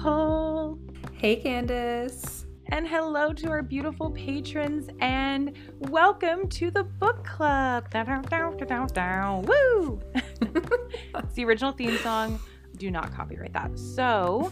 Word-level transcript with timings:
Nicole. 0.00 0.78
Hey, 1.12 1.36
Candace. 1.36 2.46
And 2.68 2.88
hello 2.88 3.34
to 3.34 3.50
our 3.50 3.62
beautiful 3.62 4.10
patrons, 4.10 4.88
and 5.00 5.52
welcome 5.78 6.48
to 6.48 6.70
the 6.70 6.84
book 6.84 7.22
club. 7.26 7.90
Down, 7.90 8.22
down, 8.22 8.56
down, 8.56 8.86
down, 8.86 9.42
Woo! 9.42 10.00
it's 10.14 11.34
the 11.34 11.44
original 11.44 11.72
theme 11.72 11.98
song. 11.98 12.40
Do 12.78 12.90
not 12.90 13.14
copyright 13.14 13.52
that. 13.52 13.78
So, 13.78 14.50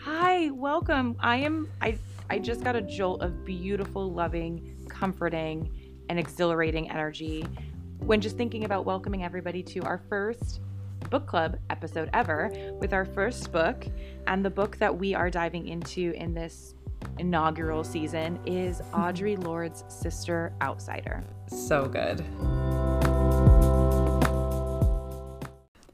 hi, 0.00 0.50
welcome. 0.50 1.16
I 1.18 1.38
am. 1.38 1.68
I. 1.82 1.98
I 2.30 2.38
just 2.38 2.62
got 2.62 2.76
a 2.76 2.82
jolt 2.82 3.20
of 3.20 3.44
beautiful, 3.44 4.12
loving, 4.12 4.76
comforting, 4.88 5.72
and 6.08 6.20
exhilarating 6.20 6.88
energy 6.88 7.44
when 7.98 8.20
just 8.20 8.36
thinking 8.36 8.62
about 8.62 8.84
welcoming 8.84 9.24
everybody 9.24 9.60
to 9.64 9.80
our 9.80 9.98
first 10.08 10.60
book 11.08 11.26
club 11.26 11.58
episode 11.70 12.10
ever 12.12 12.50
with 12.80 12.92
our 12.92 13.04
first 13.04 13.50
book. 13.52 13.86
And 14.26 14.44
the 14.44 14.50
book 14.50 14.76
that 14.78 14.96
we 14.96 15.14
are 15.14 15.30
diving 15.30 15.68
into 15.68 16.12
in 16.12 16.34
this 16.34 16.74
inaugural 17.18 17.84
season 17.84 18.38
is 18.46 18.80
Audre 18.92 19.42
Lorde's 19.42 19.84
Sister 19.88 20.52
Outsider. 20.60 21.24
So 21.48 21.86
good. 21.86 22.24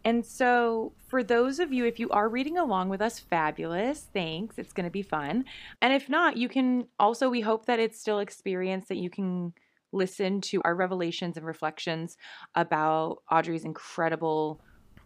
And 0.07 0.25
so, 0.25 0.93
for 1.09 1.25
those 1.25 1.59
of 1.59 1.73
you, 1.73 1.87
if 1.87 1.99
you 1.99 2.11
are 2.11 2.29
reading 2.29 2.59
along 2.59 2.91
with 2.91 3.01
us, 3.01 3.19
fabulous. 3.19 4.07
Thanks. 4.13 4.59
It's 4.59 4.75
going 4.75 4.85
to 4.85 4.91
be 4.91 5.03
fun. 5.03 5.47
And 5.81 5.95
if 5.95 6.11
not, 6.11 6.37
you 6.37 6.49
can 6.49 6.89
also, 6.99 7.31
we 7.31 7.41
hope 7.41 7.65
that 7.67 7.81
it's 7.81 7.99
still 7.99 8.19
experience 8.19 8.89
that 8.89 8.99
you 8.99 9.09
can 9.09 9.55
listen 9.93 10.43
to 10.43 10.61
our 10.63 10.75
revelations 10.75 11.39
and 11.39 11.47
reflections 11.47 12.19
about 12.55 13.23
Audre's 13.33 13.65
incredible 13.65 14.61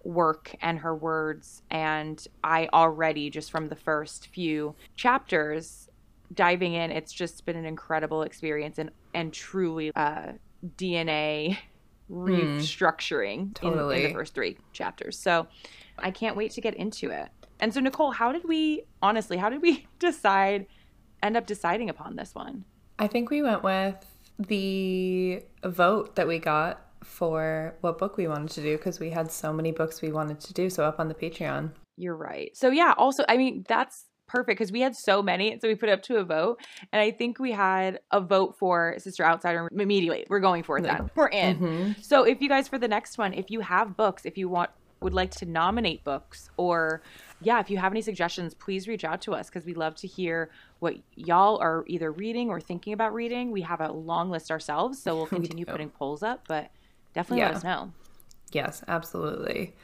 work 0.08 0.56
and 0.62 0.78
her 0.78 0.94
words. 0.96 1.62
And 1.70 2.27
I 2.42 2.69
already, 2.72 3.28
just 3.28 3.50
from 3.50 3.69
the 3.69 3.77
first 3.77 4.28
few 4.28 4.74
chapters, 4.96 5.88
diving 6.34 6.72
in, 6.74 6.91
it's 6.91 7.12
just 7.12 7.44
been 7.44 7.56
an 7.56 7.66
incredible 7.66 8.22
experience 8.22 8.78
and, 8.78 8.91
and 9.14 9.33
truly 9.33 9.92
uh, 9.94 10.33
DNA 10.77 11.58
restructuring 12.10 13.55
totally. 13.55 13.98
in, 13.98 14.02
in 14.02 14.08
the 14.08 14.14
first 14.14 14.34
three 14.34 14.56
chapters. 14.72 15.18
So 15.18 15.46
I 15.98 16.11
can't 16.11 16.36
wait 16.36 16.52
to 16.52 16.62
get 16.62 16.74
into 16.74 17.11
it. 17.11 17.28
And 17.61 17.74
so, 17.74 17.80
Nicole, 17.80 18.12
how 18.12 18.33
did 18.33 18.48
we, 18.48 18.84
honestly, 19.02 19.36
how 19.36 19.50
did 19.50 19.61
we 19.61 19.86
decide, 19.98 20.66
end 21.22 21.36
up 21.36 21.46
deciding 21.46 21.90
upon 21.90 22.16
this 22.16 22.34
one? 22.34 22.64
I 22.98 23.08
think 23.08 23.28
we 23.28 23.42
went 23.42 23.62
with 23.62 24.06
the 24.38 25.42
vote 25.64 26.16
that 26.16 26.27
we 26.27 26.38
got 26.38 26.88
for 27.02 27.74
what 27.80 27.98
book 27.98 28.16
we 28.16 28.28
wanted 28.28 28.50
to 28.50 28.62
do 28.62 28.77
because 28.77 29.00
we 29.00 29.10
had 29.10 29.30
so 29.30 29.52
many 29.52 29.72
books 29.72 30.02
we 30.02 30.12
wanted 30.12 30.41
to 30.41 30.52
do. 30.52 30.70
So 30.70 30.84
up 30.84 31.00
on 31.00 31.08
the 31.08 31.14
Patreon. 31.14 31.70
You're 31.96 32.16
right. 32.16 32.56
So 32.56 32.70
yeah, 32.70 32.94
also, 32.96 33.24
I 33.28 33.36
mean, 33.36 33.64
that's 33.68 34.06
perfect 34.28 34.58
because 34.58 34.70
we 34.70 34.80
had 34.80 34.94
so 34.94 35.22
many. 35.22 35.58
So 35.60 35.68
we 35.68 35.74
put 35.74 35.88
it 35.88 35.92
up 35.92 36.02
to 36.02 36.16
a 36.16 36.24
vote. 36.24 36.60
And 36.92 37.00
I 37.00 37.10
think 37.10 37.38
we 37.38 37.50
had 37.52 38.00
a 38.12 38.20
vote 38.20 38.56
for 38.58 38.94
Sister 38.98 39.24
Outsider 39.24 39.68
immediately. 39.72 40.27
We're 40.28 40.40
going 40.40 40.62
for 40.62 40.78
it 40.78 40.82
then. 40.82 41.10
We're 41.14 41.28
in. 41.28 41.58
Mm-hmm. 41.58 41.92
So 42.02 42.22
if 42.24 42.40
you 42.40 42.48
guys, 42.48 42.68
for 42.68 42.78
the 42.78 42.88
next 42.88 43.18
one, 43.18 43.33
if 43.33 43.50
you 43.50 43.60
have 43.60 43.96
books, 43.96 44.24
if 44.24 44.38
you 44.38 44.48
want, 44.48 44.70
would 45.00 45.14
like 45.14 45.30
to 45.30 45.46
nominate 45.46 46.02
books 46.05 46.50
or 46.56 47.02
yeah, 47.40 47.60
if 47.60 47.70
you 47.70 47.78
have 47.78 47.92
any 47.92 48.02
suggestions, 48.02 48.52
please 48.52 48.88
reach 48.88 49.05
out 49.05 49.20
to 49.22 49.33
us 49.33 49.48
because 49.48 49.64
we 49.64 49.74
love 49.74 49.94
to 49.96 50.08
hear 50.08 50.50
what 50.80 50.96
y'all 51.14 51.56
are 51.58 51.84
either 51.86 52.10
reading 52.10 52.50
or 52.50 52.60
thinking 52.60 52.92
about 52.92 53.14
reading. 53.14 53.52
We 53.52 53.62
have 53.62 53.80
a 53.80 53.92
long 53.92 54.28
list 54.28 54.50
ourselves, 54.50 55.00
so 55.00 55.14
we'll 55.14 55.27
continue 55.38 55.64
we 55.64 55.70
putting 55.70 55.90
polls 55.90 56.24
up, 56.24 56.44
but 56.48 56.70
definitely 57.14 57.41
yeah. 57.41 57.48
let 57.48 57.56
us 57.56 57.64
know. 57.64 57.92
Yes, 58.53 58.83
absolutely. 58.89 59.75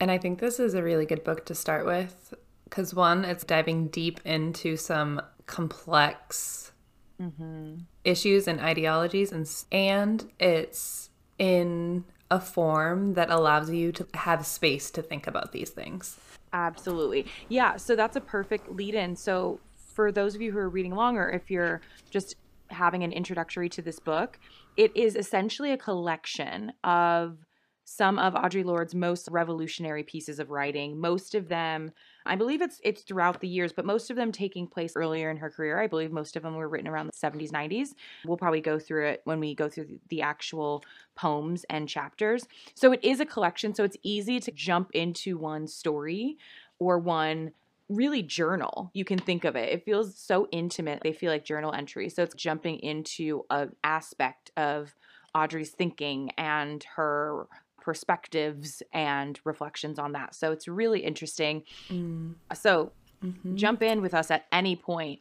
And 0.00 0.10
I 0.10 0.18
think 0.18 0.40
this 0.40 0.58
is 0.58 0.74
a 0.74 0.82
really 0.82 1.06
good 1.06 1.24
book 1.24 1.44
to 1.46 1.54
start 1.54 1.86
with 1.86 2.34
because 2.64 2.94
one, 2.94 3.24
it's 3.24 3.44
diving 3.44 3.88
deep 3.88 4.20
into 4.24 4.76
some 4.76 5.20
complex 5.46 6.72
mm-hmm. 7.20 7.74
issues 8.04 8.48
and 8.48 8.60
ideologies, 8.60 9.30
and 9.30 9.48
and 9.70 10.30
it's 10.40 11.10
in 11.38 12.04
a 12.30 12.40
form 12.40 13.12
that 13.12 13.30
allows 13.30 13.70
you 13.70 13.92
to 13.92 14.06
have 14.14 14.46
space 14.46 14.90
to 14.90 15.02
think 15.02 15.26
about 15.26 15.52
these 15.52 15.68
things. 15.68 16.18
Absolutely. 16.54 17.26
Yeah. 17.48 17.76
So 17.76 17.94
that's 17.94 18.16
a 18.16 18.20
perfect 18.20 18.72
lead 18.72 18.94
in. 18.94 19.16
So, 19.16 19.60
for 19.76 20.10
those 20.10 20.34
of 20.34 20.40
you 20.40 20.50
who 20.50 20.58
are 20.58 20.70
reading 20.70 20.92
along, 20.92 21.18
or 21.18 21.28
if 21.28 21.50
you're 21.50 21.82
just 22.10 22.36
having 22.68 23.04
an 23.04 23.12
introductory 23.12 23.68
to 23.68 23.82
this 23.82 23.98
book, 23.98 24.38
it 24.76 24.96
is 24.96 25.16
essentially 25.16 25.72
a 25.72 25.76
collection 25.76 26.72
of 26.84 27.38
some 27.84 28.18
of 28.18 28.34
Audre 28.34 28.64
Lorde's 28.64 28.94
most 28.94 29.28
revolutionary 29.30 30.02
pieces 30.02 30.38
of 30.38 30.50
writing. 30.50 30.98
Most 30.98 31.34
of 31.34 31.48
them, 31.48 31.90
I 32.24 32.36
believe 32.36 32.62
it's 32.62 32.80
it's 32.84 33.02
throughout 33.02 33.40
the 33.40 33.48
years, 33.48 33.72
but 33.72 33.84
most 33.84 34.10
of 34.10 34.16
them 34.16 34.32
taking 34.32 34.66
place 34.66 34.92
earlier 34.96 35.30
in 35.30 35.36
her 35.38 35.50
career. 35.50 35.80
I 35.80 35.88
believe 35.88 36.12
most 36.12 36.36
of 36.36 36.42
them 36.42 36.54
were 36.54 36.68
written 36.68 36.88
around 36.88 37.08
the 37.08 37.12
70s, 37.12 37.50
90s. 37.50 37.88
We'll 38.24 38.36
probably 38.36 38.60
go 38.60 38.78
through 38.78 39.08
it 39.08 39.20
when 39.24 39.40
we 39.40 39.54
go 39.54 39.68
through 39.68 39.98
the 40.08 40.22
actual 40.22 40.84
poems 41.16 41.66
and 41.68 41.88
chapters. 41.88 42.46
So 42.74 42.92
it 42.92 43.00
is 43.02 43.20
a 43.20 43.26
collection, 43.26 43.74
so 43.74 43.84
it's 43.84 43.96
easy 44.02 44.40
to 44.40 44.52
jump 44.52 44.90
into 44.92 45.36
one 45.36 45.66
story 45.66 46.38
or 46.78 46.98
one 46.98 47.52
really 47.94 48.22
journal 48.22 48.90
you 48.94 49.04
can 49.04 49.18
think 49.18 49.44
of 49.44 49.56
it 49.56 49.68
it 49.68 49.84
feels 49.84 50.16
so 50.16 50.48
intimate 50.52 51.00
they 51.02 51.12
feel 51.12 51.30
like 51.30 51.44
journal 51.44 51.72
entries 51.72 52.14
so 52.14 52.22
it's 52.22 52.34
jumping 52.34 52.78
into 52.78 53.44
an 53.50 53.74
aspect 53.84 54.50
of 54.56 54.94
Audre's 55.34 55.70
thinking 55.70 56.30
and 56.36 56.84
her 56.96 57.46
perspectives 57.80 58.82
and 58.92 59.40
reflections 59.44 59.98
on 59.98 60.12
that. 60.12 60.34
So 60.34 60.52
it's 60.52 60.68
really 60.68 61.00
interesting. 61.00 61.64
Mm. 61.88 62.34
So 62.54 62.92
mm-hmm. 63.22 63.56
jump 63.56 63.82
in 63.82 64.02
with 64.02 64.14
us 64.14 64.30
at 64.30 64.44
any 64.52 64.76
point 64.76 65.20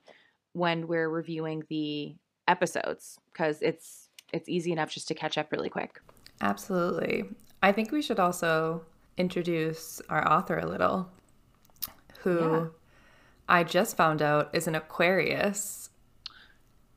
when 0.54 0.88
we're 0.88 1.10
reviewing 1.10 1.64
the 1.70 2.16
episodes 2.48 3.18
because 3.31 3.62
it's 3.62 4.10
it's 4.34 4.48
easy 4.48 4.72
enough 4.72 4.92
just 4.92 5.08
to 5.10 5.16
catch 5.16 5.38
up 5.38 5.52
really 5.52 5.70
quick. 5.70 6.00
Absolutely. 6.42 7.26
I 7.62 7.72
think 7.72 7.92
we 7.92 8.02
should 8.02 8.20
also 8.20 8.84
introduce 9.18 10.02
our 10.10 10.28
author 10.31 10.58
a 10.58 10.66
little 10.66 11.10
who 12.24 12.40
yeah. 12.40 12.66
I 13.48 13.64
just 13.64 13.98
found 13.98 14.22
out 14.22 14.50
is 14.54 14.68
an 14.68 14.76
Aquarius 14.76 15.90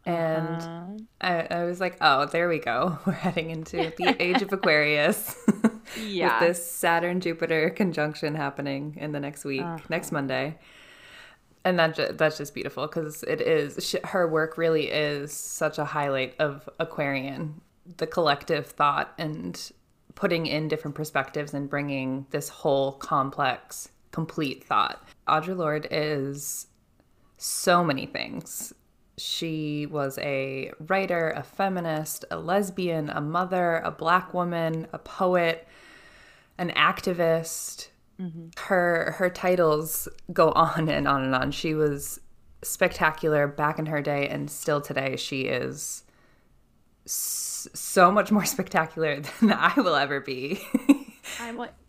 and 0.06 0.46
uh-huh. 0.46 0.84
I, 1.20 1.46
I, 1.50 1.64
was 1.64 1.80
like, 1.80 1.96
oh, 2.00 2.26
there 2.26 2.48
we 2.48 2.58
go. 2.58 2.98
We're 3.06 3.12
heading 3.12 3.50
into 3.50 3.92
the 3.96 4.14
age 4.20 4.42
of 4.42 4.52
Aquarius. 4.52 5.34
yeah. 6.06 6.40
With 6.40 6.48
this 6.48 6.70
Saturn 6.70 7.20
Jupiter 7.20 7.70
conjunction 7.70 8.34
happening 8.34 8.96
in 9.00 9.12
the 9.12 9.20
next 9.20 9.44
week, 9.44 9.62
uh-huh. 9.62 9.78
next 9.88 10.12
Monday. 10.12 10.58
And 11.64 11.78
that 11.78 11.96
ju- 11.96 12.12
that's 12.12 12.36
just 12.36 12.52
beautiful 12.52 12.86
because 12.86 13.22
it 13.22 13.40
is, 13.40 13.82
she, 13.86 13.98
her 14.04 14.28
work 14.28 14.58
really 14.58 14.90
is 14.90 15.32
such 15.32 15.78
a 15.78 15.84
highlight 15.86 16.34
of 16.38 16.68
Aquarian, 16.78 17.62
the 17.96 18.06
collective 18.06 18.66
thought 18.66 19.14
and 19.16 19.72
putting 20.14 20.46
in 20.46 20.68
different 20.68 20.94
perspectives 20.94 21.54
and 21.54 21.70
bringing 21.70 22.26
this 22.30 22.50
whole 22.50 22.92
complex, 22.92 23.88
complete 24.12 24.62
thought. 24.64 25.02
Audre 25.28 25.56
Lorde 25.56 25.88
is 25.90 26.66
so 27.38 27.82
many 27.82 28.06
things 28.06 28.72
she 29.16 29.86
was 29.86 30.18
a 30.18 30.72
writer, 30.80 31.30
a 31.30 31.42
feminist, 31.42 32.24
a 32.30 32.36
lesbian, 32.36 33.10
a 33.10 33.20
mother, 33.20 33.76
a 33.78 33.90
black 33.90 34.34
woman, 34.34 34.86
a 34.92 34.98
poet, 34.98 35.66
an 36.58 36.70
activist. 36.70 37.88
Mm-hmm. 38.20 38.48
Her 38.58 39.14
her 39.18 39.30
titles 39.30 40.08
go 40.32 40.50
on 40.56 40.88
and 40.88 41.06
on 41.06 41.24
and 41.24 41.34
on. 41.34 41.50
She 41.50 41.74
was 41.74 42.20
spectacular 42.62 43.46
back 43.46 43.78
in 43.78 43.86
her 43.86 44.00
day 44.00 44.26
and 44.26 44.50
still 44.50 44.80
today 44.80 45.16
she 45.16 45.42
is 45.42 46.02
so 47.06 48.10
much 48.10 48.32
more 48.32 48.44
spectacular 48.46 49.20
than 49.20 49.52
I 49.52 49.74
will 49.76 49.94
ever 49.94 50.20
be. 50.20 50.60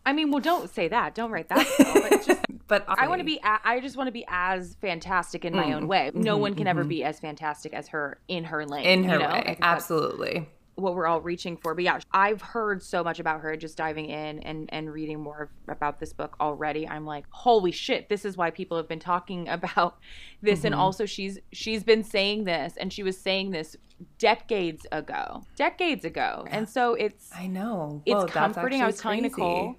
I 0.04 0.12
mean, 0.12 0.30
well, 0.30 0.40
don't 0.40 0.70
say 0.70 0.88
that. 0.88 1.14
Don't 1.14 1.30
write 1.30 1.48
that. 1.48 1.66
But, 1.78 2.26
just, 2.26 2.40
but 2.68 2.84
I 2.88 3.08
want 3.08 3.20
to 3.20 3.24
be. 3.24 3.40
I 3.42 3.80
just 3.80 3.96
want 3.96 4.08
to 4.08 4.12
be 4.12 4.24
as 4.28 4.76
fantastic 4.80 5.44
in 5.44 5.54
my 5.54 5.66
mm. 5.66 5.74
own 5.74 5.88
way. 5.88 6.10
No 6.14 6.34
mm-hmm, 6.34 6.42
one 6.42 6.54
can 6.54 6.62
mm-hmm. 6.62 6.68
ever 6.68 6.84
be 6.84 7.04
as 7.04 7.20
fantastic 7.20 7.72
as 7.72 7.88
her 7.88 8.18
in 8.28 8.44
her 8.44 8.66
lane. 8.66 8.84
In 8.84 9.04
her 9.04 9.14
you 9.14 9.18
know? 9.20 9.28
way, 9.28 9.58
absolutely 9.60 10.48
what 10.76 10.94
we're 10.94 11.06
all 11.06 11.20
reaching 11.20 11.56
for. 11.56 11.74
But 11.74 11.84
yeah, 11.84 11.98
I've 12.12 12.40
heard 12.40 12.82
so 12.82 13.02
much 13.02 13.18
about 13.18 13.40
her 13.40 13.56
just 13.56 13.76
diving 13.76 14.06
in 14.06 14.40
and 14.40 14.68
and 14.72 14.92
reading 14.92 15.20
more 15.20 15.50
about 15.68 15.98
this 15.98 16.12
book 16.12 16.36
already. 16.40 16.86
I'm 16.86 17.04
like, 17.04 17.24
holy 17.30 17.72
shit, 17.72 18.08
this 18.08 18.24
is 18.24 18.36
why 18.36 18.50
people 18.50 18.76
have 18.76 18.88
been 18.88 19.00
talking 19.00 19.48
about 19.56 19.98
this 20.42 20.60
mm-hmm. 20.60 20.66
and 20.66 20.74
also 20.74 21.06
she's 21.06 21.38
she's 21.52 21.82
been 21.82 22.04
saying 22.04 22.44
this 22.44 22.74
and 22.76 22.92
she 22.92 23.02
was 23.02 23.18
saying 23.18 23.50
this 23.50 23.76
decades 24.18 24.86
ago. 24.92 25.42
Decades 25.56 26.04
ago. 26.04 26.46
And 26.50 26.68
so 26.68 26.94
it's 26.94 27.30
I 27.34 27.46
know. 27.46 28.02
It's 28.04 28.30
comforting. 28.30 28.82
I 28.82 28.86
was 28.86 28.98
telling 28.98 29.20
crazy. 29.20 29.34
Nicole 29.34 29.76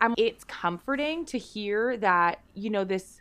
I'm 0.00 0.14
it's 0.16 0.44
comforting 0.44 1.24
to 1.26 1.38
hear 1.38 1.96
that, 1.98 2.40
you 2.54 2.70
know, 2.70 2.84
this 2.84 3.20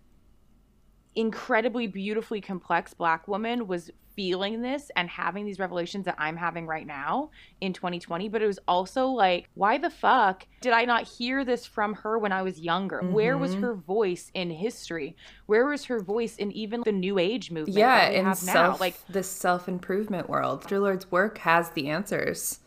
incredibly 1.16 1.88
beautifully 1.88 2.42
complex 2.42 2.94
black 2.94 3.28
woman 3.28 3.68
was 3.68 3.92
feeling 4.16 4.62
this 4.62 4.92
and 4.96 5.10
having 5.10 5.46
these 5.46 5.60
revelations 5.60 6.06
that 6.06 6.16
I'm 6.18 6.36
having 6.36 6.68
right 6.68 6.86
now 6.86 7.30
in 7.62 7.74
2020 7.74 8.30
but 8.30 8.42
it 8.42 8.48
was 8.48 8.60
also 8.68 9.08
like 9.08 9.50
why 9.54 9.78
the 9.78 9.90
fuck 9.90 10.46
did 10.60 10.74
I 10.74 10.86
not 10.86 11.04
hear 11.04 11.46
this 11.46 11.66
from 11.66 11.94
her 11.96 12.18
when 12.18 12.32
I 12.32 12.42
was 12.42 12.60
younger 12.60 12.98
mm-hmm. 12.98 13.14
where 13.14 13.38
was 13.38 13.52
mm-hmm. 13.52 13.64
her 13.64 13.74
voice 13.76 14.30
in 14.34 14.50
history 14.50 15.16
where 15.46 15.66
was 15.66 15.86
her 15.86 16.00
voice 16.00 16.36
in 16.38 16.52
even 16.52 16.82
the 16.84 16.92
new 16.92 17.18
age 17.18 17.52
movement 17.52 17.78
yeah 17.78 18.10
in 18.10 18.36
self, 18.36 18.80
like 18.80 18.96
the 19.08 19.24
self-improvement 19.24 20.30
world 20.30 20.64
Audre 20.66 20.82
Lorde's 20.82 21.10
work 21.12 21.38
has 21.40 21.70
the 21.72 21.88
answers 21.88 22.60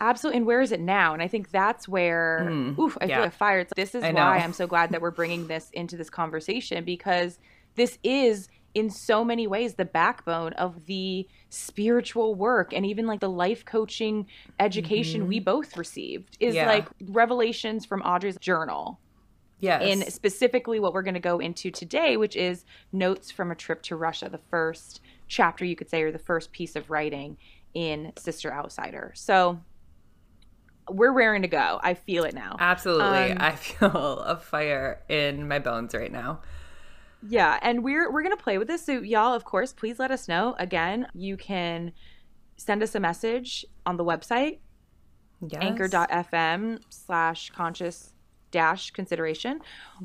Absolutely. 0.00 0.38
And 0.38 0.46
where 0.46 0.60
is 0.60 0.72
it 0.72 0.80
now? 0.80 1.12
And 1.12 1.22
I 1.22 1.28
think 1.28 1.50
that's 1.50 1.86
where, 1.86 2.48
mm, 2.50 2.78
oof, 2.78 2.96
I 3.00 3.04
yeah. 3.04 3.16
feel 3.16 3.24
like 3.24 3.34
fire. 3.34 3.58
It's, 3.60 3.72
this 3.76 3.94
is 3.94 4.02
why 4.02 4.38
I'm 4.38 4.54
so 4.54 4.66
glad 4.66 4.90
that 4.90 5.02
we're 5.02 5.10
bringing 5.10 5.46
this 5.46 5.70
into 5.72 5.96
this 5.96 6.08
conversation 6.08 6.84
because 6.84 7.38
this 7.76 7.98
is 8.02 8.48
in 8.74 8.88
so 8.88 9.24
many 9.24 9.46
ways 9.46 9.74
the 9.74 9.84
backbone 9.84 10.52
of 10.54 10.86
the 10.86 11.26
spiritual 11.48 12.34
work 12.34 12.72
and 12.72 12.86
even 12.86 13.06
like 13.06 13.20
the 13.20 13.28
life 13.28 13.64
coaching 13.64 14.26
education 14.58 15.22
mm-hmm. 15.22 15.28
we 15.28 15.40
both 15.40 15.76
received 15.76 16.36
is 16.40 16.54
yeah. 16.54 16.66
like 16.66 16.86
revelations 17.08 17.84
from 17.84 18.00
Audre's 18.02 18.36
journal. 18.38 18.98
Yes. 19.58 19.82
In 19.82 20.10
specifically 20.10 20.80
what 20.80 20.94
we're 20.94 21.02
going 21.02 21.14
to 21.14 21.20
go 21.20 21.38
into 21.38 21.70
today, 21.70 22.16
which 22.16 22.34
is 22.34 22.64
notes 22.92 23.30
from 23.30 23.50
a 23.50 23.54
trip 23.54 23.82
to 23.82 23.96
Russia, 23.96 24.30
the 24.30 24.40
first 24.50 25.02
chapter, 25.28 25.66
you 25.66 25.76
could 25.76 25.90
say, 25.90 26.02
or 26.02 26.10
the 26.10 26.18
first 26.18 26.50
piece 26.50 26.76
of 26.76 26.88
writing 26.88 27.36
in 27.74 28.12
Sister 28.16 28.52
Outsider. 28.52 29.12
So 29.14 29.60
we're 30.88 31.12
raring 31.12 31.42
to 31.42 31.48
go. 31.48 31.80
I 31.82 31.94
feel 31.94 32.24
it 32.24 32.34
now. 32.34 32.56
Absolutely. 32.58 33.32
Um, 33.32 33.38
I 33.40 33.52
feel 33.52 34.20
a 34.26 34.36
fire 34.36 35.02
in 35.08 35.48
my 35.48 35.58
bones 35.58 35.94
right 35.94 36.12
now. 36.12 36.40
Yeah, 37.28 37.58
and 37.60 37.84
we're 37.84 38.10
we're 38.10 38.22
gonna 38.22 38.36
play 38.36 38.58
with 38.58 38.68
this. 38.68 38.86
So 38.86 39.00
y'all, 39.00 39.34
of 39.34 39.44
course, 39.44 39.72
please 39.72 39.98
let 39.98 40.10
us 40.10 40.26
know. 40.26 40.54
Again, 40.58 41.06
you 41.14 41.36
can 41.36 41.92
send 42.56 42.82
us 42.82 42.94
a 42.94 43.00
message 43.00 43.64
on 43.86 43.96
the 43.96 44.04
website 44.04 44.58
yes. 45.48 45.62
anchor.fm 45.62 46.80
slash 46.90 47.50
conscious 47.50 48.12
dash 48.50 48.90
consideration 48.90 49.60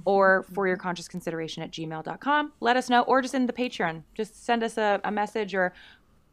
or 0.06 0.45
for 0.54 0.68
your 0.68 0.77
conscious 0.77 1.07
consideration 1.07 1.63
at 1.63 1.72
gmail.com 1.72 2.54
let 2.60 2.77
us 2.77 2.89
know 2.89 3.01
or 3.04 3.22
just 3.22 3.33
in 3.33 3.48
the 3.48 3.54
patreon 3.54 4.04
just 4.13 4.45
send 4.45 4.63
us 4.63 4.77
a, 4.77 5.01
a 5.04 5.12
message 5.12 5.56
or 5.56 5.74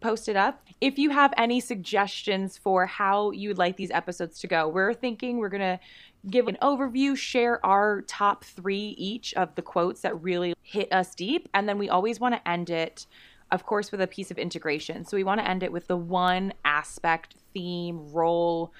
post 0.02 0.28
it 0.28 0.37
up. 0.37 0.62
If 0.81 0.99
you 0.99 1.10
have 1.10 1.32
any 1.37 1.60
suggestions 1.60 2.58
for 2.58 2.87
how 2.87 3.31
you 3.31 3.49
would 3.49 3.58
like 3.58 3.76
these 3.76 3.90
episodes 3.90 4.40
to 4.40 4.46
go, 4.46 4.69
we're 4.69 4.94
thinking 4.94 5.38
we're 5.38 5.49
going 5.49 5.60
to 5.60 5.81
give 6.28 6.49
an 6.49 6.58
overview, 6.62 7.16
share 7.16 7.64
our 7.64 8.02
top 8.02 8.44
three 8.44 8.94
each 8.99 9.32
of 9.34 9.54
the 9.54 9.62
quotes 9.62 10.02
that 10.02 10.20
really 10.22 10.54
hit 10.62 10.93
us 10.93 11.14
deep. 11.14 11.49
And 11.54 11.69
then 11.69 11.78
we 11.78 11.88
always 11.88 12.20
want 12.20 12.34
to 12.34 12.49
end 12.49 12.70
it, 12.70 13.06
of 13.50 13.64
course, 13.64 13.90
with 13.90 14.00
a 14.00 14.06
piece 14.06 14.31
of 14.31 14.38
integration. 14.38 15.04
So 15.04 15.16
we 15.16 15.25
want 15.25 15.40
to 15.40 15.49
end 15.49 15.62
it 15.62 15.72
with 15.72 15.87
the 15.87 15.96
one 15.96 16.52
aspect, 16.64 17.37
theme, 17.54 18.12
role, 18.12 18.72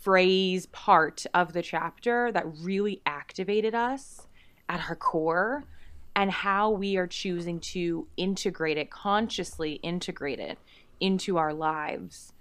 phrase, 0.00 0.66
part 0.66 1.24
of 1.34 1.52
the 1.52 1.62
chapter 1.62 2.32
that 2.32 2.44
really 2.60 3.00
activated 3.06 3.74
us 3.74 4.26
at 4.68 4.88
our 4.88 4.96
core 4.96 5.64
and 6.14 6.30
how 6.30 6.70
we 6.70 6.96
are 6.96 7.06
choosing 7.06 7.60
to 7.60 8.06
integrate 8.16 8.78
it, 8.78 8.90
consciously 8.90 9.74
integrate 9.82 10.38
it 10.38 10.58
into 11.00 11.38
our 11.38 11.54
lives 11.54 12.32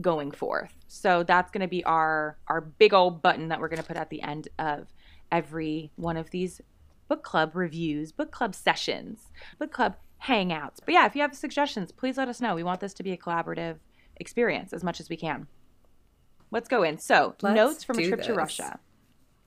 going 0.00 0.30
forth. 0.30 0.74
So 0.88 1.22
that's 1.22 1.50
going 1.50 1.62
to 1.62 1.68
be 1.68 1.84
our 1.84 2.36
our 2.48 2.60
big 2.60 2.94
old 2.94 3.22
button 3.22 3.48
that 3.48 3.60
we're 3.60 3.68
going 3.68 3.82
to 3.82 3.86
put 3.86 3.96
at 3.96 4.10
the 4.10 4.22
end 4.22 4.48
of 4.58 4.92
every 5.32 5.90
one 5.96 6.16
of 6.16 6.30
these 6.30 6.60
book 7.08 7.22
club 7.22 7.56
reviews, 7.56 8.12
book 8.12 8.30
club 8.30 8.54
sessions, 8.54 9.20
book 9.58 9.72
club 9.72 9.96
hangouts. 10.24 10.76
But 10.84 10.94
yeah, 10.94 11.06
if 11.06 11.16
you 11.16 11.22
have 11.22 11.34
suggestions, 11.34 11.92
please 11.92 12.16
let 12.16 12.28
us 12.28 12.40
know. 12.40 12.54
We 12.54 12.62
want 12.62 12.80
this 12.80 12.94
to 12.94 13.02
be 13.02 13.12
a 13.12 13.16
collaborative 13.16 13.76
experience 14.16 14.72
as 14.72 14.84
much 14.84 15.00
as 15.00 15.08
we 15.08 15.16
can. 15.16 15.46
Let's 16.50 16.68
go 16.68 16.82
in. 16.82 16.98
So, 16.98 17.34
Let's 17.42 17.56
notes 17.56 17.84
from 17.84 17.98
a 17.98 18.06
trip 18.06 18.20
this. 18.20 18.26
to 18.26 18.34
Russia. 18.34 18.78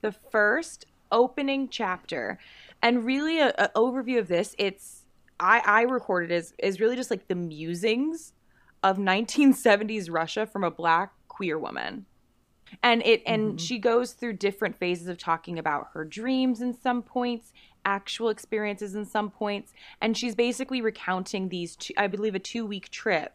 The 0.02 0.14
first 0.32 0.86
opening 1.12 1.70
chapter 1.70 2.40
and 2.84 3.06
really 3.06 3.40
an 3.40 3.54
overview 3.76 4.20
of 4.20 4.28
this 4.28 4.54
it's 4.60 5.06
i 5.40 5.62
i 5.66 5.82
recorded 5.82 6.30
is 6.30 6.54
is 6.60 6.80
really 6.80 6.96
just 6.96 7.10
like 7.10 7.28
the 7.28 7.36
musings 7.36 8.34
of 8.84 8.98
1970s 8.98 10.12
russia 10.12 10.46
from 10.46 10.64
a 10.64 10.70
black 10.70 11.14
queer 11.28 11.58
woman 11.58 12.06
and 12.84 13.02
it 13.04 13.24
and 13.26 13.44
mm-hmm. 13.44 13.58
she 13.58 13.80
goes 13.80 14.14
through 14.14 14.34
different 14.34 14.76
phases 14.76 15.08
of 15.08 15.18
talking 15.18 15.58
about 15.58 15.88
her 15.94 16.06
dreams 16.06 16.62
in 16.62 16.74
some 16.74 17.02
points 17.02 17.54
actual 17.86 18.30
experiences 18.30 18.96
in 18.96 19.06
some 19.06 19.32
points 19.32 19.74
and 20.02 20.18
she's 20.18 20.36
basically 20.36 20.82
recounting 20.82 21.50
these 21.50 21.76
two, 21.76 21.94
i 21.98 22.06
believe 22.06 22.36
a 22.36 22.40
two 22.40 22.66
week 22.66 22.90
trip 22.90 23.34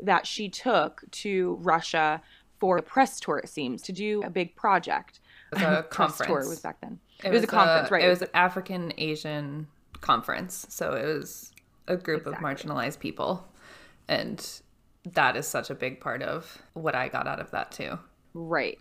that 0.00 0.26
she 0.26 0.48
took 0.48 1.02
to 1.10 1.58
russia 1.60 2.20
for 2.58 2.76
a 2.76 2.82
press 2.82 3.20
tour 3.20 3.38
it 3.38 3.48
seems 3.48 3.82
to 3.82 3.92
do 3.92 4.22
a 4.22 4.30
big 4.30 4.54
project 4.56 5.20
a 5.52 5.82
conference 5.90 6.26
tour 6.26 6.48
was 6.48 6.60
back 6.60 6.80
then 6.80 6.98
it, 7.20 7.26
it 7.26 7.30
was, 7.30 7.40
was, 7.40 7.44
a 7.44 7.46
conference, 7.46 7.90
a, 7.90 7.94
right? 7.94 8.04
It 8.04 8.08
was 8.08 8.22
an 8.22 8.28
African 8.34 8.92
Asian 8.98 9.66
conference, 10.00 10.66
so 10.68 10.92
it 10.92 11.04
was 11.04 11.52
a 11.86 11.96
group 11.96 12.26
exactly. 12.26 12.50
of 12.50 12.56
marginalized 12.56 12.98
people, 13.00 13.46
and 14.06 14.46
that 15.12 15.36
is 15.36 15.46
such 15.46 15.70
a 15.70 15.74
big 15.74 16.00
part 16.00 16.22
of 16.22 16.62
what 16.74 16.94
I 16.94 17.08
got 17.08 17.26
out 17.26 17.40
of 17.40 17.50
that 17.50 17.72
too. 17.72 17.98
Right, 18.34 18.78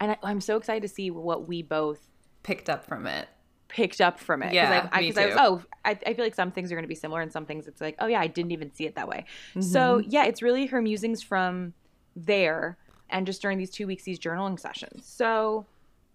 and 0.00 0.12
I, 0.12 0.18
I'm 0.22 0.40
so 0.40 0.56
excited 0.56 0.82
to 0.82 0.88
see 0.88 1.10
what 1.10 1.48
we 1.48 1.62
both 1.62 2.00
picked 2.42 2.68
up 2.68 2.84
from 2.84 3.06
it 3.06 3.28
picked 3.70 4.00
up 4.00 4.18
from 4.18 4.42
it. 4.42 4.52
Yeah, 4.52 4.88
I, 4.92 4.98
I, 4.98 5.00
me 5.00 5.12
too. 5.12 5.20
I 5.20 5.26
was, 5.26 5.36
oh, 5.38 5.62
I, 5.84 5.90
I, 6.06 6.14
feel 6.14 6.24
like 6.24 6.34
some 6.34 6.50
things 6.50 6.70
are 6.70 6.74
going 6.74 6.84
to 6.84 6.88
be 6.88 6.94
similar, 6.94 7.20
and 7.20 7.32
some 7.32 7.46
things 7.46 7.66
it's 7.66 7.80
like, 7.80 7.96
oh 8.00 8.06
yeah, 8.06 8.20
I 8.20 8.26
didn't 8.26 8.50
even 8.50 8.72
see 8.72 8.84
it 8.84 8.96
that 8.96 9.08
way. 9.08 9.24
Mm-hmm. 9.50 9.62
So 9.62 9.98
yeah, 9.98 10.24
it's 10.24 10.42
really 10.42 10.66
her 10.66 10.82
musings 10.82 11.22
from 11.22 11.72
there, 12.14 12.76
and 13.08 13.26
just 13.26 13.40
during 13.40 13.58
these 13.58 13.70
two 13.70 13.86
weeks, 13.86 14.02
these 14.02 14.18
journaling 14.18 14.58
sessions. 14.58 15.06
So 15.06 15.66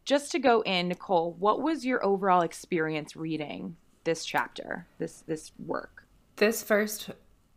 just 0.05 0.31
to 0.31 0.39
go 0.39 0.61
in, 0.61 0.87
Nicole, 0.87 1.35
what 1.39 1.61
was 1.61 1.85
your 1.85 2.03
overall 2.05 2.41
experience 2.41 3.15
reading 3.15 3.75
this 4.03 4.23
chapter, 4.23 4.87
this 4.99 5.23
this 5.27 5.51
work? 5.65 6.07
This 6.37 6.63
first 6.63 7.09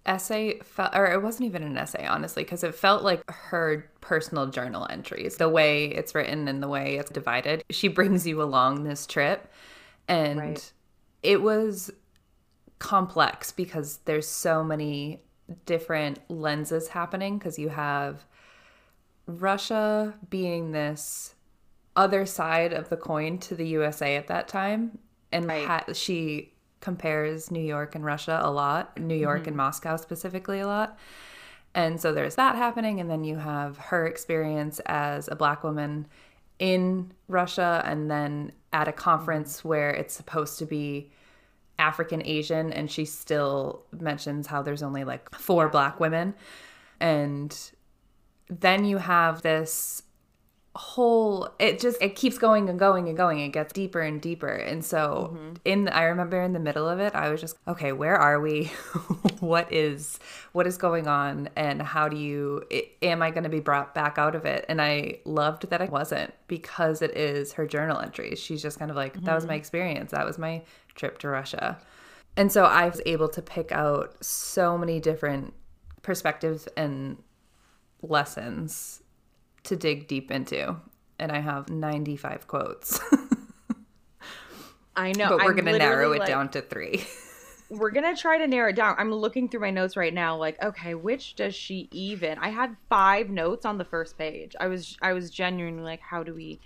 essay 0.06 0.58
felt 0.60 0.94
or 0.94 1.04
it 1.12 1.22
wasn't 1.22 1.44
even 1.44 1.62
an 1.62 1.76
essay 1.76 2.06
honestly 2.06 2.42
because 2.42 2.64
it 2.64 2.74
felt 2.74 3.02
like 3.02 3.22
her 3.30 3.90
personal 4.00 4.46
journal 4.46 4.86
entries 4.88 5.36
the 5.36 5.48
way 5.48 5.86
it's 5.86 6.14
written 6.14 6.48
and 6.48 6.62
the 6.62 6.68
way 6.68 6.96
it's 6.96 7.10
divided 7.10 7.62
she 7.68 7.88
brings 7.88 8.26
you 8.26 8.40
along 8.40 8.84
this 8.84 9.06
trip 9.06 9.52
and 10.06 10.40
right. 10.40 10.72
it 11.22 11.42
was 11.42 11.90
complex 12.78 13.52
because 13.52 13.98
there's 14.06 14.26
so 14.26 14.64
many 14.64 15.20
different 15.66 16.18
lenses 16.30 16.88
happening 16.88 17.36
because 17.36 17.58
you 17.58 17.68
have 17.68 18.24
Russia 19.26 20.14
being 20.30 20.72
this 20.72 21.34
other 21.98 22.24
side 22.24 22.72
of 22.72 22.88
the 22.88 22.96
coin 22.96 23.38
to 23.38 23.56
the 23.56 23.66
USA 23.66 24.16
at 24.16 24.28
that 24.28 24.46
time. 24.46 24.98
And 25.32 25.46
right. 25.46 25.66
ha- 25.66 25.92
she 25.92 26.54
compares 26.80 27.50
New 27.50 27.60
York 27.60 27.96
and 27.96 28.04
Russia 28.04 28.40
a 28.42 28.50
lot, 28.50 28.98
New 28.98 29.16
York 29.16 29.40
mm-hmm. 29.40 29.48
and 29.48 29.56
Moscow 29.56 29.96
specifically 29.96 30.60
a 30.60 30.66
lot. 30.66 30.96
And 31.74 32.00
so 32.00 32.12
there's 32.12 32.36
that 32.36 32.54
happening. 32.54 33.00
And 33.00 33.10
then 33.10 33.24
you 33.24 33.36
have 33.36 33.76
her 33.76 34.06
experience 34.06 34.80
as 34.86 35.28
a 35.28 35.34
black 35.34 35.64
woman 35.64 36.06
in 36.60 37.12
Russia 37.26 37.82
and 37.84 38.08
then 38.08 38.52
at 38.72 38.86
a 38.86 38.92
conference 38.92 39.58
mm-hmm. 39.58 39.68
where 39.68 39.90
it's 39.90 40.14
supposed 40.14 40.58
to 40.60 40.66
be 40.66 41.10
African 41.80 42.22
Asian. 42.24 42.72
And 42.72 42.88
she 42.88 43.04
still 43.04 43.82
mentions 43.92 44.46
how 44.46 44.62
there's 44.62 44.84
only 44.84 45.02
like 45.02 45.34
four 45.34 45.68
black 45.68 45.98
women. 45.98 46.34
And 47.00 47.56
then 48.48 48.84
you 48.84 48.98
have 48.98 49.42
this 49.42 50.04
whole 50.76 51.48
it 51.58 51.80
just 51.80 52.00
it 52.00 52.14
keeps 52.14 52.38
going 52.38 52.68
and 52.68 52.78
going 52.78 53.08
and 53.08 53.16
going. 53.16 53.40
It 53.40 53.48
gets 53.48 53.72
deeper 53.72 54.00
and 54.00 54.20
deeper. 54.20 54.48
And 54.48 54.84
so 54.84 55.34
mm-hmm. 55.34 55.54
in 55.64 55.88
i 55.88 56.04
remember 56.04 56.40
in 56.40 56.52
the 56.52 56.60
middle 56.60 56.88
of 56.88 57.00
it 57.00 57.14
i 57.14 57.30
was 57.30 57.40
just 57.40 57.56
okay 57.66 57.92
where 57.92 58.16
are 58.16 58.40
we? 58.40 58.70
What 59.40 59.72
is 59.72 60.18
what 60.50 60.66
is 60.66 60.76
going 60.78 61.06
on? 61.06 61.48
And 61.54 61.80
how 61.80 62.08
do 62.08 62.16
you 62.16 62.64
it, 62.70 62.96
am 63.02 63.22
i 63.22 63.30
going 63.30 63.44
to 63.44 63.48
be 63.48 63.60
brought 63.60 63.94
back 63.94 64.18
out 64.18 64.34
of 64.34 64.44
it? 64.44 64.64
And 64.68 64.80
i 64.82 65.20
loved 65.24 65.70
that 65.70 65.80
i 65.80 65.86
wasn't 65.86 66.34
because 66.48 67.02
it 67.02 67.16
is 67.16 67.52
her 67.54 67.66
journal 67.66 68.00
entries 68.00 68.38
she's 68.38 68.62
just 68.62 68.78
kind 68.78 68.90
of 68.90 68.96
like 68.96 69.14
mm-hmm. 69.14 69.24
that 69.26 69.34
was 69.34 69.44
my 69.44 69.54
mm-hmm. 69.54 69.58
experience. 69.58 70.10
That 70.10 70.26
was 70.26 70.38
my 70.38 70.62
trip 70.94 71.18
to 71.18 71.28
russia. 71.28 71.78
And 72.36 72.52
so 72.52 72.64
i 72.64 72.88
was 72.88 73.00
able 73.06 73.28
to 73.30 73.42
pick 73.42 73.72
out 73.72 74.24
so 74.24 74.76
many 74.76 75.00
different 75.00 75.54
perspectives 76.02 76.68
and 76.76 77.22
lessons 78.02 79.02
to 79.64 79.76
dig 79.76 80.08
deep 80.08 80.30
into. 80.30 80.76
And 81.18 81.32
I 81.32 81.40
have 81.40 81.68
95 81.68 82.46
quotes. 82.46 83.00
I 84.96 85.12
know. 85.12 85.28
But 85.28 85.44
we're 85.44 85.54
going 85.54 85.66
to 85.66 85.78
narrow 85.78 86.12
it 86.12 86.20
like, 86.20 86.28
down 86.28 86.48
to 86.50 86.60
three. 86.60 87.04
we're 87.70 87.90
going 87.90 88.14
to 88.14 88.20
try 88.20 88.38
to 88.38 88.46
narrow 88.46 88.70
it 88.70 88.76
down. 88.76 88.94
I'm 88.98 89.12
looking 89.12 89.48
through 89.48 89.60
my 89.60 89.70
notes 89.70 89.96
right 89.96 90.14
now 90.14 90.36
like, 90.36 90.62
okay, 90.62 90.94
which 90.94 91.36
does 91.36 91.54
she 91.54 91.88
even? 91.92 92.38
I 92.38 92.50
had 92.50 92.76
5 92.88 93.30
notes 93.30 93.66
on 93.66 93.78
the 93.78 93.84
first 93.84 94.16
page. 94.16 94.54
I 94.58 94.68
was 94.68 94.96
I 95.02 95.12
was 95.12 95.30
genuinely 95.30 95.82
like, 95.82 96.00
how 96.00 96.22
do 96.22 96.34
we 96.34 96.60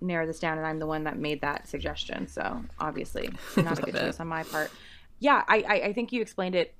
narrow 0.00 0.26
this 0.26 0.38
down 0.38 0.58
and 0.58 0.66
I'm 0.66 0.78
the 0.78 0.86
one 0.86 1.04
that 1.04 1.18
made 1.18 1.40
that 1.40 1.68
suggestion. 1.68 2.26
So, 2.26 2.62
obviously, 2.78 3.30
not 3.56 3.78
a 3.78 3.82
good 3.84 3.94
it. 3.94 4.00
choice 4.00 4.20
on 4.20 4.28
my 4.28 4.42
part. 4.44 4.70
yeah, 5.18 5.42
I, 5.48 5.64
I, 5.68 5.74
I 5.86 5.92
think 5.92 6.12
you 6.12 6.20
explained 6.20 6.54
it 6.54 6.74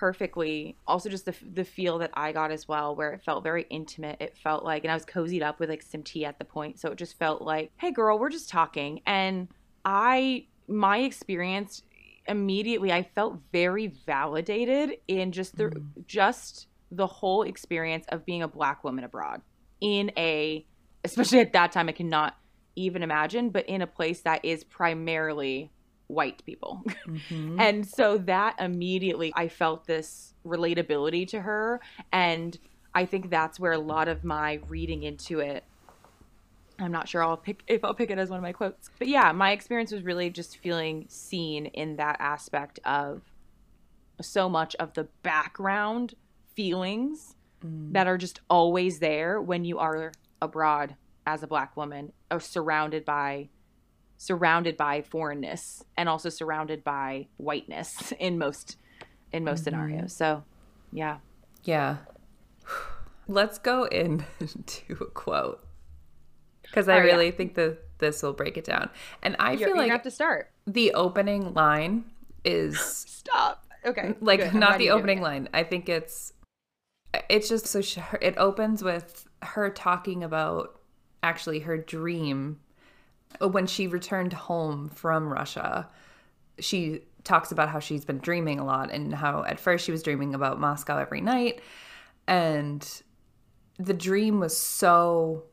perfectly. 0.00 0.76
Also, 0.86 1.10
just 1.10 1.26
the 1.26 1.34
the 1.52 1.62
feel 1.62 1.98
that 1.98 2.10
I 2.14 2.32
got 2.32 2.50
as 2.50 2.66
well, 2.66 2.96
where 2.96 3.12
it 3.12 3.22
felt 3.22 3.44
very 3.44 3.66
intimate. 3.68 4.16
It 4.18 4.34
felt 4.38 4.64
like, 4.64 4.82
and 4.82 4.90
I 4.90 4.94
was 4.94 5.04
cozied 5.04 5.42
up 5.42 5.60
with 5.60 5.68
like 5.68 5.82
some 5.82 6.02
tea 6.02 6.24
at 6.24 6.38
the 6.38 6.44
point, 6.46 6.80
so 6.80 6.90
it 6.90 6.96
just 6.96 7.18
felt 7.18 7.42
like, 7.42 7.70
hey, 7.76 7.90
girl, 7.90 8.18
we're 8.18 8.30
just 8.30 8.48
talking. 8.48 9.02
And 9.06 9.48
I, 9.84 10.46
my 10.66 10.98
experience 10.98 11.82
immediately, 12.26 12.90
I 12.90 13.02
felt 13.14 13.38
very 13.52 13.88
validated 14.06 14.96
in 15.06 15.32
just 15.32 15.56
the 15.56 15.64
mm. 15.64 15.84
just 16.06 16.68
the 16.90 17.06
whole 17.06 17.42
experience 17.42 18.06
of 18.08 18.24
being 18.24 18.42
a 18.42 18.48
black 18.48 18.82
woman 18.82 19.04
abroad 19.04 19.42
in 19.82 20.10
a, 20.16 20.64
especially 21.04 21.40
at 21.40 21.52
that 21.52 21.72
time, 21.72 21.90
I 21.90 21.92
cannot 21.92 22.36
even 22.74 23.02
imagine, 23.02 23.50
but 23.50 23.68
in 23.68 23.82
a 23.82 23.86
place 23.86 24.22
that 24.22 24.44
is 24.44 24.64
primarily 24.64 25.70
white 26.10 26.44
people. 26.44 26.82
Mm-hmm. 27.10 27.60
and 27.60 27.86
so 27.86 28.18
that 28.18 28.54
immediately 28.60 29.32
I 29.34 29.48
felt 29.48 29.86
this 29.86 30.34
relatability 30.46 31.26
to 31.28 31.40
her. 31.40 31.80
And 32.12 32.56
I 32.94 33.04
think 33.04 33.30
that's 33.30 33.58
where 33.58 33.72
a 33.72 33.78
lot 33.78 34.06
of 34.06 34.22
my 34.22 34.60
reading 34.68 35.02
into 35.02 35.40
it. 35.40 35.64
I'm 36.78 36.92
not 36.92 37.08
sure 37.08 37.22
I'll 37.22 37.36
pick 37.36 37.62
if 37.66 37.84
I'll 37.84 37.94
pick 37.94 38.10
it 38.10 38.18
as 38.18 38.30
one 38.30 38.38
of 38.38 38.42
my 38.42 38.52
quotes. 38.52 38.90
But 38.98 39.08
yeah, 39.08 39.32
my 39.32 39.52
experience 39.52 39.92
was 39.92 40.02
really 40.02 40.30
just 40.30 40.58
feeling 40.58 41.06
seen 41.08 41.66
in 41.66 41.96
that 41.96 42.16
aspect 42.20 42.78
of 42.84 43.22
so 44.20 44.48
much 44.48 44.74
of 44.76 44.94
the 44.94 45.08
background 45.22 46.14
feelings 46.54 47.34
mm. 47.64 47.92
that 47.92 48.06
are 48.06 48.18
just 48.18 48.40
always 48.48 48.98
there 48.98 49.40
when 49.40 49.64
you 49.64 49.78
are 49.78 50.12
abroad 50.40 50.96
as 51.26 51.42
a 51.42 51.46
black 51.46 51.76
woman 51.76 52.12
or 52.30 52.40
surrounded 52.40 53.04
by 53.04 53.48
surrounded 54.20 54.76
by 54.76 55.00
foreignness 55.00 55.82
and 55.96 56.06
also 56.06 56.28
surrounded 56.28 56.84
by 56.84 57.26
whiteness 57.38 58.12
in 58.20 58.36
most 58.36 58.76
in 59.32 59.44
most 59.44 59.60
mm-hmm. 59.60 59.64
scenarios. 59.64 60.12
So, 60.12 60.44
yeah. 60.92 61.18
Yeah. 61.64 61.96
Let's 63.28 63.58
go 63.58 63.84
into 63.84 64.24
a 64.90 65.04
quote 65.06 65.66
because 66.62 66.86
I 66.86 66.98
oh, 66.98 67.02
really 67.02 67.26
yeah. 67.26 67.32
think 67.32 67.54
that 67.54 67.78
this 67.98 68.22
will 68.22 68.34
break 68.34 68.58
it 68.58 68.64
down. 68.64 68.90
And 69.22 69.36
I 69.38 69.52
you're, 69.52 69.70
feel 69.70 69.76
like 69.78 69.86
you 69.86 69.92
have 69.92 70.02
to 70.02 70.10
start. 70.10 70.50
The 70.66 70.92
opening 70.92 71.54
line 71.54 72.04
is 72.44 72.78
stop. 73.08 73.64
Okay, 73.86 74.14
like 74.20 74.40
Good. 74.40 74.54
not 74.54 74.76
the 74.76 74.90
opening 74.90 75.22
line. 75.22 75.48
I 75.54 75.62
think 75.62 75.88
it's 75.88 76.34
it's 77.30 77.48
just 77.48 77.66
so 77.66 77.80
she, 77.80 78.02
it 78.20 78.34
opens 78.36 78.84
with 78.84 79.26
her 79.40 79.70
talking 79.70 80.22
about 80.22 80.78
actually 81.22 81.60
her 81.60 81.78
dream 81.78 82.58
when 83.38 83.66
she 83.66 83.86
returned 83.86 84.32
home 84.32 84.88
from 84.88 85.32
Russia, 85.32 85.88
she 86.58 87.02
talks 87.24 87.52
about 87.52 87.68
how 87.68 87.78
she's 87.78 88.04
been 88.04 88.18
dreaming 88.18 88.58
a 88.58 88.64
lot 88.64 88.90
and 88.90 89.14
how 89.14 89.44
at 89.44 89.60
first 89.60 89.84
she 89.84 89.92
was 89.92 90.02
dreaming 90.02 90.34
about 90.34 90.58
Moscow 90.58 90.98
every 90.98 91.20
night. 91.20 91.60
And 92.26 92.86
the 93.78 93.94
dream 93.94 94.40
was 94.40 94.56
so 94.56 95.44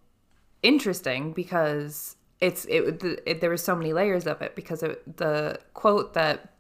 interesting 0.64 1.34
because 1.34 2.16
it's 2.40 2.66
it, 2.66 3.02
it 3.26 3.42
there 3.42 3.50
were 3.50 3.58
so 3.58 3.76
many 3.76 3.94
layers 3.94 4.28
of 4.28 4.42
it 4.42 4.56
because 4.56 4.84
it, 4.84 5.18
the 5.18 5.60
quote 5.74 6.14
that 6.14 6.54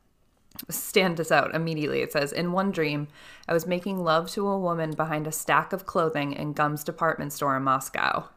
stand 0.69 1.19
us 1.19 1.31
out 1.31 1.53
immediately 1.53 2.01
it 2.01 2.11
says 2.11 2.31
in 2.31 2.51
one 2.51 2.71
dream 2.71 3.07
i 3.47 3.53
was 3.53 3.67
making 3.67 3.99
love 3.99 4.29
to 4.29 4.47
a 4.47 4.57
woman 4.57 4.91
behind 4.91 5.27
a 5.27 5.31
stack 5.31 5.71
of 5.71 5.85
clothing 5.85 6.33
in 6.33 6.53
GUM's 6.53 6.83
department 6.83 7.31
store 7.31 7.55
in 7.57 7.63
moscow 7.63 8.27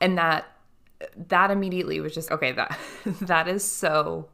and 0.00 0.18
that 0.18 0.57
that 1.28 1.50
immediately 1.50 2.00
was 2.00 2.14
just 2.14 2.30
okay 2.30 2.52
that 2.52 2.78
that 3.20 3.48
is 3.48 3.64
so 3.64 4.28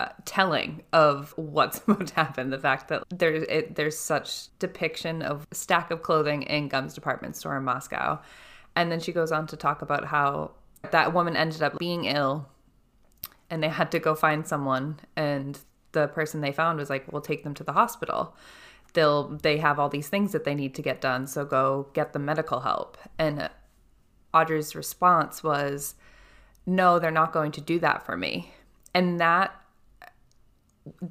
uh, 0.00 0.08
telling 0.24 0.82
of 0.94 1.34
what's 1.36 1.78
about 1.86 2.06
to 2.06 2.14
happen. 2.14 2.48
The 2.48 2.58
fact 2.58 2.88
that 2.88 3.04
there's 3.10 3.42
it, 3.44 3.74
there's 3.76 3.98
such 3.98 4.48
depiction 4.58 5.20
of 5.20 5.46
stack 5.52 5.90
of 5.90 6.02
clothing 6.02 6.42
in 6.44 6.68
GUM's 6.68 6.94
department 6.94 7.36
store 7.36 7.56
in 7.58 7.64
moscow. 7.64 8.18
And 8.74 8.90
then 8.90 9.00
she 9.00 9.12
goes 9.12 9.30
on 9.30 9.46
to 9.48 9.56
talk 9.56 9.82
about 9.82 10.06
how 10.06 10.52
that 10.90 11.12
woman 11.12 11.36
ended 11.36 11.62
up 11.62 11.78
being 11.78 12.06
ill 12.06 12.48
and 13.50 13.62
they 13.62 13.68
had 13.68 13.90
to 13.92 13.98
go 13.98 14.14
find 14.14 14.46
someone. 14.46 15.00
And 15.16 15.58
the 15.92 16.08
person 16.08 16.40
they 16.40 16.52
found 16.52 16.78
was 16.78 16.88
like 16.88 17.12
we'll 17.12 17.20
take 17.20 17.44
them 17.44 17.52
to 17.54 17.64
the 17.64 17.74
hospital. 17.74 18.34
They'll 18.94 19.36
they 19.42 19.58
have 19.58 19.78
all 19.78 19.90
these 19.90 20.08
things 20.08 20.32
that 20.32 20.44
they 20.44 20.54
need 20.54 20.74
to 20.76 20.82
get 20.82 21.02
done. 21.02 21.26
So 21.26 21.44
go 21.44 21.88
get 21.92 22.14
the 22.14 22.18
medical 22.18 22.60
help. 22.60 22.96
And 23.18 23.50
Audre's 24.32 24.74
response 24.74 25.42
was, 25.42 25.94
"No, 26.66 26.98
they're 26.98 27.10
not 27.10 27.32
going 27.32 27.52
to 27.52 27.60
do 27.60 27.78
that 27.80 28.04
for 28.04 28.16
me." 28.16 28.52
And 28.94 29.20
that 29.20 29.54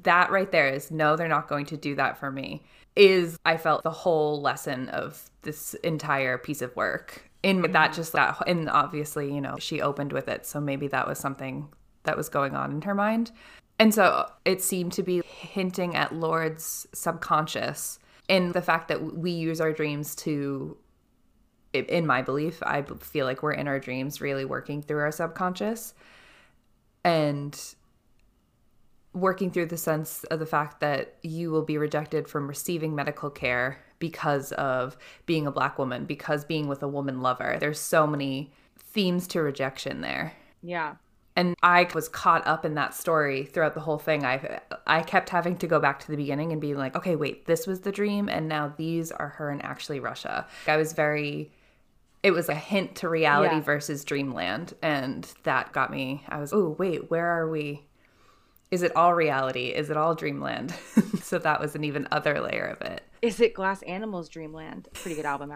that 0.02 0.30
right 0.30 0.50
there 0.50 0.68
is 0.68 0.90
no, 0.90 1.16
they're 1.16 1.28
not 1.28 1.48
going 1.48 1.66
to 1.66 1.76
do 1.76 1.94
that 1.94 2.18
for 2.18 2.30
me. 2.30 2.62
Is 2.96 3.38
I 3.44 3.56
felt 3.56 3.82
the 3.82 3.90
whole 3.90 4.40
lesson 4.40 4.88
of 4.88 5.30
this 5.42 5.74
entire 5.74 6.38
piece 6.38 6.62
of 6.62 6.74
work. 6.76 7.30
In 7.42 7.62
that 7.72 7.94
just 7.94 8.12
that 8.12 8.42
and 8.46 8.68
obviously, 8.68 9.32
you 9.32 9.40
know, 9.40 9.56
she 9.58 9.80
opened 9.80 10.12
with 10.12 10.28
it, 10.28 10.44
so 10.44 10.60
maybe 10.60 10.88
that 10.88 11.06
was 11.06 11.18
something 11.18 11.68
that 12.02 12.16
was 12.16 12.28
going 12.28 12.54
on 12.54 12.72
in 12.72 12.82
her 12.82 12.94
mind. 12.94 13.30
And 13.78 13.94
so 13.94 14.30
it 14.44 14.62
seemed 14.62 14.92
to 14.94 15.02
be 15.02 15.22
hinting 15.24 15.96
at 15.96 16.14
Lorde's 16.14 16.86
subconscious 16.92 17.98
in 18.28 18.52
the 18.52 18.60
fact 18.60 18.88
that 18.88 19.16
we 19.16 19.30
use 19.30 19.60
our 19.60 19.72
dreams 19.72 20.14
to 20.16 20.76
in 21.72 22.06
my 22.06 22.22
belief, 22.22 22.62
I 22.62 22.82
feel 22.82 23.26
like 23.26 23.42
we're 23.42 23.52
in 23.52 23.68
our 23.68 23.78
dreams 23.78 24.20
really 24.20 24.44
working 24.44 24.82
through 24.82 25.00
our 25.00 25.12
subconscious 25.12 25.94
and 27.04 27.58
working 29.12 29.50
through 29.50 29.66
the 29.66 29.76
sense 29.76 30.24
of 30.24 30.38
the 30.38 30.46
fact 30.46 30.80
that 30.80 31.16
you 31.22 31.50
will 31.50 31.64
be 31.64 31.78
rejected 31.78 32.28
from 32.28 32.48
receiving 32.48 32.94
medical 32.94 33.30
care 33.30 33.78
because 33.98 34.52
of 34.52 34.96
being 35.26 35.46
a 35.46 35.52
black 35.52 35.78
woman, 35.78 36.04
because 36.04 36.44
being 36.44 36.68
with 36.68 36.82
a 36.82 36.88
woman 36.88 37.20
lover. 37.20 37.56
There's 37.60 37.78
so 37.78 38.06
many 38.06 38.52
themes 38.78 39.26
to 39.28 39.42
rejection 39.42 40.00
there. 40.00 40.32
Yeah. 40.62 40.96
And 41.36 41.54
I 41.62 41.88
was 41.94 42.08
caught 42.08 42.46
up 42.46 42.64
in 42.64 42.74
that 42.74 42.94
story 42.94 43.44
throughout 43.44 43.74
the 43.74 43.80
whole 43.80 43.98
thing. 43.98 44.24
I 44.24 44.60
I 44.86 45.02
kept 45.02 45.30
having 45.30 45.56
to 45.58 45.66
go 45.66 45.78
back 45.78 46.00
to 46.00 46.10
the 46.10 46.16
beginning 46.16 46.52
and 46.52 46.60
be 46.60 46.74
like, 46.74 46.96
okay, 46.96 47.16
wait, 47.16 47.46
this 47.46 47.66
was 47.66 47.80
the 47.80 47.92
dream, 47.92 48.28
and 48.28 48.48
now 48.48 48.74
these 48.76 49.12
are 49.12 49.28
her 49.28 49.50
and 49.50 49.64
actually 49.64 50.00
Russia. 50.00 50.46
I 50.66 50.76
was 50.76 50.92
very 50.92 51.52
it 52.22 52.32
was 52.32 52.48
a 52.48 52.54
hint 52.54 52.96
to 52.96 53.08
reality 53.08 53.56
yeah. 53.56 53.62
versus 53.62 54.04
dreamland 54.04 54.74
and 54.82 55.32
that 55.44 55.72
got 55.72 55.90
me 55.90 56.24
i 56.28 56.38
was 56.38 56.52
oh 56.52 56.76
wait 56.78 57.10
where 57.10 57.26
are 57.26 57.48
we? 57.48 57.86
Is 58.70 58.82
it 58.82 58.94
all 58.94 59.14
reality? 59.14 59.70
Is 59.70 59.90
it 59.90 59.96
all 59.96 60.14
dreamland? 60.14 60.74
So 61.22 61.38
that 61.38 61.60
was 61.60 61.76
an 61.76 61.84
even 61.84 62.08
other 62.10 62.40
layer 62.40 62.64
of 62.64 62.80
it. 62.80 63.02
Is 63.22 63.40
it 63.40 63.54
glass 63.54 63.82
animals 63.82 64.28
dreamland? 64.28 64.88
Pretty 64.94 65.14
good 65.14 65.26
album 65.26 65.52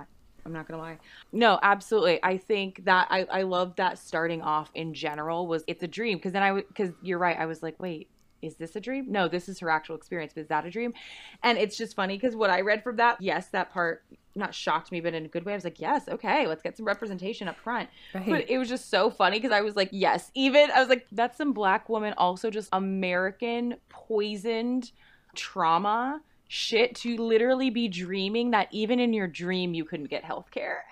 i'm 0.47 0.52
not 0.52 0.68
gonna 0.68 0.80
lie. 0.80 0.99
No 1.33 1.59
absolutely. 1.62 2.23
I 2.23 2.37
think 2.37 2.85
that 2.85 3.09
i, 3.11 3.25
I 3.25 3.42
love 3.42 3.76
that 3.76 3.99
starting 3.99 4.42
off 4.42 4.71
in 4.75 4.94
general 4.94 5.47
was 5.47 5.64
it's 5.66 5.83
a 5.83 5.88
dream 5.88 6.18
because 6.18 6.33
then 6.33 6.42
i 6.42 6.52
because 6.52 6.90
you're 7.02 7.18
right 7.18 7.38
i 7.38 7.47
was 7.47 7.62
like 7.62 7.80
wait 7.80 8.09
is 8.45 8.57
this 8.57 8.77
a 8.77 8.81
dream? 8.81 9.07
No, 9.11 9.29
this 9.29 9.49
is 9.49 9.61
her 9.61 9.71
actual 9.71 9.97
experience. 9.97 10.33
But 10.35 10.43
is 10.43 10.49
that 10.49 10.67
a 10.67 10.71
dream? 10.71 10.95
And 11.43 11.59
it's 11.59 11.77
just 11.77 11.95
funny 11.97 12.17
because 12.17 12.37
what 12.37 12.51
I 12.51 12.61
read 12.61 12.83
from 12.83 12.97
that, 12.97 13.21
yes, 13.21 13.49
that 13.49 13.73
part 13.73 14.05
not 14.37 14.55
shocked 14.55 14.91
me, 14.91 15.01
but 15.01 15.15
in 15.15 15.25
a 15.25 15.29
good 15.29 15.45
way. 15.45 15.53
I 15.53 15.57
was 15.57 15.65
like, 15.65 15.81
yes, 15.81 16.09
okay, 16.09 16.47
let's 16.47 16.63
get 16.63 16.77
some 16.77 16.87
representation 16.87 17.49
up 17.49 17.57
front. 17.57 17.89
Right. 18.15 18.27
But 18.29 18.51
it 18.51 18.59
was 18.59 18.69
just 18.69 18.91
so 18.91 19.11
funny 19.11 19.39
because 19.39 19.53
I 19.53 19.61
was 19.61 19.77
like, 19.77 19.91
yes, 19.93 20.31
even 20.35 20.71
I 20.73 20.81
was 20.81 20.89
like, 20.89 21.07
that's 21.13 21.39
some 21.39 21.53
black 21.53 21.89
woman, 21.89 22.15
also 22.17 22.51
just 22.51 22.69
American 22.73 23.77
poisoned 23.89 24.91
trauma 25.35 26.21
shit 26.49 26.95
to 26.95 27.17
literally 27.17 27.71
be 27.71 27.89
dreaming 27.89 28.51
that 28.53 28.69
even 28.71 29.01
in 29.01 29.13
your 29.13 29.27
dream 29.27 29.75
you 29.75 29.85
couldn't 29.85 30.07
get 30.07 30.25
health 30.25 30.51
care. 30.51 30.85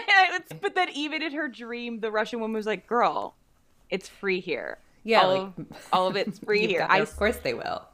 but 0.60 0.74
then 0.74 0.88
even 0.90 1.22
in 1.22 1.32
her 1.32 1.48
dream, 1.48 2.00
the 2.00 2.10
Russian 2.10 2.40
woman 2.40 2.54
was 2.54 2.66
like, 2.66 2.86
girl, 2.86 3.34
it's 3.90 4.08
free 4.08 4.40
here. 4.40 4.78
Yeah, 5.04 5.22
all, 5.22 5.34
like, 5.34 5.58
of, 5.58 5.88
all 5.92 6.08
of 6.08 6.16
it's 6.16 6.38
free 6.38 6.66
here. 6.66 6.86
I, 6.88 6.98
of 6.98 7.14
course 7.16 7.36
they 7.36 7.54
will 7.54 7.86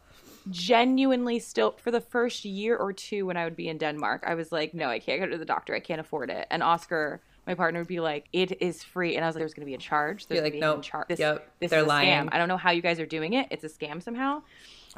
genuinely 0.48 1.38
still 1.38 1.72
for 1.72 1.90
the 1.90 2.00
first 2.00 2.44
year 2.44 2.76
or 2.76 2.92
two 2.92 3.26
when 3.26 3.36
I 3.36 3.44
would 3.44 3.56
be 3.56 3.68
in 3.68 3.78
Denmark, 3.78 4.24
I 4.26 4.34
was 4.34 4.52
like, 4.52 4.74
no, 4.74 4.88
I 4.88 4.98
can't 4.98 5.20
go 5.20 5.26
to 5.26 5.38
the 5.38 5.44
doctor. 5.44 5.74
I 5.74 5.80
can't 5.80 6.00
afford 6.00 6.30
it. 6.30 6.46
And 6.50 6.62
Oscar, 6.62 7.20
my 7.46 7.54
partner, 7.54 7.80
would 7.80 7.88
be 7.88 8.00
like, 8.00 8.26
it 8.32 8.60
is 8.62 8.82
free. 8.82 9.16
And 9.16 9.24
I 9.24 9.28
was 9.28 9.34
like, 9.34 9.40
there's 9.40 9.54
going 9.54 9.66
to 9.66 9.70
be 9.70 9.74
a 9.74 9.78
charge. 9.78 10.26
There's 10.26 10.42
like, 10.42 10.54
no, 10.54 10.80
charge. 10.80 11.08
This, 11.08 11.20
yep, 11.20 11.50
this 11.60 11.70
they're 11.70 11.80
is 11.80 11.86
a 11.86 11.88
lying. 11.88 12.26
scam. 12.26 12.28
I 12.32 12.38
don't 12.38 12.48
know 12.48 12.56
how 12.56 12.70
you 12.70 12.82
guys 12.82 13.00
are 13.00 13.06
doing 13.06 13.34
it. 13.34 13.48
It's 13.50 13.64
a 13.64 13.68
scam 13.68 14.02
somehow. 14.02 14.42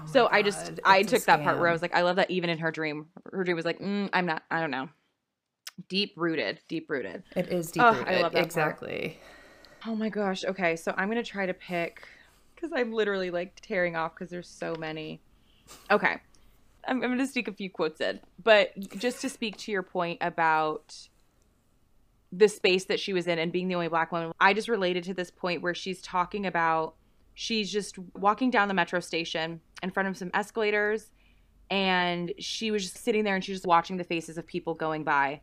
Oh 0.00 0.06
so 0.06 0.24
God, 0.24 0.30
I 0.32 0.42
just, 0.42 0.80
I 0.84 1.02
took 1.02 1.24
that 1.24 1.42
part 1.42 1.58
where 1.58 1.68
I 1.68 1.72
was 1.72 1.82
like, 1.82 1.94
I 1.94 2.02
love 2.02 2.16
that 2.16 2.30
even 2.30 2.48
in 2.48 2.58
her 2.58 2.70
dream, 2.70 3.06
her 3.30 3.44
dream 3.44 3.56
was 3.56 3.66
like, 3.66 3.78
mm, 3.78 4.08
I'm 4.12 4.26
not, 4.26 4.42
I 4.50 4.60
don't 4.60 4.70
know. 4.70 4.88
Deep 5.88 6.14
rooted, 6.16 6.60
deep 6.68 6.88
rooted. 6.88 7.24
It 7.34 7.48
is 7.48 7.70
deep 7.70 7.82
rooted. 7.82 8.04
Oh, 8.06 8.10
I 8.10 8.22
love 8.22 8.32
that 8.32 8.44
exactly. 8.44 9.18
Part. 9.20 9.41
Oh 9.86 9.94
my 9.94 10.08
gosh. 10.08 10.44
Okay. 10.44 10.76
So 10.76 10.94
I'm 10.96 11.10
to 11.10 11.22
try 11.22 11.46
to 11.46 11.54
pick 11.54 12.06
because 12.54 12.70
I'm 12.74 12.92
literally 12.92 13.30
like 13.30 13.58
tearing 13.60 13.96
off 13.96 14.14
because 14.14 14.30
there's 14.30 14.48
so 14.48 14.74
many. 14.78 15.20
Okay. 15.90 16.18
I'm, 16.86 17.02
I'm 17.02 17.18
to 17.18 17.26
sneak 17.26 17.48
a 17.48 17.52
few 17.52 17.70
quotes 17.70 18.00
in. 18.00 18.20
But 18.42 18.78
just 18.96 19.20
to 19.22 19.28
speak 19.28 19.56
to 19.58 19.72
your 19.72 19.82
point 19.82 20.18
about 20.20 21.08
the 22.32 22.48
space 22.48 22.84
that 22.86 22.98
she 22.98 23.12
was 23.12 23.26
in 23.26 23.38
and 23.38 23.52
being 23.52 23.68
the 23.68 23.74
only 23.74 23.88
black 23.88 24.12
woman, 24.12 24.32
I 24.40 24.54
just 24.54 24.68
related 24.68 25.04
to 25.04 25.14
this 25.14 25.30
point 25.30 25.62
where 25.62 25.74
she's 25.74 26.00
talking 26.00 26.46
about 26.46 26.94
she's 27.34 27.70
just 27.70 27.98
walking 28.14 28.50
down 28.50 28.68
the 28.68 28.74
metro 28.74 29.00
station 29.00 29.60
in 29.82 29.90
front 29.90 30.08
of 30.08 30.16
some 30.16 30.30
escalators 30.34 31.10
and 31.70 32.32
she 32.38 32.70
was 32.70 32.82
just 32.82 33.02
sitting 33.02 33.24
there 33.24 33.34
and 33.34 33.42
she 33.42 33.52
was 33.52 33.60
just 33.60 33.66
watching 33.66 33.96
the 33.96 34.04
faces 34.04 34.36
of 34.36 34.46
people 34.46 34.74
going 34.74 35.02
by 35.04 35.40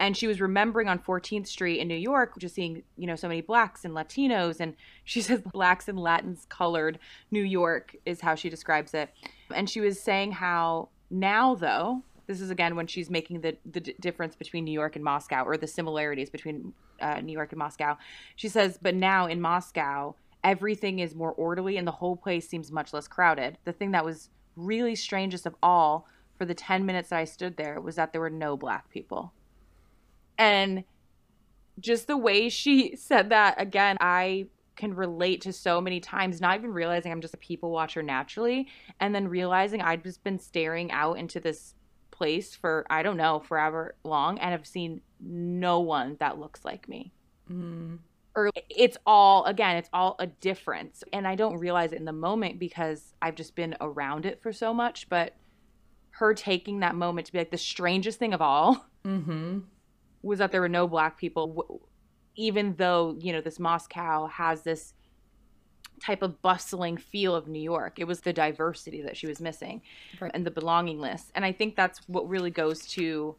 and 0.00 0.16
she 0.16 0.26
was 0.26 0.40
remembering 0.40 0.88
on 0.88 0.98
14th 0.98 1.46
street 1.46 1.78
in 1.78 1.86
new 1.86 1.94
york 1.94 2.36
just 2.38 2.54
seeing 2.54 2.82
you 2.96 3.06
know 3.06 3.14
so 3.14 3.28
many 3.28 3.42
blacks 3.42 3.84
and 3.84 3.94
latinos. 3.94 4.58
And 4.58 4.74
she 5.04 5.20
says 5.26 5.42
blacks 5.42 5.86
and 5.86 5.98
latins 5.98 6.46
colored 6.48 6.98
new 7.30 7.42
york 7.42 7.94
is 8.04 8.20
how 8.20 8.34
she 8.34 8.50
describes 8.50 8.94
it. 8.94 9.10
And 9.54 9.70
she 9.70 9.80
was 9.80 10.00
saying 10.00 10.32
how 10.32 10.88
now 11.10 11.54
though 11.54 12.02
this 12.26 12.40
is 12.40 12.50
again 12.50 12.76
when 12.76 12.86
she's 12.86 13.10
making 13.10 13.42
the, 13.42 13.56
the 13.70 13.80
difference 13.80 14.34
between 14.34 14.64
new 14.64 14.72
york 14.72 14.96
and 14.96 15.04
moscow 15.04 15.44
or 15.44 15.56
the 15.56 15.66
similarities 15.66 16.30
between 16.30 16.72
uh, 17.00 17.20
new 17.20 17.32
york 17.32 17.52
and 17.52 17.58
moscow. 17.58 17.96
She 18.36 18.48
says 18.48 18.78
but 18.80 18.94
now 18.94 19.26
in 19.26 19.40
moscow 19.40 20.14
everything 20.42 21.00
is 21.00 21.14
more 21.14 21.32
orderly 21.32 21.76
and 21.76 21.86
the 21.86 21.92
whole 21.92 22.16
place 22.16 22.48
seems 22.48 22.72
much 22.72 22.94
less 22.94 23.06
crowded. 23.06 23.58
The 23.64 23.72
thing 23.72 23.90
that 23.90 24.04
was 24.04 24.30
really 24.56 24.94
strangest 24.94 25.44
of 25.44 25.54
all 25.62 26.06
for 26.38 26.46
the 26.46 26.54
10 26.54 26.86
minutes 26.86 27.10
that 27.10 27.18
I 27.18 27.24
stood 27.24 27.58
there 27.58 27.78
was 27.82 27.96
that 27.96 28.12
there 28.12 28.20
were 28.22 28.30
no 28.30 28.56
black 28.56 28.88
people. 28.88 29.34
And 30.40 30.82
just 31.78 32.08
the 32.08 32.16
way 32.16 32.48
she 32.48 32.96
said 32.96 33.28
that, 33.28 33.60
again, 33.60 33.96
I 34.00 34.46
can 34.74 34.94
relate 34.94 35.42
to 35.42 35.52
so 35.52 35.80
many 35.80 36.00
times, 36.00 36.40
not 36.40 36.58
even 36.58 36.72
realizing 36.72 37.12
I'm 37.12 37.20
just 37.20 37.34
a 37.34 37.38
people 37.38 37.70
watcher 37.70 38.02
naturally, 38.02 38.66
and 38.98 39.14
then 39.14 39.28
realizing 39.28 39.82
I've 39.82 40.02
just 40.02 40.24
been 40.24 40.38
staring 40.38 40.90
out 40.90 41.18
into 41.18 41.38
this 41.38 41.74
place 42.10 42.54
for, 42.54 42.86
I 42.90 43.02
don't 43.02 43.16
know, 43.16 43.40
forever 43.40 43.94
long, 44.02 44.38
and 44.38 44.52
have 44.52 44.66
seen 44.66 45.02
no 45.20 45.80
one 45.80 46.16
that 46.18 46.38
looks 46.38 46.64
like 46.64 46.88
me. 46.88 47.12
Mm 47.50 47.98
or 48.36 48.50
it's 48.68 48.96
all 49.06 49.44
again 49.44 49.76
it's 49.76 49.88
all 49.92 50.16
a 50.18 50.26
difference 50.26 51.02
and 51.12 51.26
i 51.26 51.34
don't 51.34 51.58
realize 51.58 51.92
it 51.92 51.98
in 51.98 52.04
the 52.04 52.12
moment 52.12 52.58
because 52.58 53.14
i've 53.22 53.34
just 53.34 53.54
been 53.54 53.76
around 53.80 54.26
it 54.26 54.40
for 54.40 54.52
so 54.52 54.72
much 54.72 55.08
but 55.08 55.34
her 56.10 56.34
taking 56.34 56.80
that 56.80 56.94
moment 56.94 57.26
to 57.26 57.32
be 57.32 57.38
like 57.38 57.50
the 57.50 57.58
strangest 57.58 58.18
thing 58.18 58.32
of 58.32 58.40
all 58.40 58.86
mm-hmm. 59.04 59.58
Was 60.22 60.38
that 60.38 60.52
there 60.52 60.60
were 60.60 60.68
no 60.68 60.86
black 60.86 61.18
people 61.18 61.80
even 62.36 62.74
though 62.76 63.16
you 63.20 63.32
know 63.32 63.40
this 63.40 63.58
moscow 63.58 64.26
has 64.26 64.62
this 64.62 64.94
type 66.00 66.22
of 66.22 66.40
bustling 66.40 66.96
feel 66.96 67.34
of 67.34 67.46
new 67.46 67.60
york 67.60 67.98
it 67.98 68.04
was 68.04 68.20
the 68.20 68.32
diversity 68.32 69.02
that 69.02 69.16
she 69.16 69.26
was 69.26 69.40
missing 69.40 69.82
right. 70.20 70.30
and 70.32 70.46
the 70.46 70.50
belongingness 70.50 71.24
and 71.34 71.44
i 71.44 71.52
think 71.52 71.76
that's 71.76 72.00
what 72.08 72.28
really 72.28 72.50
goes 72.50 72.86
to 72.86 73.34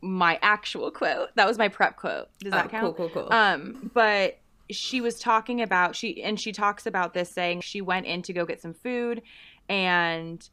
my 0.00 0.38
actual 0.42 0.90
quote. 0.90 1.30
That 1.34 1.46
was 1.46 1.58
my 1.58 1.68
prep 1.68 1.96
quote. 1.96 2.28
Does 2.40 2.52
that 2.52 2.66
oh, 2.66 2.68
count? 2.68 2.96
Cool, 2.96 3.08
cool, 3.08 3.22
cool. 3.22 3.32
Um, 3.32 3.90
but 3.94 4.38
she 4.70 5.00
was 5.00 5.18
talking 5.18 5.62
about 5.62 5.94
she 5.94 6.22
and 6.22 6.40
she 6.40 6.52
talks 6.52 6.86
about 6.86 7.14
this 7.14 7.30
saying 7.30 7.60
she 7.60 7.80
went 7.80 8.06
in 8.06 8.22
to 8.22 8.32
go 8.32 8.44
get 8.44 8.60
some 8.60 8.74
food 8.74 9.22
and 9.68 10.48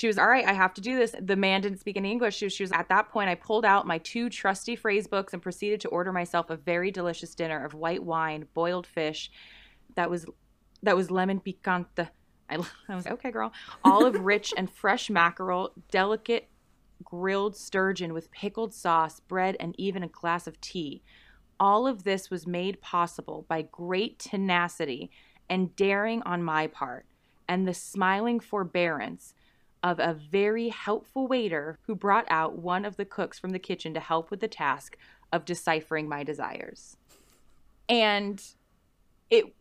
she 0.00 0.06
was 0.06 0.18
all 0.18 0.28
right 0.28 0.46
i 0.46 0.52
have 0.52 0.72
to 0.72 0.80
do 0.80 0.96
this. 0.96 1.14
The 1.20 1.36
man 1.36 1.60
didn't 1.60 1.80
speak 1.80 1.98
any 1.98 2.10
english. 2.10 2.36
She 2.36 2.46
was, 2.46 2.54
she 2.54 2.62
was 2.62 2.72
at 2.72 2.88
that 2.88 3.10
point 3.10 3.28
i 3.28 3.34
pulled 3.34 3.66
out 3.66 3.86
my 3.86 3.98
two 3.98 4.30
trusty 4.30 4.74
phrase 4.74 5.06
books 5.06 5.34
and 5.34 5.42
proceeded 5.42 5.80
to 5.82 5.88
order 5.88 6.12
myself 6.12 6.48
a 6.48 6.56
very 6.56 6.90
delicious 6.90 7.34
dinner 7.34 7.62
of 7.64 7.74
white 7.74 8.02
wine 8.02 8.46
boiled 8.54 8.86
fish 8.86 9.30
that 9.96 10.08
was 10.08 10.24
that 10.82 10.96
was 10.96 11.10
lemon 11.10 11.40
picante. 11.40 12.08
I, 12.48 12.58
I 12.88 12.94
was 12.94 13.06
okay 13.06 13.30
girl. 13.30 13.52
Olive 13.84 14.18
rich 14.20 14.54
and 14.56 14.70
fresh 14.70 15.10
mackerel 15.10 15.72
delicate 15.90 16.48
grilled 17.04 17.56
sturgeon 17.56 18.12
with 18.12 18.30
pickled 18.30 18.74
sauce, 18.74 19.20
bread, 19.20 19.56
and 19.60 19.74
even 19.78 20.02
a 20.02 20.08
glass 20.08 20.46
of 20.46 20.60
tea. 20.60 21.02
All 21.58 21.86
of 21.86 22.04
this 22.04 22.30
was 22.30 22.46
made 22.46 22.80
possible 22.80 23.44
by 23.48 23.62
great 23.62 24.18
tenacity 24.18 25.10
and 25.48 25.74
daring 25.76 26.22
on 26.22 26.42
my 26.42 26.66
part, 26.66 27.04
and 27.48 27.68
the 27.68 27.74
smiling 27.74 28.40
forbearance 28.40 29.34
of 29.82 29.98
a 29.98 30.14
very 30.14 30.68
helpful 30.68 31.26
waiter 31.26 31.78
who 31.86 31.94
brought 31.94 32.26
out 32.28 32.58
one 32.58 32.84
of 32.84 32.96
the 32.96 33.04
cooks 33.04 33.38
from 33.38 33.50
the 33.50 33.58
kitchen 33.58 33.94
to 33.94 34.00
help 34.00 34.30
with 34.30 34.40
the 34.40 34.48
task 34.48 34.96
of 35.32 35.44
deciphering 35.44 36.08
my 36.08 36.22
desires. 36.22 36.96
And 37.88 38.42
it 39.30 39.54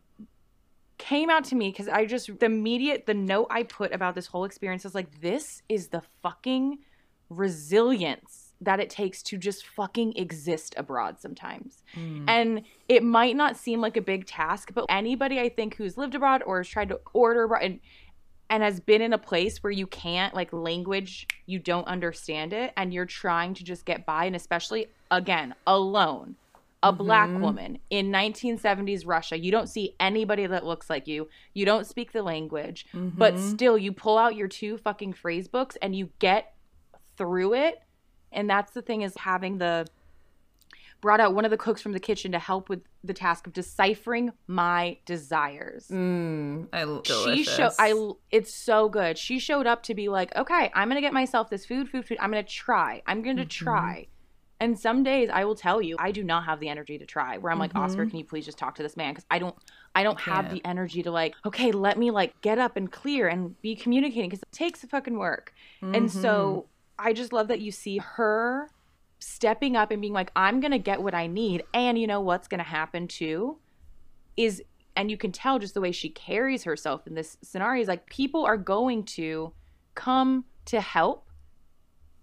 came 0.98 1.29
out 1.29 1.46
to 1.46 1.55
me 1.55 1.70
because 1.70 1.87
I 1.87 2.05
just, 2.05 2.39
the 2.39 2.46
immediate, 2.46 3.05
the 3.05 3.13
note 3.13 3.48
I 3.50 3.63
put 3.63 3.94
about 3.94 4.15
this 4.15 4.27
whole 4.27 4.44
experience 4.44 4.85
is 4.85 4.94
like, 4.94 5.22
this 5.22 5.61
is 5.70 5.87
the 5.87 6.01
fucking 6.22 6.79
resilience 7.29 8.53
that 8.61 8.79
it 8.79 8.89
takes 8.89 9.24
to 9.24 9.37
just 9.37 9.65
fucking 9.65 10.17
exist 10.17 10.74
abroad 10.75 11.20
sometimes. 11.20 11.83
Mm. 11.96 12.25
And 12.27 12.61
it 12.89 13.03
might 13.03 13.35
not 13.35 13.55
seem 13.55 13.79
like 13.79 13.96
a 13.96 14.01
big 14.01 14.25
task, 14.25 14.72
but 14.74 14.85
anybody 14.89 15.39
I 15.39 15.48
think 15.48 15.75
who's 15.75 15.98
lived 15.98 16.15
abroad 16.15 16.44
or 16.46 16.57
has 16.57 16.67
tried 16.67 16.89
to 16.89 17.00
order 17.13 17.44
abroad 17.44 17.63
and 17.63 17.79
and 18.50 18.64
has 18.64 18.79
been 18.79 19.01
in 19.01 19.14
a 19.14 19.18
place 19.18 19.64
where 19.64 19.72
you 19.72 19.88
can't 19.88 20.33
like 20.33 20.51
language 20.51 21.27
you 21.46 21.59
don't 21.59 21.88
understand 21.88 22.53
it 22.53 22.74
and 22.77 22.94
you're 22.94 23.05
trying 23.05 23.53
to 23.53 23.64
just 23.64 23.85
get 23.85 24.05
by 24.05 24.25
and 24.25 24.35
especially 24.35 24.88
again 25.12 25.53
alone 25.68 26.35
a 26.81 26.92
mm-hmm. 26.92 27.03
black 27.03 27.29
woman 27.42 27.79
in 27.90 28.12
1970s 28.12 29.05
Russia. 29.05 29.38
You 29.38 29.51
don't 29.51 29.68
see 29.68 29.96
anybody 30.00 30.48
that 30.48 30.66
looks 30.66 30.90
like 30.90 31.07
you. 31.07 31.27
You 31.53 31.66
don't 31.66 31.85
speak 31.85 32.12
the 32.12 32.24
language, 32.24 32.85
mm-hmm. 32.94 33.18
but 33.18 33.38
still 33.38 33.77
you 33.77 33.92
pull 33.92 34.18
out 34.18 34.35
your 34.35 34.48
two 34.48 34.77
fucking 34.77 35.14
phrase 35.14 35.48
books 35.48 35.77
and 35.81 35.96
you 35.96 36.09
get 36.20 36.53
through 37.18 37.55
it. 37.55 37.81
And 38.31 38.50
that's 38.50 38.72
the 38.72 38.81
thing 38.81 39.01
is 39.01 39.16
having 39.18 39.57
the 39.57 39.88
brought 41.01 41.20
out 41.20 41.33
one 41.33 41.46
of 41.46 41.51
the 41.51 41.57
cooks 41.57 41.81
from 41.81 41.94
the 41.94 42.00
kitchen 42.00 42.31
to 42.31 42.40
help 42.40 42.70
with 42.70 42.81
the 43.03 43.14
task 43.14 43.48
of 43.48 43.53
deciphering 43.53 44.31
my 44.48 44.98
desires. 45.05 45.88
Mm, 45.88 46.68
I 46.74 47.01
she 47.03 47.44
showed 47.44 47.72
I 47.79 47.94
it's 48.31 48.53
so 48.53 48.90
good. 48.90 49.18
She 49.18 49.40
showed 49.40 49.68
up 49.68 49.83
to 49.83 49.94
be 49.94 50.09
like, 50.09 50.35
"Okay, 50.35 50.72
I'm 50.74 50.90
going 50.90 50.96
to 50.96 51.01
get 51.01 51.14
myself 51.14 51.50
this 51.50 51.66
food, 51.66 51.90
food, 51.90 52.05
food. 52.07 52.18
I'm 52.20 52.31
going 52.31 52.44
to 52.44 52.51
try. 52.51 53.01
I'm 53.07 53.22
going 53.22 53.38
to 53.38 53.44
mm-hmm. 53.44 53.66
try." 53.66 54.07
And 54.62 54.77
some 54.77 55.03
days 55.03 55.29
I 55.31 55.46
will 55.46 55.55
tell 55.55 55.81
you, 55.81 55.96
I 56.00 56.12
do 56.12 56.22
not 56.22 56.44
have 56.44 56.59
the 56.59 56.68
energy 56.68 56.98
to 56.98 57.05
try. 57.05 57.38
Where 57.38 57.51
I'm 57.51 57.59
mm-hmm. 57.59 57.77
like, 57.77 57.83
"Oscar, 57.90 58.05
can 58.05 58.18
you 58.18 58.25
please 58.25 58.46
just 58.46 58.57
talk 58.57 58.75
to 58.75 58.83
this 58.83 58.98
man 58.98 59.16
cuz 59.16 59.25
I 59.31 59.40
don't 59.40 59.55
I 59.96 60.03
don't 60.03 60.27
I 60.27 60.33
have 60.33 60.51
the 60.51 60.62
energy 60.66 61.01
to 61.03 61.12
like, 61.12 61.35
okay, 61.46 61.72
let 61.72 61.98
me 61.98 62.12
like 62.12 62.40
get 62.42 62.59
up 62.59 62.75
and 62.75 62.92
clear 62.92 63.27
and 63.27 63.59
be 63.62 63.75
communicating 63.75 64.29
cuz 64.29 64.42
it 64.42 64.51
takes 64.51 64.83
a 64.83 64.88
fucking 64.88 65.18
work." 65.18 65.53
Mm-hmm. 65.81 65.96
And 65.96 66.12
so 66.12 66.68
mm-hmm. 67.00 67.07
I 67.07 67.14
just 67.14 67.31
love 67.31 67.48
that 67.48 67.62
you 67.62 67.72
see 67.72 68.00
her 68.00 68.70
stepping 69.20 69.75
up 69.75 69.92
and 69.92 70.01
being 70.01 70.14
like, 70.14 70.32
I'm 70.36 70.60
going 70.60 70.72
to 70.72 70.79
get 70.79 71.01
what 71.01 71.14
I 71.14 71.27
need. 71.27 71.64
And 71.74 71.98
you 71.98 72.08
know 72.08 72.22
what's 72.22 72.48
going 72.48 72.60
to 72.60 72.64
happen 72.64 73.08
too 73.08 73.58
is, 74.38 74.62
and 74.96 75.12
you 75.12 75.18
can 75.18 75.32
tell 75.32 75.60
just 75.60 75.74
the 75.74 75.82
way 75.82 75.92
she 75.92 76.10
carries 76.10 76.64
herself 76.64 77.05
in 77.05 77.16
this 77.16 77.38
scenario 77.42 77.82
is 77.82 77.88
like 77.88 78.05
people 78.08 78.46
are 78.46 78.58
going 78.58 79.03
to 79.03 79.53
come 79.96 80.46
to 80.66 80.82
help 80.82 81.25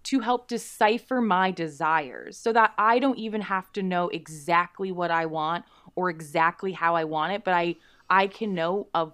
to 0.03 0.21
help 0.21 0.47
decipher 0.47 1.19
my 1.19 1.51
desires 1.51 2.37
so 2.37 2.53
that 2.53 2.73
I 2.77 2.97
don't 2.97 3.17
even 3.17 3.41
have 3.41 3.73
to 3.73 3.83
know 3.83 4.07
exactly 4.07 4.89
what 4.89 5.11
I 5.11 5.25
want 5.25 5.65
or 5.95 6.09
exactly 6.09 6.71
how 6.71 6.95
I 6.95 7.03
want 7.03 7.33
it, 7.33 7.43
but 7.43 7.53
I 7.53 7.75
I 8.09 8.27
can 8.27 8.53
know 8.53 8.87
of 8.93 9.13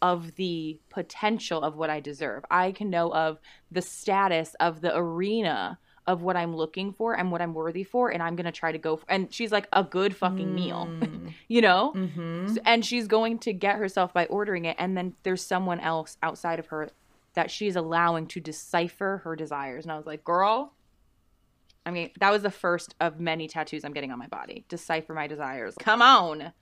of 0.00 0.34
the 0.36 0.80
potential 0.88 1.62
of 1.62 1.76
what 1.76 1.90
I 1.90 2.00
deserve. 2.00 2.44
I 2.50 2.72
can 2.72 2.88
know 2.88 3.12
of 3.12 3.40
the 3.70 3.82
status 3.82 4.54
of 4.58 4.80
the 4.80 4.96
arena 4.96 5.78
of 6.06 6.22
what 6.22 6.36
I'm 6.36 6.54
looking 6.56 6.92
for 6.92 7.14
and 7.14 7.30
what 7.30 7.40
I'm 7.40 7.54
worthy 7.54 7.84
for, 7.84 8.10
and 8.10 8.22
I'm 8.22 8.36
gonna 8.36 8.52
try 8.52 8.72
to 8.72 8.78
go. 8.78 8.96
For, 8.96 9.04
and 9.08 9.32
she's 9.32 9.52
like 9.52 9.68
a 9.72 9.84
good 9.84 10.16
fucking 10.16 10.48
mm. 10.48 10.54
meal, 10.54 10.88
you 11.48 11.60
know. 11.60 11.92
Mm-hmm. 11.94 12.56
And 12.64 12.84
she's 12.84 13.06
going 13.06 13.38
to 13.40 13.52
get 13.52 13.76
herself 13.76 14.12
by 14.12 14.26
ordering 14.26 14.64
it, 14.64 14.76
and 14.78 14.96
then 14.96 15.14
there's 15.22 15.42
someone 15.42 15.80
else 15.80 16.16
outside 16.22 16.58
of 16.58 16.66
her 16.68 16.90
that 17.34 17.50
she's 17.50 17.76
allowing 17.76 18.26
to 18.26 18.40
decipher 18.40 19.22
her 19.24 19.36
desires. 19.36 19.84
And 19.84 19.92
I 19.92 19.96
was 19.96 20.06
like, 20.06 20.24
girl. 20.24 20.74
I 21.84 21.90
mean, 21.90 22.10
that 22.20 22.30
was 22.30 22.42
the 22.42 22.50
first 22.50 22.94
of 23.00 23.18
many 23.18 23.48
tattoos 23.48 23.84
I'm 23.84 23.92
getting 23.92 24.12
on 24.12 24.18
my 24.18 24.28
body. 24.28 24.64
Decipher 24.68 25.14
my 25.14 25.26
desires. 25.26 25.74
Come 25.80 26.00
on. 26.00 26.52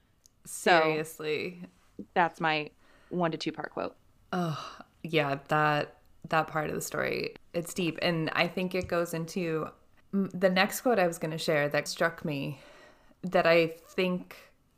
Seriously. 0.46 1.58
So, 1.60 1.68
that's 2.14 2.40
my 2.40 2.70
one 3.10 3.30
to 3.32 3.36
two 3.36 3.52
part 3.52 3.72
quote. 3.72 3.96
Oh, 4.32 4.78
yeah, 5.02 5.38
that 5.48 5.99
that 6.28 6.46
part 6.46 6.68
of 6.68 6.74
the 6.74 6.80
story. 6.80 7.34
It's 7.54 7.74
deep 7.74 7.98
and 8.02 8.30
I 8.32 8.48
think 8.48 8.74
it 8.74 8.88
goes 8.88 9.14
into 9.14 9.68
the 10.12 10.50
next 10.50 10.80
quote 10.80 10.98
I 10.98 11.06
was 11.06 11.18
going 11.18 11.30
to 11.30 11.38
share 11.38 11.68
that 11.68 11.86
struck 11.86 12.24
me 12.24 12.60
that 13.22 13.46
I 13.46 13.74
think 13.90 14.36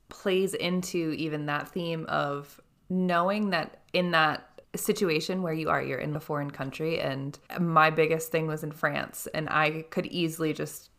plays 0.08 0.54
into 0.54 1.14
even 1.16 1.46
that 1.46 1.68
theme 1.68 2.04
of 2.08 2.60
knowing 2.90 3.50
that 3.50 3.80
in 3.92 4.10
that 4.10 4.48
situation 4.74 5.42
where 5.42 5.52
you 5.52 5.68
are 5.68 5.82
you're 5.82 5.98
in 5.98 6.16
a 6.16 6.20
foreign 6.20 6.50
country 6.50 7.00
and 7.00 7.38
my 7.60 7.90
biggest 7.90 8.30
thing 8.30 8.46
was 8.46 8.62
in 8.62 8.72
France 8.72 9.26
and 9.34 9.48
I 9.50 9.84
could 9.90 10.06
easily 10.06 10.52
just 10.52 10.90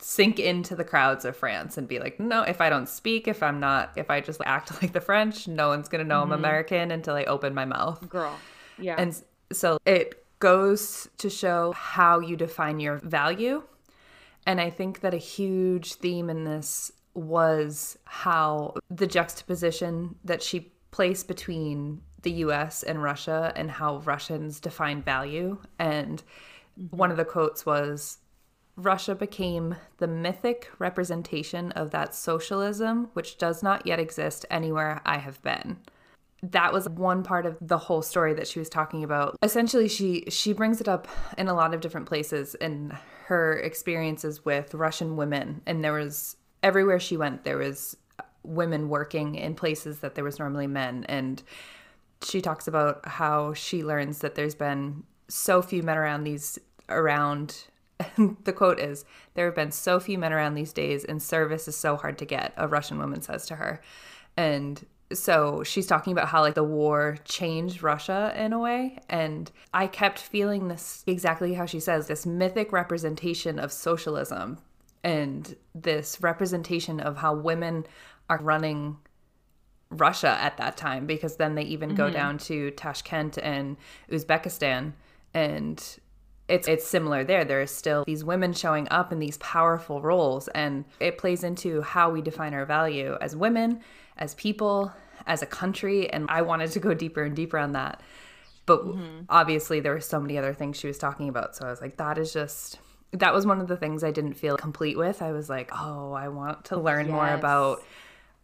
sink 0.00 0.38
into 0.38 0.74
the 0.76 0.84
crowds 0.84 1.24
of 1.24 1.36
France 1.36 1.76
and 1.76 1.88
be 1.88 1.98
like, 1.98 2.20
no, 2.20 2.42
if 2.42 2.60
I 2.60 2.70
don't 2.70 2.88
speak, 2.88 3.28
if 3.28 3.42
I'm 3.42 3.60
not, 3.60 3.92
if 3.96 4.10
I 4.10 4.20
just 4.20 4.40
act 4.44 4.70
like 4.82 4.92
the 4.92 5.00
French, 5.00 5.48
no 5.48 5.68
one's 5.68 5.88
gonna 5.88 6.04
know 6.04 6.22
mm-hmm. 6.22 6.32
I'm 6.32 6.38
American 6.38 6.90
until 6.90 7.14
I 7.14 7.24
open 7.24 7.54
my 7.54 7.64
mouth. 7.64 8.08
Girl. 8.08 8.38
Yeah. 8.78 8.94
And 8.96 9.20
so 9.52 9.78
it 9.84 10.24
goes 10.38 11.08
to 11.18 11.28
show 11.28 11.72
how 11.72 12.20
you 12.20 12.36
define 12.36 12.80
your 12.80 12.98
value. 12.98 13.62
And 14.46 14.60
I 14.60 14.70
think 14.70 15.00
that 15.00 15.14
a 15.14 15.18
huge 15.18 15.94
theme 15.94 16.30
in 16.30 16.44
this 16.44 16.92
was 17.14 17.98
how 18.04 18.74
the 18.90 19.06
juxtaposition 19.06 20.14
that 20.24 20.42
she 20.42 20.72
placed 20.90 21.28
between 21.28 22.00
the 22.22 22.30
US 22.32 22.82
and 22.82 23.02
Russia 23.02 23.52
and 23.56 23.70
how 23.70 23.98
Russians 23.98 24.60
define 24.60 25.02
value. 25.02 25.58
And 25.78 26.22
mm-hmm. 26.78 26.96
one 26.96 27.10
of 27.10 27.16
the 27.16 27.24
quotes 27.24 27.66
was 27.66 28.18
Russia 28.76 29.14
became 29.14 29.74
the 29.98 30.06
mythic 30.06 30.70
representation 30.78 31.72
of 31.72 31.90
that 31.90 32.14
socialism 32.14 33.10
which 33.12 33.36
does 33.36 33.62
not 33.62 33.86
yet 33.86 33.98
exist 33.98 34.46
anywhere 34.50 35.02
I 35.04 35.18
have 35.18 35.42
been. 35.42 35.78
That 36.42 36.72
was 36.72 36.88
one 36.88 37.22
part 37.22 37.46
of 37.46 37.56
the 37.60 37.78
whole 37.78 38.02
story 38.02 38.34
that 38.34 38.46
she 38.46 38.58
was 38.58 38.68
talking 38.68 39.04
about. 39.04 39.36
Essentially 39.42 39.88
she 39.88 40.24
she 40.28 40.52
brings 40.52 40.80
it 40.80 40.88
up 40.88 41.08
in 41.36 41.48
a 41.48 41.54
lot 41.54 41.74
of 41.74 41.80
different 41.80 42.06
places 42.06 42.54
in 42.56 42.96
her 43.26 43.58
experiences 43.58 44.44
with 44.44 44.74
Russian 44.74 45.16
women 45.16 45.62
and 45.66 45.84
there 45.84 45.92
was 45.92 46.36
everywhere 46.62 46.98
she 46.98 47.16
went 47.16 47.44
there 47.44 47.58
was 47.58 47.96
women 48.42 48.88
working 48.88 49.34
in 49.34 49.54
places 49.54 49.98
that 49.98 50.14
there 50.14 50.24
was 50.24 50.38
normally 50.38 50.66
men 50.66 51.04
and 51.08 51.42
she 52.22 52.40
talks 52.40 52.66
about 52.66 53.06
how 53.06 53.52
she 53.52 53.84
learns 53.84 54.20
that 54.20 54.34
there's 54.34 54.54
been 54.54 55.04
so 55.28 55.60
few 55.60 55.82
men 55.82 55.98
around 55.98 56.24
these 56.24 56.58
around 56.88 57.66
the 58.44 58.52
quote 58.52 58.78
is 58.78 59.04
There 59.34 59.46
have 59.46 59.54
been 59.54 59.72
so 59.72 60.00
few 60.00 60.18
men 60.18 60.32
around 60.32 60.54
these 60.54 60.72
days, 60.72 61.04
and 61.04 61.22
service 61.22 61.68
is 61.68 61.76
so 61.76 61.96
hard 61.96 62.18
to 62.18 62.24
get, 62.24 62.52
a 62.56 62.68
Russian 62.68 62.98
woman 62.98 63.22
says 63.22 63.46
to 63.46 63.56
her. 63.56 63.80
And 64.36 64.84
so 65.12 65.62
she's 65.62 65.86
talking 65.86 66.12
about 66.12 66.28
how 66.28 66.42
like 66.42 66.54
the 66.54 66.64
war 66.64 67.16
changed 67.24 67.82
Russia 67.82 68.34
in 68.36 68.52
a 68.52 68.58
way 68.58 68.98
and 69.08 69.50
I 69.72 69.86
kept 69.86 70.18
feeling 70.18 70.68
this 70.68 71.02
exactly 71.06 71.54
how 71.54 71.66
she 71.66 71.80
says 71.80 72.06
this 72.06 72.26
mythic 72.26 72.72
representation 72.72 73.58
of 73.58 73.72
socialism 73.72 74.58
and 75.02 75.56
this 75.74 76.20
representation 76.20 77.00
of 77.00 77.16
how 77.18 77.34
women 77.34 77.86
are 78.28 78.38
running 78.38 78.98
Russia 79.90 80.36
at 80.40 80.58
that 80.58 80.76
time 80.76 81.06
because 81.06 81.36
then 81.36 81.54
they 81.54 81.62
even 81.62 81.90
mm-hmm. 81.90 81.96
go 81.96 82.10
down 82.10 82.36
to 82.36 82.70
Tashkent 82.72 83.38
and 83.42 83.76
Uzbekistan 84.10 84.92
and 85.32 85.98
it's 86.48 86.66
it's 86.66 86.86
similar 86.86 87.24
there. 87.24 87.44
There 87.44 87.60
are 87.60 87.66
still 87.66 88.04
these 88.04 88.24
women 88.24 88.52
showing 88.52 88.88
up 88.90 89.12
in 89.12 89.18
these 89.18 89.36
powerful 89.38 90.00
roles, 90.00 90.48
and 90.48 90.84
it 90.98 91.18
plays 91.18 91.44
into 91.44 91.82
how 91.82 92.10
we 92.10 92.22
define 92.22 92.54
our 92.54 92.64
value 92.64 93.16
as 93.20 93.36
women, 93.36 93.80
as 94.16 94.34
people, 94.34 94.92
as 95.26 95.42
a 95.42 95.46
country. 95.46 96.10
And 96.10 96.26
I 96.28 96.42
wanted 96.42 96.70
to 96.72 96.80
go 96.80 96.94
deeper 96.94 97.22
and 97.22 97.36
deeper 97.36 97.58
on 97.58 97.72
that, 97.72 98.00
but 98.66 98.84
mm-hmm. 98.84 99.22
obviously 99.28 99.80
there 99.80 99.92
were 99.92 100.00
so 100.00 100.20
many 100.20 100.38
other 100.38 100.54
things 100.54 100.78
she 100.78 100.86
was 100.86 100.98
talking 100.98 101.28
about. 101.28 101.54
So 101.54 101.66
I 101.66 101.70
was 101.70 101.80
like, 101.80 101.98
that 101.98 102.18
is 102.18 102.32
just 102.32 102.78
that 103.12 103.32
was 103.32 103.46
one 103.46 103.60
of 103.60 103.68
the 103.68 103.76
things 103.76 104.02
I 104.04 104.10
didn't 104.10 104.34
feel 104.34 104.56
complete 104.56 104.96
with. 104.96 105.22
I 105.22 105.32
was 105.32 105.48
like, 105.48 105.70
oh, 105.72 106.12
I 106.12 106.28
want 106.28 106.66
to 106.66 106.78
learn 106.78 107.06
yes. 107.06 107.12
more 107.12 107.28
about 107.28 107.82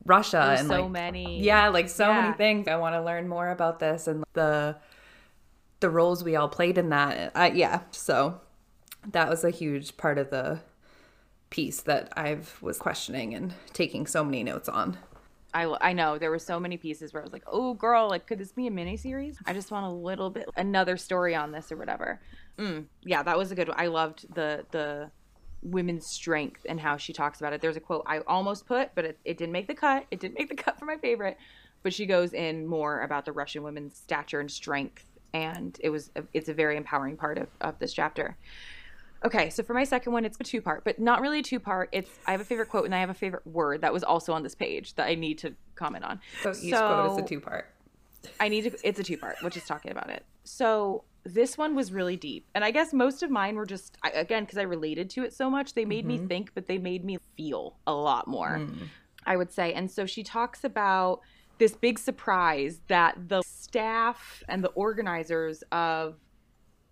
Russia 0.04 0.44
There's 0.46 0.60
and 0.60 0.68
so 0.68 0.82
like, 0.82 0.90
many. 0.90 1.40
Yeah, 1.42 1.68
like 1.68 1.88
so 1.88 2.08
yeah. 2.08 2.20
many 2.20 2.34
things. 2.34 2.68
I 2.68 2.76
want 2.76 2.94
to 2.94 3.02
learn 3.02 3.28
more 3.28 3.50
about 3.50 3.78
this 3.78 4.06
and 4.06 4.24
the 4.34 4.76
the 5.84 5.90
roles 5.90 6.24
we 6.24 6.34
all 6.34 6.48
played 6.48 6.78
in 6.78 6.88
that. 6.88 7.30
Uh, 7.34 7.50
yeah, 7.52 7.80
so 7.90 8.40
that 9.12 9.28
was 9.28 9.44
a 9.44 9.50
huge 9.50 9.98
part 9.98 10.16
of 10.16 10.30
the 10.30 10.60
piece 11.50 11.82
that 11.82 12.10
I 12.16 12.38
was 12.62 12.78
questioning 12.78 13.34
and 13.34 13.52
taking 13.74 14.06
so 14.06 14.24
many 14.24 14.42
notes 14.42 14.66
on. 14.66 14.96
I, 15.52 15.76
I 15.82 15.92
know 15.92 16.16
there 16.16 16.30
were 16.30 16.38
so 16.38 16.58
many 16.58 16.78
pieces 16.78 17.12
where 17.12 17.22
I 17.22 17.24
was 17.24 17.34
like, 17.34 17.44
oh, 17.46 17.74
girl, 17.74 18.08
like, 18.08 18.26
could 18.26 18.38
this 18.38 18.50
be 18.50 18.66
a 18.66 18.70
mini 18.70 18.96
series? 18.96 19.36
I 19.44 19.52
just 19.52 19.70
want 19.70 19.84
a 19.84 19.90
little 19.90 20.30
bit, 20.30 20.48
another 20.56 20.96
story 20.96 21.34
on 21.34 21.52
this 21.52 21.70
or 21.70 21.76
whatever. 21.76 22.18
Mm, 22.58 22.86
yeah, 23.02 23.22
that 23.22 23.36
was 23.36 23.52
a 23.52 23.54
good 23.54 23.68
one. 23.68 23.78
I 23.78 23.88
loved 23.88 24.34
the, 24.34 24.64
the, 24.70 25.10
women's 25.62 26.06
strength 26.06 26.66
and 26.68 26.78
how 26.78 26.94
she 26.98 27.14
talks 27.14 27.40
about 27.40 27.54
it. 27.54 27.60
There's 27.62 27.76
a 27.76 27.80
quote 27.80 28.04
I 28.06 28.18
almost 28.20 28.66
put, 28.66 28.94
but 28.94 29.06
it, 29.06 29.18
it 29.24 29.38
didn't 29.38 29.52
make 29.52 29.66
the 29.66 29.74
cut. 29.74 30.04
It 30.10 30.20
didn't 30.20 30.38
make 30.38 30.50
the 30.50 30.54
cut 30.54 30.78
for 30.78 30.84
my 30.84 30.98
favorite. 30.98 31.38
But 31.82 31.94
she 31.94 32.04
goes 32.04 32.34
in 32.34 32.66
more 32.66 33.00
about 33.00 33.24
the 33.24 33.32
Russian 33.32 33.62
women's 33.62 33.96
stature 33.96 34.40
and 34.40 34.50
strength 34.50 35.06
and 35.34 35.76
it 35.80 35.90
was 35.90 36.10
it's 36.32 36.48
a 36.48 36.54
very 36.54 36.76
empowering 36.76 37.16
part 37.16 37.36
of, 37.36 37.48
of 37.60 37.78
this 37.78 37.92
chapter. 37.92 38.36
Okay 39.24 39.50
so 39.50 39.62
for 39.62 39.74
my 39.74 39.84
second 39.84 40.12
one 40.12 40.24
it's 40.24 40.36
a 40.38 40.44
two 40.44 40.60
part 40.60 40.84
but 40.84 40.98
not 40.98 41.20
really 41.20 41.40
a 41.40 41.42
two 41.42 41.58
part 41.58 41.88
it's 41.92 42.10
i 42.26 42.32
have 42.32 42.42
a 42.42 42.44
favorite 42.44 42.68
quote 42.68 42.84
and 42.84 42.94
i 42.94 43.00
have 43.00 43.08
a 43.08 43.14
favorite 43.14 43.46
word 43.46 43.80
that 43.80 43.90
was 43.90 44.04
also 44.04 44.34
on 44.34 44.42
this 44.42 44.54
page 44.54 44.94
that 44.96 45.06
i 45.06 45.14
need 45.14 45.38
to 45.38 45.54
comment 45.76 46.04
on. 46.04 46.20
So 46.42 46.50
each 46.50 46.74
so, 46.74 46.86
quote 46.86 47.12
is 47.12 47.24
a 47.24 47.28
two 47.28 47.40
part 47.40 47.70
i 48.38 48.48
need 48.48 48.64
to 48.64 48.86
it's 48.86 49.00
a 49.00 49.02
two 49.02 49.16
part 49.16 49.36
which 49.42 49.56
is 49.56 49.64
talking 49.64 49.90
about 49.90 50.10
it. 50.10 50.24
So 50.44 51.04
this 51.24 51.56
one 51.56 51.74
was 51.74 51.90
really 51.90 52.16
deep 52.16 52.46
and 52.54 52.62
i 52.62 52.70
guess 52.70 52.92
most 52.92 53.22
of 53.22 53.30
mine 53.30 53.56
were 53.56 53.64
just 53.64 53.96
again 54.12 54.44
because 54.44 54.58
i 54.58 54.62
related 54.62 55.08
to 55.08 55.24
it 55.24 55.32
so 55.32 55.48
much 55.48 55.72
they 55.72 55.86
made 55.86 56.06
mm-hmm. 56.06 56.22
me 56.22 56.28
think 56.28 56.50
but 56.54 56.66
they 56.66 56.76
made 56.76 57.02
me 57.02 57.16
feel 57.34 57.76
a 57.86 57.94
lot 57.94 58.28
more 58.28 58.58
mm. 58.60 58.76
i 59.24 59.34
would 59.34 59.50
say. 59.50 59.72
And 59.72 59.90
so 59.90 60.04
she 60.04 60.22
talks 60.22 60.64
about 60.64 61.20
this 61.58 61.74
big 61.76 61.98
surprise 61.98 62.80
that 62.88 63.28
the 63.28 63.42
staff 63.42 64.42
and 64.48 64.62
the 64.62 64.68
organizers 64.70 65.62
of 65.72 66.16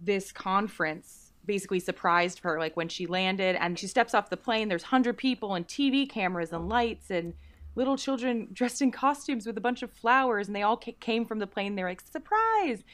this 0.01 0.33
conference 0.33 1.33
basically 1.44 1.81
surprised 1.81 2.40
her 2.40 2.59
like 2.59 2.77
when 2.77 2.88
she 2.88 3.07
landed 3.07 3.57
and 3.57 3.79
she 3.79 3.87
steps 3.87 4.14
off 4.14 4.31
the 4.31 4.37
plane 4.37 4.68
there's 4.68 4.85
100 4.85 5.16
people 5.16 5.55
and 5.55 5.66
TV 5.66 6.09
cameras 6.09 6.53
and 6.53 6.68
lights 6.68 7.11
and 7.11 7.35
little 7.75 7.96
children 7.96 8.48
dressed 8.53 8.83
in 8.83 8.90
costumes 8.90 9.46
with 9.46 9.57
a 9.57 9.61
bunch 9.61 9.83
of 9.83 9.90
flowers 9.90 10.46
and 10.46 10.55
they 10.55 10.62
all 10.62 10.77
came 10.77 11.25
from 11.25 11.38
the 11.38 11.46
plane. 11.46 11.75
They're 11.75 11.88
like 11.88 12.03
surprise! 12.03 12.85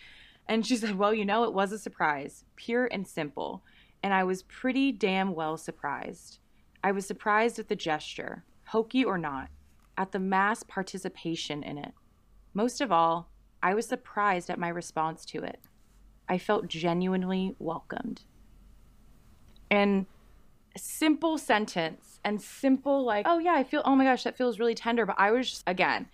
And 0.46 0.66
she 0.66 0.76
said 0.76 0.96
well 0.96 1.12
you 1.12 1.24
know 1.24 1.44
it 1.44 1.52
was 1.52 1.72
a 1.72 1.78
surprise 1.78 2.44
pure 2.56 2.86
and 2.86 3.06
simple. 3.06 3.62
And 4.02 4.14
I 4.14 4.24
was 4.24 4.44
pretty 4.44 4.92
damn 4.92 5.34
well 5.34 5.56
surprised. 5.56 6.38
I 6.84 6.92
was 6.92 7.06
surprised 7.06 7.58
at 7.58 7.68
the 7.68 7.76
gesture 7.76 8.44
hokey 8.64 9.04
or 9.04 9.18
not 9.18 9.48
at 9.98 10.12
the 10.12 10.18
mass 10.18 10.62
participation 10.62 11.62
in 11.62 11.76
it. 11.76 11.92
Most 12.54 12.80
of 12.80 12.90
all, 12.92 13.28
I 13.62 13.74
was 13.74 13.86
surprised 13.86 14.48
at 14.48 14.58
my 14.58 14.68
response 14.68 15.26
to 15.26 15.42
it. 15.42 15.58
I 16.28 16.38
felt 16.38 16.68
genuinely 16.68 17.56
welcomed. 17.58 18.22
And 19.70 20.06
simple 20.76 21.36
sentence 21.36 22.20
and 22.24 22.40
simple, 22.40 23.04
like, 23.04 23.26
oh 23.28 23.38
yeah, 23.38 23.54
I 23.54 23.64
feel, 23.64 23.82
oh 23.84 23.96
my 23.96 24.04
gosh, 24.04 24.22
that 24.22 24.36
feels 24.36 24.60
really 24.60 24.76
tender. 24.76 25.04
But 25.04 25.16
I 25.18 25.32
was 25.32 25.50
just, 25.50 25.64
again, 25.66 26.06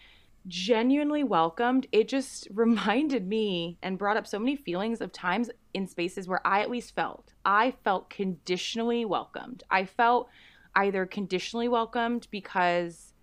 genuinely 0.47 1.23
welcomed. 1.23 1.87
It 1.93 2.09
just 2.09 2.49
reminded 2.55 3.29
me 3.29 3.77
and 3.83 3.99
brought 3.99 4.17
up 4.17 4.27
so 4.27 4.39
many 4.39 4.57
feelings 4.57 5.03
of 5.03 5.13
times 5.13 5.51
in 5.75 5.87
spaces 5.87 6.27
where 6.27 6.45
I 6.47 6.63
at 6.63 6.71
least 6.71 6.95
felt, 6.95 7.35
I 7.45 7.75
felt 7.85 8.09
conditionally 8.09 9.05
welcomed. 9.05 9.63
I 9.71 9.85
felt 9.85 10.29
either 10.75 11.05
conditionally 11.05 11.69
welcomed 11.69 12.29
because 12.31 13.14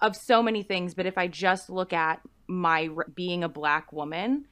of 0.00 0.16
so 0.16 0.42
many 0.42 0.62
things, 0.62 0.94
but 0.94 1.06
if 1.06 1.16
I 1.16 1.26
just 1.28 1.70
look 1.70 1.92
at 1.92 2.20
my 2.46 2.88
being 3.14 3.44
a 3.44 3.48
black 3.48 3.92
woman, 3.92 4.46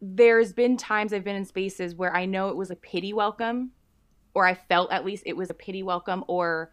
there's 0.00 0.52
been 0.52 0.76
times 0.76 1.12
I've 1.12 1.24
been 1.24 1.36
in 1.36 1.44
spaces 1.44 1.94
where 1.94 2.14
I 2.14 2.24
know 2.24 2.48
it 2.48 2.56
was 2.56 2.70
a 2.70 2.76
pity 2.76 3.12
welcome, 3.12 3.72
or 4.34 4.46
I 4.46 4.54
felt 4.54 4.92
at 4.92 5.04
least 5.04 5.24
it 5.26 5.36
was 5.36 5.50
a 5.50 5.54
pity 5.54 5.82
welcome, 5.82 6.24
or 6.28 6.72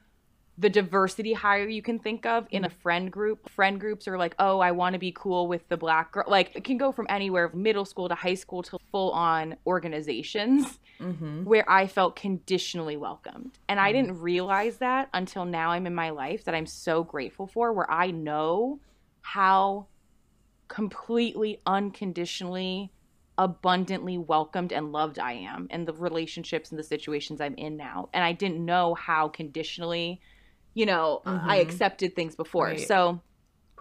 the 0.59 0.69
diversity 0.69 1.33
hire 1.33 1.67
you 1.67 1.81
can 1.81 1.99
think 1.99 2.25
of 2.25 2.47
in 2.49 2.65
a 2.65 2.69
mm-hmm. 2.69 2.79
friend 2.79 3.11
group. 3.11 3.49
Friend 3.49 3.79
groups 3.79 4.07
are 4.07 4.17
like, 4.17 4.35
oh, 4.39 4.59
I 4.59 4.71
want 4.71 4.93
to 4.93 4.99
be 4.99 5.11
cool 5.15 5.47
with 5.47 5.67
the 5.69 5.77
black 5.77 6.11
girl. 6.11 6.25
Like 6.27 6.55
it 6.55 6.63
can 6.63 6.77
go 6.77 6.91
from 6.91 7.05
anywhere, 7.09 7.49
from 7.49 7.61
middle 7.61 7.85
school 7.85 8.09
to 8.09 8.15
high 8.15 8.33
school 8.33 8.63
to 8.63 8.79
full 8.91 9.11
on 9.11 9.55
organizations 9.67 10.79
mm-hmm. 10.99 11.43
where 11.43 11.69
I 11.69 11.85
felt 11.85 12.15
conditionally 12.15 12.97
welcomed. 12.97 13.59
And 13.67 13.79
I 13.79 13.91
mm-hmm. 13.91 14.07
didn't 14.07 14.21
realize 14.21 14.77
that 14.77 15.09
until 15.13 15.45
now 15.45 15.71
I'm 15.71 15.85
in 15.85 15.93
my 15.93 16.09
life 16.09 16.45
that 16.45 16.55
I'm 16.55 16.65
so 16.65 17.03
grateful 17.03 17.45
for, 17.45 17.71
where 17.71 17.89
I 17.89 18.09
know 18.09 18.79
how 19.21 19.87
completely 20.67 21.61
unconditionally 21.65 22.91
abundantly 23.37 24.17
welcomed 24.17 24.73
and 24.73 24.91
loved 24.91 25.19
I 25.19 25.33
am 25.33 25.67
in 25.69 25.85
the 25.85 25.93
relationships 25.93 26.71
and 26.71 26.79
the 26.79 26.83
situations 26.83 27.39
I'm 27.39 27.53
in 27.53 27.77
now. 27.77 28.09
And 28.11 28.23
I 28.23 28.31
didn't 28.31 28.65
know 28.65 28.95
how 28.95 29.27
conditionally 29.27 30.19
you 30.77 30.85
know, 30.85 31.23
mm-hmm. 31.25 31.49
I 31.49 31.55
accepted 31.55 32.15
things 32.15 32.35
before. 32.35 32.65
Right. 32.65 32.87
So, 32.87 33.19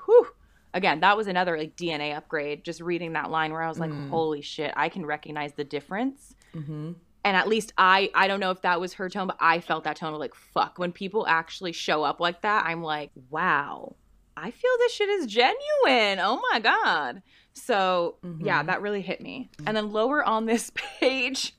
whew, 0.07 0.29
again, 0.73 1.01
that 1.01 1.15
was 1.15 1.27
another 1.27 1.59
like 1.59 1.77
DNA 1.77 2.17
upgrade. 2.17 2.65
Just 2.65 2.81
reading 2.81 3.13
that 3.13 3.31
line 3.31 3.53
where 3.53 3.61
I 3.61 3.69
was 3.69 3.79
like, 3.79 3.91
mm. 3.91 4.09
holy 4.09 4.41
shit, 4.41 4.73
I 4.75 4.89
can 4.89 5.05
recognize 5.05 5.53
the 5.53 5.63
difference. 5.63 6.35
Mm-hmm. 6.55 6.93
And 7.23 7.37
at 7.37 7.49
least 7.49 7.75
I, 7.77 8.11
I 8.15 8.29
don't 8.29 8.41
know 8.41 8.51
if 8.51 8.63
that 8.63 8.81
was 8.81 8.95
her 8.95 9.11
tone, 9.11 9.27
but 9.27 9.37
I 9.41 9.61
felt 9.61 9.85
that 9.85 9.97
tone 9.97 10.15
of 10.15 10.19
like, 10.19 10.35
fuck. 10.35 10.79
When 10.79 10.91
people 10.91 11.27
actually 11.27 11.73
show 11.73 12.03
up 12.03 12.19
like 12.19 12.41
that, 12.41 12.65
I'm 12.65 12.83
like, 12.83 13.11
wow, 13.29 13.95
I 14.35 14.51
feel 14.51 14.71
this 14.79 14.93
shit 14.93 15.11
is 15.11 15.27
genuine. 15.27 16.19
Oh 16.19 16.41
my 16.51 16.61
God. 16.61 17.21
So, 17.53 18.17
mm-hmm. 18.25 18.47
yeah, 18.47 18.63
that 18.63 18.81
really 18.81 19.03
hit 19.03 19.21
me. 19.21 19.51
And 19.67 19.77
then 19.77 19.93
lower 19.93 20.25
on 20.25 20.47
this 20.47 20.73
page, 20.99 21.55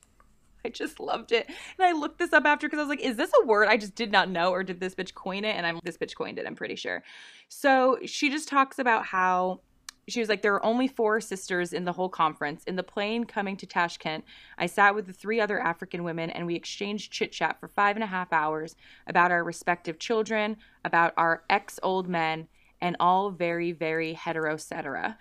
I 0.67 0.69
just 0.69 0.99
loved 0.99 1.31
it. 1.31 1.47
And 1.47 1.87
I 1.87 1.93
looked 1.93 2.19
this 2.19 2.33
up 2.33 2.45
after 2.45 2.67
because 2.67 2.79
I 2.79 2.81
was 2.81 2.89
like, 2.89 2.99
is 2.99 3.15
this 3.15 3.31
a 3.41 3.45
word 3.45 3.69
I 3.69 3.77
just 3.77 3.95
did 3.95 4.11
not 4.11 4.29
know 4.29 4.51
or 4.51 4.63
did 4.63 4.81
this 4.81 4.95
bitch 4.95 5.13
coin 5.13 5.45
it? 5.45 5.55
And 5.55 5.65
I'm 5.65 5.79
this 5.83 5.97
bitch 5.97 6.13
coined 6.13 6.37
it, 6.37 6.45
I'm 6.45 6.55
pretty 6.55 6.75
sure. 6.75 7.03
So 7.47 7.99
she 8.05 8.29
just 8.29 8.49
talks 8.49 8.77
about 8.77 9.05
how 9.05 9.61
she 10.09 10.19
was 10.19 10.27
like, 10.27 10.41
there 10.41 10.53
are 10.53 10.65
only 10.65 10.89
four 10.89 11.21
sisters 11.21 11.71
in 11.71 11.85
the 11.85 11.93
whole 11.93 12.09
conference. 12.09 12.63
In 12.65 12.75
the 12.75 12.83
plane 12.83 13.23
coming 13.23 13.55
to 13.57 13.65
Tashkent, 13.65 14.25
I 14.57 14.65
sat 14.65 14.93
with 14.93 15.07
the 15.07 15.13
three 15.13 15.39
other 15.39 15.59
African 15.59 16.03
women 16.03 16.29
and 16.29 16.45
we 16.45 16.55
exchanged 16.55 17.11
chit 17.11 17.31
chat 17.31 17.59
for 17.59 17.69
five 17.69 17.95
and 17.95 18.03
a 18.03 18.07
half 18.07 18.33
hours 18.33 18.75
about 19.07 19.31
our 19.31 19.43
respective 19.43 19.99
children, 19.99 20.57
about 20.83 21.13
our 21.15 21.43
ex 21.49 21.79
old 21.81 22.09
men, 22.09 22.47
and 22.81 22.97
all 22.99 23.31
very, 23.31 23.71
very 23.71 24.15
heterocetera. 24.15 25.15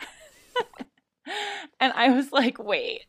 and 1.80 1.92
I 1.92 2.10
was 2.10 2.32
like, 2.32 2.58
wait, 2.58 3.06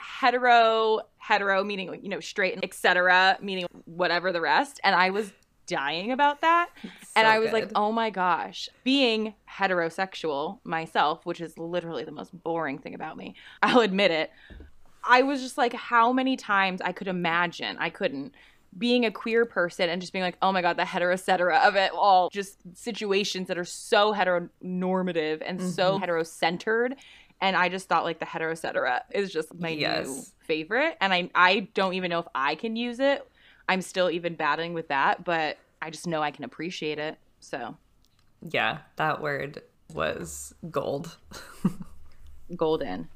hetero, 0.00 1.00
hetero 1.18 1.64
meaning, 1.64 1.98
you 2.02 2.08
know, 2.08 2.20
straight, 2.20 2.54
and 2.54 2.64
etc., 2.64 3.38
meaning 3.40 3.66
whatever 3.84 4.32
the 4.32 4.40
rest. 4.40 4.80
And 4.84 4.94
I 4.94 5.10
was 5.10 5.32
dying 5.66 6.12
about 6.12 6.40
that. 6.40 6.70
So 6.82 6.88
and 7.16 7.26
I 7.26 7.38
was 7.38 7.50
good. 7.50 7.54
like, 7.54 7.70
oh 7.74 7.92
my 7.92 8.10
gosh, 8.10 8.68
being 8.84 9.34
heterosexual 9.50 10.58
myself, 10.64 11.26
which 11.26 11.40
is 11.40 11.58
literally 11.58 12.04
the 12.04 12.12
most 12.12 12.30
boring 12.42 12.78
thing 12.78 12.94
about 12.94 13.16
me, 13.16 13.34
I'll 13.62 13.80
admit 13.80 14.10
it. 14.10 14.30
I 15.08 15.22
was 15.22 15.40
just 15.40 15.56
like, 15.56 15.72
how 15.72 16.12
many 16.12 16.36
times 16.36 16.80
I 16.80 16.92
could 16.92 17.06
imagine, 17.08 17.76
I 17.78 17.90
couldn't, 17.90 18.34
being 18.76 19.04
a 19.04 19.10
queer 19.10 19.46
person 19.46 19.88
and 19.88 20.00
just 20.00 20.12
being 20.12 20.24
like, 20.24 20.36
oh 20.42 20.52
my 20.52 20.62
God, 20.62 20.76
the 20.76 20.82
heterocetera 20.82 21.66
of 21.66 21.76
it 21.76 21.92
all, 21.92 22.28
just 22.30 22.58
situations 22.74 23.48
that 23.48 23.56
are 23.56 23.64
so 23.64 24.12
heteronormative 24.12 25.42
and 25.44 25.60
mm-hmm. 25.60 25.68
so 25.68 25.98
heterocentered. 25.98 26.96
And 27.40 27.54
I 27.56 27.68
just 27.68 27.88
thought 27.88 28.04
like 28.04 28.18
the 28.18 28.26
heterocetera 28.26 29.00
is 29.12 29.30
just 29.30 29.54
my 29.54 29.68
yes. 29.68 30.06
new 30.06 30.22
favorite. 30.40 30.96
And 31.00 31.12
I, 31.12 31.30
I 31.34 31.68
don't 31.74 31.94
even 31.94 32.10
know 32.10 32.20
if 32.20 32.26
I 32.34 32.54
can 32.54 32.76
use 32.76 32.98
it. 32.98 33.28
I'm 33.68 33.82
still 33.82 34.10
even 34.10 34.34
battling 34.34 34.74
with 34.74 34.88
that, 34.88 35.24
but 35.24 35.58
I 35.82 35.90
just 35.90 36.06
know 36.06 36.22
I 36.22 36.30
can 36.30 36.44
appreciate 36.44 36.98
it. 36.98 37.18
So, 37.40 37.76
yeah, 38.42 38.78
that 38.96 39.20
word 39.20 39.62
was 39.92 40.54
gold. 40.70 41.16
Golden. 42.56 43.08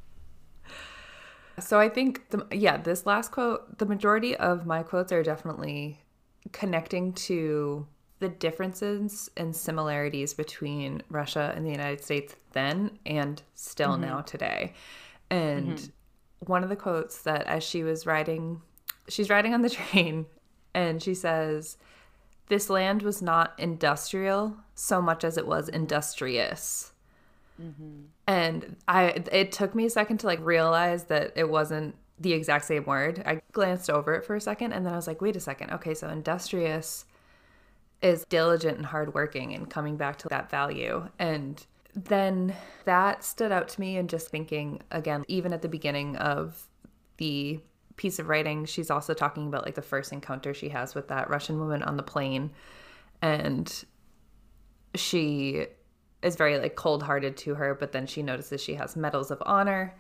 So 1.59 1.79
I 1.79 1.89
think, 1.89 2.31
the, 2.31 2.47
yeah, 2.53 2.79
this 2.79 3.07
last 3.07 3.33
quote, 3.33 3.79
the 3.79 3.87
majority 3.87 4.37
of 4.37 4.67
my 4.67 4.83
quotes 4.83 5.13
are 5.13 5.23
definitely 5.23 6.01
connecting 6.53 7.13
to 7.13 7.87
the 8.21 8.29
differences 8.29 9.31
and 9.37 9.57
similarities 9.57 10.35
between 10.35 11.03
Russia 11.09 11.53
and 11.57 11.67
the 11.67 11.71
United 11.71 12.05
States 12.05 12.37
then 12.53 12.99
and 13.05 13.43
still 13.55 13.93
mm-hmm. 13.93 14.03
now 14.03 14.21
today. 14.21 14.75
And 15.31 15.79
mm-hmm. 15.79 16.53
one 16.53 16.63
of 16.63 16.69
the 16.69 16.77
quotes 16.77 17.23
that 17.23 17.47
as 17.47 17.65
she 17.65 17.83
was 17.83 18.07
riding, 18.07 18.61
she's 19.09 19.31
riding 19.31 19.55
on 19.55 19.63
the 19.63 19.71
train 19.71 20.27
and 20.75 21.03
she 21.03 21.15
says, 21.15 21.79
This 22.49 22.69
land 22.69 23.03
was 23.03 23.23
not 23.23 23.55
industrial 23.59 24.57
so 24.75 25.01
much 25.01 25.25
as 25.25 25.39
it 25.39 25.47
was 25.47 25.69
industrious. 25.71 26.93
Mm-hmm. 27.61 28.03
And 28.27 28.77
I 28.87 29.25
it 29.33 29.51
took 29.51 29.75
me 29.75 29.87
a 29.87 29.91
second 29.91 30.19
to 30.19 30.27
like 30.27 30.41
realize 30.45 31.05
that 31.05 31.33
it 31.37 31.49
wasn't 31.49 31.95
the 32.19 32.35
exact 32.35 32.67
same 32.67 32.85
word. 32.85 33.23
I 33.25 33.41
glanced 33.53 33.89
over 33.89 34.15
it 34.15 34.27
for 34.27 34.37
a 34.37 34.41
second 34.43 34.75
and 34.75 34.85
then 34.85 34.93
I 34.93 34.97
was 34.97 35.07
like, 35.07 35.23
wait 35.23 35.37
a 35.37 35.41
second. 35.41 35.71
Okay, 35.73 35.95
so 35.95 36.09
industrious 36.09 37.07
is 38.03 38.25
diligent 38.29 38.77
and 38.77 38.87
hardworking 38.87 39.53
and 39.55 39.69
coming 39.69 39.97
back 39.97 40.19
to 40.19 40.29
that 40.29 40.51
value. 40.51 41.09
And 41.19 41.65
then 41.95 42.55
that 42.85 43.25
stood 43.25 43.53
out 43.53 43.69
to 43.69 43.81
me 43.81 43.97
and 43.97 44.09
just 44.09 44.29
thinking 44.29 44.81
again, 44.91 45.25
even 45.29 45.53
at 45.53 45.63
the 45.63 45.69
beginning 45.69 46.17
of 46.17 46.67
the 47.19 47.61
piece 47.97 48.19
of 48.19 48.29
writing, 48.29 48.65
she's 48.65 48.91
also 48.91 49.13
talking 49.13 49.47
about 49.49 49.65
like 49.65 49.75
the 49.75 49.83
first 49.83 50.13
encounter 50.13 50.55
she 50.55 50.71
has 50.71 50.95
with 50.95 51.09
that 51.09 51.29
Russian 51.29 51.59
woman 51.59 51.83
on 51.83 51.97
the 51.97 52.03
plane. 52.03 52.53
And 53.21 53.85
she 54.95 55.67
is 56.23 56.37
very 56.37 56.59
like 56.59 56.77
cold-hearted 56.77 57.37
to 57.37 57.55
her 57.55 57.75
but 57.75 57.93
then 57.93 58.07
she 58.07 58.23
notices 58.23 58.63
she 58.63 58.75
has 58.75 58.97
medals 58.97 59.31
of 59.31 59.43
honor 59.47 59.95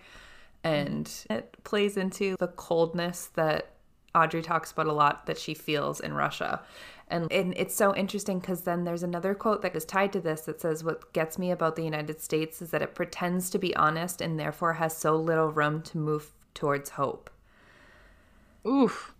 and 0.64 1.24
it 1.30 1.56
plays 1.64 1.96
into 1.96 2.36
the 2.38 2.48
coldness 2.48 3.30
that 3.34 3.74
audre 4.14 4.42
talks 4.42 4.72
about 4.72 4.86
a 4.86 4.92
lot 4.92 5.26
that 5.26 5.38
she 5.38 5.54
feels 5.54 6.00
in 6.00 6.14
russia. 6.14 6.60
And, 7.08 7.30
and 7.32 7.54
it's 7.56 7.74
so 7.74 7.94
interesting 7.96 8.38
because 8.38 8.60
then 8.60 8.84
there's 8.84 9.02
another 9.02 9.34
quote 9.34 9.62
that 9.62 9.74
is 9.74 9.84
tied 9.84 10.12
to 10.12 10.20
this 10.20 10.42
that 10.42 10.60
says 10.60 10.84
what 10.84 11.12
gets 11.12 11.38
me 11.38 11.50
about 11.50 11.76
the 11.76 11.82
united 11.82 12.20
states 12.20 12.62
is 12.62 12.70
that 12.70 12.82
it 12.82 12.94
pretends 12.94 13.50
to 13.50 13.58
be 13.58 13.74
honest 13.74 14.20
and 14.20 14.38
therefore 14.38 14.74
has 14.74 14.96
so 14.96 15.16
little 15.16 15.50
room 15.50 15.82
to 15.82 15.98
move 15.98 16.30
towards 16.54 16.90
hope. 16.90 17.30
Oof. 18.66 19.14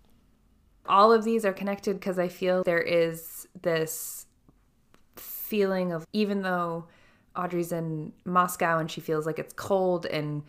All 0.87 1.11
of 1.11 1.23
these 1.23 1.45
are 1.45 1.53
connected 1.53 1.95
because 1.95 2.17
i 2.17 2.27
feel 2.27 2.63
there 2.63 2.81
is 2.81 3.47
this 3.61 4.25
feeling 5.15 5.91
of 5.91 6.05
even 6.13 6.41
though 6.43 6.85
Audre's 7.35 7.71
in 7.71 8.13
Moscow 8.25 8.77
and 8.79 8.89
she 8.89 9.01
feels 9.01 9.25
like 9.25 9.39
it's 9.39 9.53
cold 9.53 10.05
and 10.05 10.43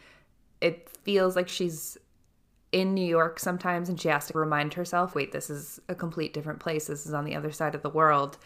it 0.60 0.88
feels 1.02 1.36
like 1.36 1.48
she's 1.48 1.98
in 2.72 2.94
New 2.94 3.06
York 3.06 3.38
sometimes 3.38 3.88
and 3.88 4.00
she 4.00 4.08
has 4.08 4.26
to 4.28 4.38
remind 4.38 4.74
herself, 4.74 5.14
wait, 5.14 5.30
this 5.32 5.50
is 5.50 5.80
a 5.88 5.94
complete 5.94 6.32
different 6.32 6.58
place. 6.58 6.86
This 6.86 7.06
is 7.06 7.14
on 7.14 7.24
the 7.24 7.36
other 7.36 7.52
side 7.52 7.74
of 7.74 7.82
the 7.82 7.90
world. 7.90 8.38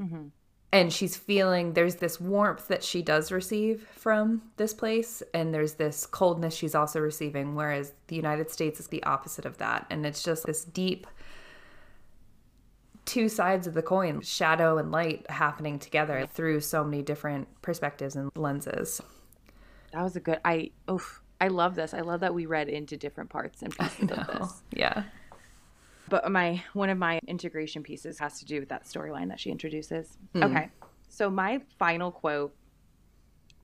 Mm-hmm. 0.00 0.28
And 0.74 0.90
she's 0.90 1.16
feeling 1.16 1.74
there's 1.74 1.96
this 1.96 2.18
warmth 2.18 2.68
that 2.68 2.82
she 2.82 3.02
does 3.02 3.30
receive 3.30 3.86
from 3.94 4.40
this 4.56 4.72
place, 4.72 5.22
and 5.34 5.52
there's 5.52 5.74
this 5.74 6.06
coldness 6.06 6.54
she's 6.54 6.74
also 6.74 6.98
receiving, 6.98 7.54
whereas 7.54 7.92
the 8.06 8.16
United 8.16 8.50
States 8.50 8.80
is 8.80 8.86
the 8.86 9.02
opposite 9.02 9.44
of 9.44 9.58
that. 9.58 9.84
And 9.90 10.06
it's 10.06 10.22
just 10.22 10.46
this 10.46 10.64
deep 10.64 11.06
two 13.04 13.28
sides 13.28 13.66
of 13.66 13.74
the 13.74 13.82
coin, 13.82 14.22
shadow 14.22 14.78
and 14.78 14.90
light 14.90 15.28
happening 15.30 15.78
together 15.78 16.26
through 16.32 16.60
so 16.60 16.82
many 16.84 17.02
different 17.02 17.48
perspectives 17.60 18.16
and 18.16 18.30
lenses. 18.34 19.02
That 19.92 20.02
was 20.02 20.16
a 20.16 20.20
good 20.20 20.40
I 20.44 20.70
oof. 20.90 21.21
I 21.42 21.48
love 21.48 21.74
this. 21.74 21.92
I 21.92 22.02
love 22.02 22.20
that 22.20 22.32
we 22.32 22.46
read 22.46 22.68
into 22.68 22.96
different 22.96 23.28
parts 23.28 23.62
and 23.62 23.76
pieces 23.76 24.12
of 24.12 24.26
this. 24.28 24.62
Yeah. 24.70 25.02
But 26.08 26.30
my 26.30 26.62
one 26.72 26.88
of 26.88 26.98
my 26.98 27.18
integration 27.26 27.82
pieces 27.82 28.16
has 28.20 28.38
to 28.38 28.44
do 28.44 28.60
with 28.60 28.68
that 28.68 28.84
storyline 28.84 29.28
that 29.30 29.40
she 29.40 29.50
introduces. 29.50 30.18
Mm. 30.36 30.44
Okay. 30.44 30.70
So 31.08 31.28
my 31.28 31.60
final 31.80 32.12
quote 32.12 32.54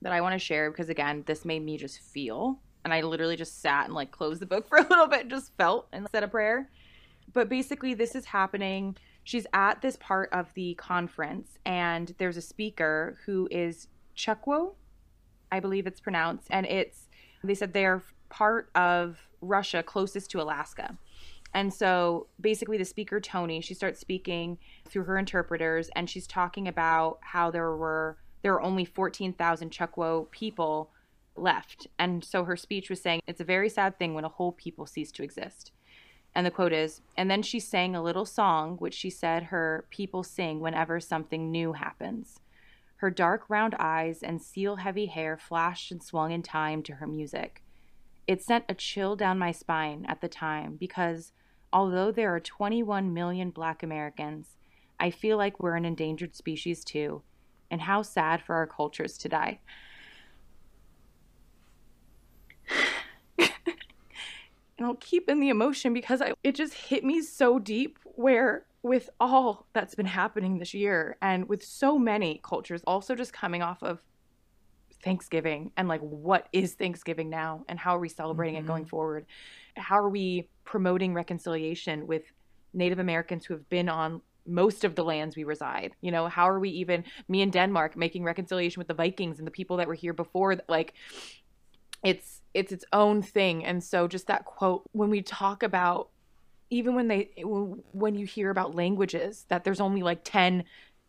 that 0.01 0.11
I 0.11 0.19
want 0.19 0.33
to 0.33 0.39
share 0.39 0.69
because 0.69 0.89
again, 0.89 1.23
this 1.25 1.45
made 1.45 1.63
me 1.63 1.77
just 1.77 1.99
feel 1.99 2.59
and 2.83 2.93
I 2.93 2.99
literally 2.99 3.37
just 3.37 3.61
sat 3.61 3.85
and 3.85 3.93
like 3.93 4.11
closed 4.11 4.41
the 4.41 4.45
book 4.45 4.67
for 4.69 4.79
a 4.79 4.81
little 4.81 5.07
bit 5.07 5.21
and 5.21 5.29
just 5.29 5.55
felt 5.57 5.87
and 5.93 6.05
said 6.11 6.23
a 6.23 6.27
prayer. 6.27 6.69
But 7.31 7.47
basically 7.47 7.93
this 7.93 8.13
is 8.13 8.25
happening 8.25 8.97
she's 9.23 9.47
at 9.53 9.81
this 9.81 9.95
part 10.01 10.27
of 10.33 10.53
the 10.53 10.73
conference 10.73 11.59
and 11.65 12.13
there's 12.17 12.35
a 12.35 12.41
speaker 12.41 13.19
who 13.25 13.47
is 13.49 13.87
Chukwo, 14.17 14.73
I 15.49 15.61
believe 15.61 15.87
it's 15.87 16.01
pronounced, 16.01 16.47
and 16.49 16.65
it's 16.65 17.08
they 17.43 17.55
said 17.55 17.73
they're 17.73 18.03
part 18.29 18.69
of 18.75 19.27
Russia 19.41 19.83
closest 19.83 20.29
to 20.31 20.41
Alaska. 20.41 20.97
And 21.53 21.73
so 21.73 22.27
basically 22.39 22.77
the 22.77 22.85
speaker 22.85 23.19
Tony, 23.19 23.61
she 23.61 23.73
starts 23.73 23.99
speaking 23.99 24.59
through 24.87 25.03
her 25.03 25.17
interpreters 25.17 25.89
and 25.95 26.09
she's 26.09 26.27
talking 26.27 26.67
about 26.67 27.19
how 27.21 27.49
there 27.51 27.75
were 27.75 28.17
there 28.41 28.53
are 28.53 28.61
only 28.61 28.85
14,000 28.85 29.69
Chukwo 29.69 30.31
people 30.31 30.91
left. 31.35 31.87
And 31.97 32.23
so 32.23 32.45
her 32.45 32.55
speech 32.55 32.89
was 32.89 33.01
saying 33.01 33.21
it's 33.27 33.41
a 33.41 33.45
very 33.45 33.67
sad 33.67 33.97
thing 33.97 34.13
when 34.13 34.23
a 34.23 34.29
whole 34.29 34.53
people 34.53 34.85
cease 34.85 35.11
to 35.13 35.23
exist. 35.23 35.71
And 36.35 36.45
the 36.45 36.51
quote 36.51 36.73
is 36.73 37.01
And 37.17 37.29
then 37.29 37.41
she 37.41 37.59
sang 37.59 37.95
a 37.95 38.03
little 38.03 38.25
song, 38.25 38.77
which 38.77 38.93
she 38.93 39.09
said 39.09 39.43
her 39.43 39.85
people 39.89 40.23
sing 40.23 40.59
whenever 40.59 40.99
something 40.99 41.51
new 41.51 41.73
happens. 41.73 42.39
Her 42.99 43.09
dark 43.09 43.49
round 43.49 43.75
eyes 43.79 44.21
and 44.21 44.41
seal 44.41 44.75
heavy 44.75 45.05
hair 45.05 45.37
flashed 45.37 45.89
and 45.89 46.03
swung 46.03 46.33
in 46.33 46.43
time 46.43 46.83
to 46.83 46.95
her 46.95 47.07
music. 47.07 47.63
It 48.27 48.43
sent 48.43 48.65
a 48.67 48.73
chill 48.73 49.15
down 49.15 49.39
my 49.39 49.53
spine 49.53 50.05
at 50.09 50.19
the 50.19 50.27
time 50.27 50.75
because, 50.75 51.31
although 51.71 52.11
there 52.11 52.35
are 52.35 52.41
21 52.41 53.13
million 53.13 53.51
black 53.51 53.83
Americans, 53.83 54.57
I 54.99 55.11
feel 55.11 55.37
like 55.37 55.61
we're 55.61 55.77
an 55.77 55.85
endangered 55.85 56.35
species 56.35 56.83
too, 56.83 57.21
and 57.71 57.79
how 57.79 58.01
sad 58.01 58.41
for 58.41 58.55
our 58.55 58.67
cultures 58.67 59.17
to 59.19 59.29
die. 59.29 59.61
and 63.39 63.49
I'll 64.81 64.95
keep 64.95 65.29
in 65.29 65.39
the 65.39 65.47
emotion 65.47 65.93
because 65.93 66.21
I, 66.21 66.33
it 66.43 66.53
just 66.53 66.73
hit 66.73 67.05
me 67.05 67.21
so 67.21 67.59
deep 67.59 67.97
where 68.03 68.65
with 68.81 69.09
all 69.19 69.67
that's 69.73 69.95
been 69.95 70.05
happening 70.05 70.57
this 70.57 70.73
year 70.73 71.17
and 71.21 71.47
with 71.49 71.63
so 71.63 71.97
many 71.97 72.39
cultures 72.43 72.81
also 72.87 73.15
just 73.15 73.33
coming 73.33 73.61
off 73.61 73.83
of 73.83 73.99
Thanksgiving 75.03 75.71
and 75.77 75.87
like 75.87 76.01
what 76.01 76.47
is 76.51 76.73
Thanksgiving 76.73 77.29
now 77.29 77.63
and 77.67 77.79
how 77.79 77.95
are 77.95 77.99
we 77.99 78.09
celebrating 78.09 78.55
mm-hmm. 78.55 78.65
it 78.65 78.67
going 78.67 78.83
mm-hmm. 78.83 78.89
forward? 78.89 79.25
How 79.75 79.99
are 79.99 80.09
we 80.09 80.49
promoting 80.65 81.13
reconciliation 81.13 82.07
with 82.07 82.23
Native 82.73 82.99
Americans 82.99 83.45
who 83.45 83.53
have 83.53 83.67
been 83.69 83.89
on 83.89 84.21
most 84.45 84.83
of 84.83 84.95
the 84.95 85.03
lands 85.03 85.35
we 85.35 85.43
reside? 85.43 85.93
You 86.01 86.11
know, 86.11 86.27
how 86.27 86.49
are 86.49 86.59
we 86.59 86.69
even 86.69 87.03
me 87.27 87.41
and 87.41 87.51
Denmark 87.51 87.95
making 87.95 88.23
reconciliation 88.23 88.79
with 88.79 88.87
the 88.87 88.93
Vikings 88.93 89.39
and 89.39 89.47
the 89.47 89.51
people 89.51 89.77
that 89.77 89.87
were 89.87 89.93
here 89.93 90.13
before 90.13 90.57
like 90.67 90.93
it's 92.03 92.41
it's 92.53 92.71
its 92.71 92.85
own 92.93 93.21
thing 93.21 93.65
and 93.65 93.83
so 93.83 94.07
just 94.07 94.27
that 94.27 94.45
quote 94.45 94.83
when 94.93 95.09
we 95.09 95.21
talk 95.21 95.63
about 95.63 96.09
even 96.69 96.95
when 96.95 97.07
they 97.07 97.29
when 97.91 98.15
you 98.15 98.25
hear 98.25 98.49
about 98.49 98.75
languages 98.75 99.45
that 99.49 99.63
there's 99.63 99.79
only 99.79 100.03
like 100.03 100.21
10 100.23 100.63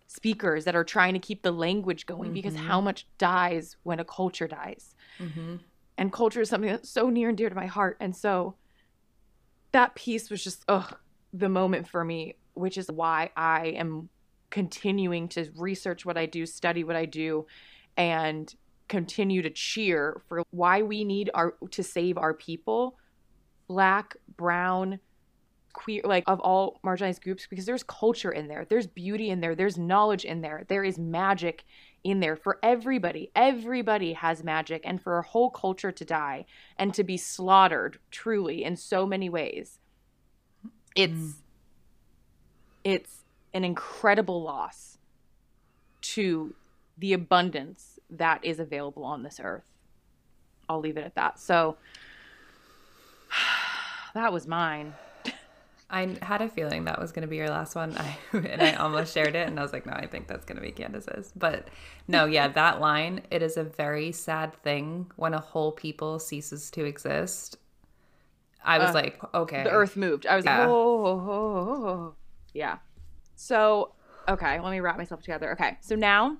speakers 0.06 0.64
that 0.64 0.74
are 0.74 0.84
trying 0.84 1.12
to 1.12 1.20
keep 1.20 1.42
the 1.42 1.52
language 1.52 2.06
going 2.06 2.28
mm-hmm. 2.28 2.34
because 2.34 2.56
how 2.56 2.80
much 2.80 3.06
dies 3.18 3.76
when 3.82 4.00
a 4.00 4.04
culture 4.04 4.48
dies 4.48 4.94
mm-hmm. 5.18 5.56
and 5.98 6.12
culture 6.12 6.40
is 6.40 6.48
something 6.48 6.70
that's 6.70 6.90
so 6.90 7.10
near 7.10 7.28
and 7.28 7.38
dear 7.38 7.48
to 7.48 7.54
my 7.54 7.66
heart 7.66 7.96
and 8.00 8.16
so 8.16 8.54
that 9.72 9.94
piece 9.94 10.30
was 10.30 10.42
just 10.42 10.64
ugh 10.68 10.96
the 11.32 11.48
moment 11.48 11.86
for 11.86 12.04
me 12.04 12.34
which 12.54 12.76
is 12.76 12.90
why 12.90 13.30
i 13.36 13.66
am 13.66 14.08
continuing 14.50 15.28
to 15.28 15.50
research 15.56 16.04
what 16.04 16.18
I 16.18 16.26
do, 16.26 16.44
study 16.44 16.84
what 16.84 16.96
I 16.96 17.06
do, 17.06 17.46
and 17.96 18.52
continue 18.88 19.42
to 19.42 19.50
cheer 19.50 20.20
for 20.28 20.42
why 20.50 20.82
we 20.82 21.04
need 21.04 21.30
our 21.32 21.54
to 21.70 21.82
save 21.82 22.18
our 22.18 22.34
people, 22.34 22.96
black, 23.68 24.16
brown, 24.36 24.98
queer, 25.72 26.02
like 26.04 26.24
of 26.26 26.40
all 26.40 26.80
marginalized 26.84 27.22
groups, 27.22 27.46
because 27.48 27.66
there's 27.66 27.82
culture 27.82 28.30
in 28.30 28.48
there, 28.48 28.66
there's 28.68 28.86
beauty 28.86 29.30
in 29.30 29.40
there, 29.40 29.54
there's 29.54 29.78
knowledge 29.78 30.24
in 30.24 30.40
there, 30.40 30.64
there 30.68 30.84
is 30.84 30.98
magic 30.98 31.64
in 32.02 32.20
there 32.20 32.36
for 32.36 32.58
everybody. 32.62 33.30
Everybody 33.34 34.14
has 34.14 34.42
magic, 34.42 34.82
and 34.84 35.00
for 35.00 35.18
a 35.18 35.22
whole 35.22 35.50
culture 35.50 35.92
to 35.92 36.04
die 36.04 36.46
and 36.78 36.94
to 36.94 37.04
be 37.04 37.16
slaughtered 37.16 37.98
truly 38.10 38.64
in 38.64 38.76
so 38.76 39.06
many 39.06 39.28
ways, 39.28 39.78
it's 40.96 41.12
mm. 41.12 41.32
it's 42.84 43.24
an 43.52 43.64
incredible 43.64 44.42
loss 44.42 44.98
to 46.00 46.54
the 46.98 47.12
abundance 47.12 47.98
that 48.08 48.44
is 48.44 48.58
available 48.58 49.04
on 49.04 49.22
this 49.22 49.40
earth. 49.42 49.70
I'll 50.68 50.80
leave 50.80 50.96
it 50.96 51.04
at 51.04 51.14
that. 51.16 51.38
So 51.38 51.76
that 54.14 54.32
was 54.32 54.46
mine. 54.46 54.94
I 55.90 56.16
had 56.22 56.40
a 56.40 56.48
feeling 56.48 56.84
that 56.84 57.00
was 57.00 57.10
going 57.12 57.22
to 57.22 57.28
be 57.28 57.36
your 57.36 57.50
last 57.50 57.74
one. 57.74 57.96
I, 57.96 58.16
and 58.36 58.62
I 58.62 58.74
almost 58.74 59.12
shared 59.12 59.34
it 59.34 59.48
and 59.48 59.58
I 59.58 59.62
was 59.62 59.72
like, 59.72 59.86
no, 59.86 59.92
I 59.92 60.06
think 60.06 60.28
that's 60.28 60.44
going 60.44 60.56
to 60.56 60.62
be 60.62 60.70
Candace's. 60.70 61.32
But 61.34 61.68
no, 62.06 62.26
yeah, 62.26 62.48
that 62.60 62.80
line, 62.80 63.22
it 63.30 63.42
is 63.42 63.56
a 63.56 63.64
very 63.64 64.12
sad 64.12 64.54
thing 64.62 65.10
when 65.16 65.34
a 65.34 65.40
whole 65.40 65.72
people 65.72 66.18
ceases 66.18 66.70
to 66.72 66.84
exist. 66.84 67.56
I 68.64 68.78
was 68.78 68.90
uh, 68.90 68.94
like, 68.94 69.20
okay. 69.34 69.64
The 69.64 69.70
earth 69.70 69.96
moved. 69.96 70.26
I 70.26 70.36
was 70.36 70.44
yeah. 70.44 70.60
like, 70.60 70.68
oh, 70.68 71.06
oh, 71.06 71.30
oh, 71.30 71.88
oh, 71.88 72.14
yeah. 72.52 72.78
So, 73.34 73.94
okay, 74.28 74.60
let 74.60 74.70
me 74.70 74.80
wrap 74.80 74.98
myself 74.98 75.22
together. 75.22 75.52
Okay, 75.52 75.78
so 75.80 75.94
now 75.96 76.36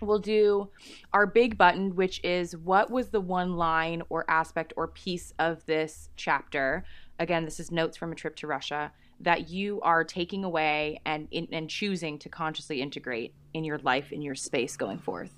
we'll 0.00 0.18
do 0.18 0.68
our 1.12 1.26
big 1.26 1.58
button, 1.58 1.94
which 1.94 2.22
is 2.24 2.56
what 2.56 2.90
was 2.90 3.10
the 3.10 3.20
one 3.20 3.56
line 3.56 4.02
or 4.08 4.24
aspect 4.28 4.72
or 4.76 4.88
piece 4.88 5.32
of 5.38 5.64
this 5.66 6.08
chapter? 6.16 6.84
Again, 7.18 7.44
this 7.44 7.60
is 7.60 7.70
notes 7.70 7.96
from 7.96 8.12
a 8.12 8.14
trip 8.14 8.36
to 8.36 8.46
Russia 8.46 8.92
that 9.20 9.48
you 9.48 9.80
are 9.80 10.04
taking 10.04 10.44
away 10.44 11.00
and 11.06 11.28
and 11.32 11.70
choosing 11.70 12.18
to 12.18 12.28
consciously 12.28 12.82
integrate 12.82 13.34
in 13.54 13.64
your 13.64 13.78
life 13.78 14.12
in 14.12 14.22
your 14.22 14.34
space 14.34 14.76
going 14.76 14.98
forth. 14.98 15.32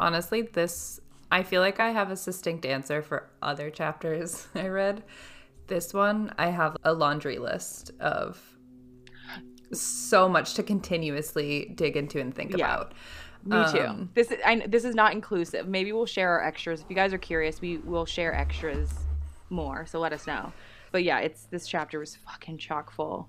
Honestly, 0.00 0.42
this 0.42 1.00
I 1.30 1.42
feel 1.42 1.60
like 1.60 1.80
I 1.80 1.90
have 1.90 2.10
a 2.10 2.16
succinct 2.16 2.66
answer 2.66 3.02
for 3.02 3.28
other 3.42 3.70
chapters 3.70 4.46
I 4.54 4.68
read. 4.68 5.04
This 5.66 5.92
one, 5.92 6.32
I 6.38 6.50
have 6.50 6.76
a 6.84 6.92
laundry 6.92 7.38
list 7.38 7.90
of 7.98 8.40
so 9.72 10.28
much 10.28 10.54
to 10.54 10.62
continuously 10.62 11.72
dig 11.74 11.96
into 11.96 12.20
and 12.20 12.32
think 12.32 12.56
yeah. 12.56 12.74
about. 12.74 12.92
Me 13.44 13.64
too. 13.70 13.86
Um, 13.86 14.10
this 14.14 14.30
is 14.30 14.38
I, 14.44 14.66
this 14.66 14.84
is 14.84 14.94
not 14.94 15.12
inclusive. 15.12 15.68
Maybe 15.68 15.92
we'll 15.92 16.06
share 16.06 16.30
our 16.30 16.44
extras. 16.44 16.80
If 16.80 16.86
you 16.88 16.96
guys 16.96 17.12
are 17.12 17.18
curious, 17.18 17.60
we 17.60 17.78
will 17.78 18.06
share 18.06 18.34
extras 18.34 18.92
more. 19.50 19.86
So 19.86 20.00
let 20.00 20.12
us 20.12 20.26
know. 20.26 20.52
But 20.96 21.04
yeah, 21.04 21.18
it's 21.18 21.42
this 21.42 21.66
chapter 21.66 21.98
was 21.98 22.16
fucking 22.16 22.56
chock 22.56 22.90
full. 22.90 23.28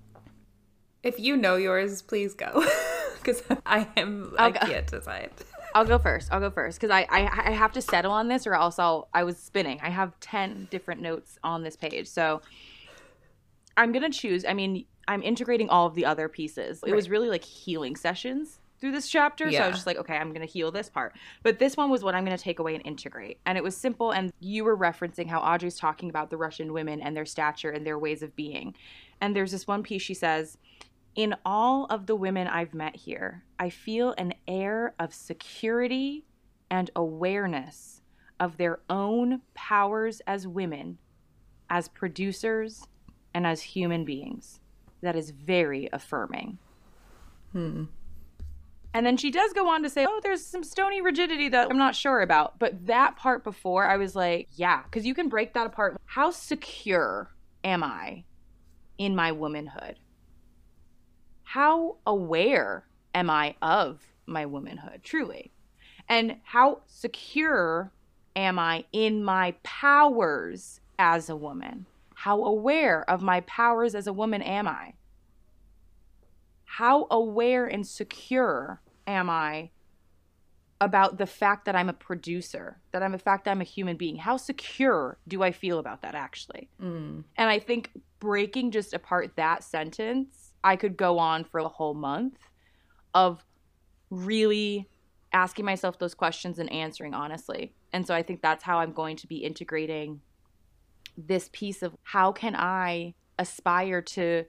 If 1.03 1.19
you 1.19 1.35
know 1.35 1.57
yours, 1.57 2.01
please 2.01 2.33
go, 2.33 2.65
because 3.17 3.43
I 3.65 3.89
am 3.97 4.33
I'll 4.39 4.47
I 4.47 4.51
go. 4.51 4.59
can't 4.67 4.87
decide. 4.87 5.31
I'll 5.75 5.83
go 5.83 5.99
first. 5.99 6.31
I'll 6.31 6.39
go 6.39 6.49
first 6.49 6.79
because 6.79 6.91
I, 6.91 7.05
I 7.11 7.49
I 7.49 7.51
have 7.51 7.73
to 7.73 7.81
settle 7.81 8.13
on 8.13 8.29
this, 8.29 8.47
or 8.47 8.53
else 8.53 8.79
I'll 8.79 9.09
I 9.13 9.25
was 9.25 9.37
spinning. 9.37 9.81
I 9.83 9.89
have 9.89 10.17
ten 10.21 10.69
different 10.71 11.01
notes 11.01 11.37
on 11.43 11.61
this 11.61 11.75
page, 11.75 12.07
so 12.07 12.41
I'm 13.75 13.91
gonna 13.91 14.11
choose. 14.11 14.45
I 14.45 14.53
mean, 14.53 14.85
I'm 15.09 15.21
integrating 15.21 15.67
all 15.67 15.87
of 15.87 15.93
the 15.93 16.05
other 16.05 16.29
pieces. 16.29 16.79
It 16.83 16.91
right. 16.91 16.95
was 16.95 17.09
really 17.09 17.27
like 17.27 17.43
healing 17.43 17.97
sessions 17.97 18.61
through 18.79 18.91
this 18.91 19.07
chapter. 19.09 19.49
Yeah. 19.49 19.59
So 19.59 19.63
I 19.63 19.67
was 19.67 19.77
just 19.77 19.87
like, 19.87 19.97
okay, 19.97 20.15
I'm 20.15 20.29
going 20.29 20.45
to 20.45 20.51
heal 20.51 20.71
this 20.71 20.89
part. 20.89 21.13
But 21.43 21.59
this 21.59 21.75
one 21.75 21.89
was 21.89 22.03
what 22.03 22.15
I'm 22.15 22.25
going 22.25 22.37
to 22.37 22.43
take 22.43 22.59
away 22.59 22.75
and 22.75 22.85
integrate. 22.85 23.39
And 23.45 23.57
it 23.57 23.63
was 23.63 23.75
simple. 23.75 24.11
And 24.11 24.31
you 24.39 24.63
were 24.63 24.77
referencing 24.77 25.27
how 25.27 25.39
Audre's 25.39 25.77
talking 25.77 26.09
about 26.09 26.29
the 26.29 26.37
Russian 26.37 26.73
women 26.73 27.01
and 27.01 27.15
their 27.15 27.25
stature 27.25 27.71
and 27.71 27.85
their 27.85 27.99
ways 27.99 28.21
of 28.21 28.35
being. 28.35 28.75
And 29.19 29.35
there's 29.35 29.51
this 29.51 29.67
one 29.67 29.83
piece 29.83 30.01
she 30.01 30.13
says, 30.13 30.57
in 31.15 31.35
all 31.43 31.85
of 31.89 32.05
the 32.05 32.15
women 32.15 32.47
I've 32.47 32.75
met 32.75 32.95
here, 32.95 33.43
I 33.59 33.71
feel 33.71 34.13
an 34.17 34.35
air 34.47 34.93
of 34.99 35.13
security 35.13 36.25
and 36.69 36.91
awareness 36.95 38.01
of 38.39 38.57
their 38.57 38.79
own 38.87 39.41
powers 39.55 40.21
as 40.27 40.47
women, 40.47 40.99
as 41.71 41.87
producers, 41.87 42.85
and 43.33 43.47
as 43.47 43.61
human 43.61 44.05
beings. 44.05 44.59
That 45.01 45.15
is 45.15 45.31
very 45.31 45.89
affirming. 45.91 46.59
Hmm. 47.51 47.85
And 48.97 49.05
then 49.05 49.15
she 49.15 49.29
does 49.29 49.53
go 49.53 49.69
on 49.69 49.83
to 49.83 49.91
say, 49.91 50.07
oh, 50.09 50.19
there's 50.23 50.43
some 50.43 50.63
stony 50.63 51.01
rigidity 51.01 51.49
that 51.49 51.69
I'm 51.69 51.77
not 51.77 51.95
sure 51.95 52.21
about. 52.21 52.57
But 52.57 52.87
that 52.87 53.15
part 53.15 53.43
before, 53.43 53.85
I 53.85 53.95
was 53.95 54.15
like, 54.15 54.47
yeah, 54.55 54.81
because 54.81 55.05
you 55.05 55.13
can 55.13 55.29
break 55.29 55.53
that 55.53 55.67
apart. 55.67 56.01
How 56.05 56.31
secure 56.31 57.29
am 57.63 57.83
I 57.83 58.23
in 58.97 59.15
my 59.15 59.31
womanhood? 59.31 59.99
How 61.43 61.97
aware 62.07 62.87
am 63.13 63.29
I 63.29 63.53
of 63.61 64.01
my 64.25 64.47
womanhood, 64.47 65.01
truly? 65.03 65.51
And 66.09 66.37
how 66.41 66.81
secure 66.87 67.91
am 68.35 68.57
I 68.57 68.85
in 68.91 69.23
my 69.23 69.53
powers 69.61 70.81
as 70.97 71.29
a 71.29 71.35
woman? 71.35 71.85
How 72.15 72.43
aware 72.43 73.07
of 73.07 73.21
my 73.21 73.41
powers 73.41 73.93
as 73.93 74.07
a 74.07 74.13
woman 74.13 74.41
am 74.41 74.67
I? 74.67 74.95
how 76.77 77.07
aware 77.09 77.65
and 77.65 77.87
secure 77.87 78.81
am 79.07 79.29
I 79.29 79.71
about 80.79 81.17
the 81.17 81.25
fact 81.25 81.65
that 81.65 81.75
I'm 81.75 81.89
a 81.89 81.93
producer, 81.93 82.79
that 82.91 83.01
I'm 83.01 83.15
a 83.15 83.17
fact 83.17 83.45
that 83.45 83.51
I'm 83.51 83.61
a 83.61 83.65
human 83.65 83.97
being? 83.97 84.17
How 84.17 84.37
secure 84.37 85.17
do 85.27 85.41
I 85.41 85.51
feel 85.51 85.79
about 85.79 86.03
that 86.03 86.13
actually? 86.13 86.69
Mm. 86.81 87.23
And 87.35 87.49
I 87.49 87.57
think 87.59 87.91
breaking 88.19 88.71
just 88.71 88.93
apart 88.93 89.31
that 89.37 89.63
sentence, 89.63 90.53
I 90.63 90.75
could 90.75 90.97
go 90.97 91.17
on 91.17 91.43
for 91.45 91.59
a 91.59 91.67
whole 91.67 91.93
month 91.93 92.37
of 93.15 93.43
really 94.09 94.87
asking 95.33 95.65
myself 95.65 95.97
those 95.99 96.13
questions 96.13 96.59
and 96.59 96.71
answering 96.71 97.13
honestly. 97.13 97.73
And 97.93 98.05
so 98.05 98.13
I 98.13 98.21
think 98.21 98.41
that's 98.41 98.63
how 98.63 98.79
I'm 98.79 98.91
going 98.91 99.15
to 99.17 99.27
be 99.27 99.37
integrating 99.37 100.21
this 101.17 101.49
piece 101.51 101.81
of 101.81 101.95
how 102.03 102.31
can 102.31 102.55
I 102.55 103.15
aspire 103.39 104.01
to 104.01 104.45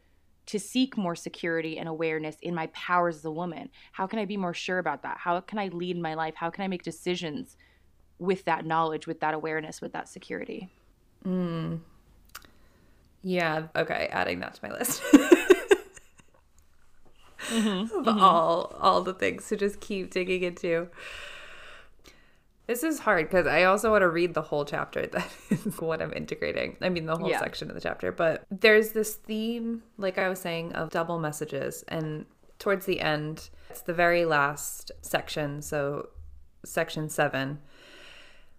to 0.48 0.58
seek 0.58 0.96
more 0.96 1.14
security 1.14 1.78
and 1.78 1.88
awareness 1.88 2.36
in 2.40 2.54
my 2.54 2.68
powers 2.68 3.16
as 3.16 3.24
a 3.26 3.30
woman? 3.30 3.68
How 3.92 4.06
can 4.06 4.18
I 4.18 4.24
be 4.24 4.38
more 4.38 4.54
sure 4.54 4.78
about 4.78 5.02
that? 5.02 5.18
How 5.18 5.40
can 5.40 5.58
I 5.58 5.68
lead 5.68 5.98
my 5.98 6.14
life? 6.14 6.34
How 6.36 6.48
can 6.48 6.64
I 6.64 6.68
make 6.68 6.82
decisions 6.82 7.56
with 8.18 8.46
that 8.46 8.64
knowledge, 8.64 9.06
with 9.06 9.20
that 9.20 9.34
awareness, 9.34 9.82
with 9.82 9.92
that 9.92 10.08
security? 10.08 10.70
Mm. 11.24 11.80
Yeah. 13.22 13.66
Okay. 13.76 14.08
Adding 14.10 14.40
that 14.40 14.54
to 14.54 14.60
my 14.66 14.72
list. 14.72 15.02
mm-hmm. 15.02 15.44
Of 17.98 18.04
mm-hmm. 18.04 18.20
all 18.20 18.76
all 18.78 19.00
the 19.02 19.14
things 19.14 19.48
to 19.48 19.56
just 19.56 19.80
keep 19.80 20.10
digging 20.10 20.42
into. 20.42 20.88
This 22.68 22.82
is 22.82 22.98
hard 22.98 23.30
because 23.30 23.46
I 23.46 23.64
also 23.64 23.90
want 23.90 24.02
to 24.02 24.10
read 24.10 24.34
the 24.34 24.42
whole 24.42 24.66
chapter. 24.66 25.06
That 25.12 25.26
is 25.50 25.80
what 25.80 26.02
I'm 26.02 26.12
integrating. 26.12 26.76
I 26.82 26.90
mean, 26.90 27.06
the 27.06 27.16
whole 27.16 27.30
yeah. 27.30 27.40
section 27.40 27.70
of 27.70 27.74
the 27.74 27.80
chapter. 27.80 28.12
But 28.12 28.44
there's 28.50 28.90
this 28.90 29.14
theme, 29.14 29.82
like 29.96 30.18
I 30.18 30.28
was 30.28 30.38
saying, 30.38 30.74
of 30.74 30.90
double 30.90 31.18
messages. 31.18 31.82
And 31.88 32.26
towards 32.58 32.84
the 32.84 33.00
end, 33.00 33.48
it's 33.70 33.80
the 33.80 33.94
very 33.94 34.26
last 34.26 34.92
section. 35.00 35.62
So, 35.62 36.10
section 36.62 37.08
seven, 37.08 37.60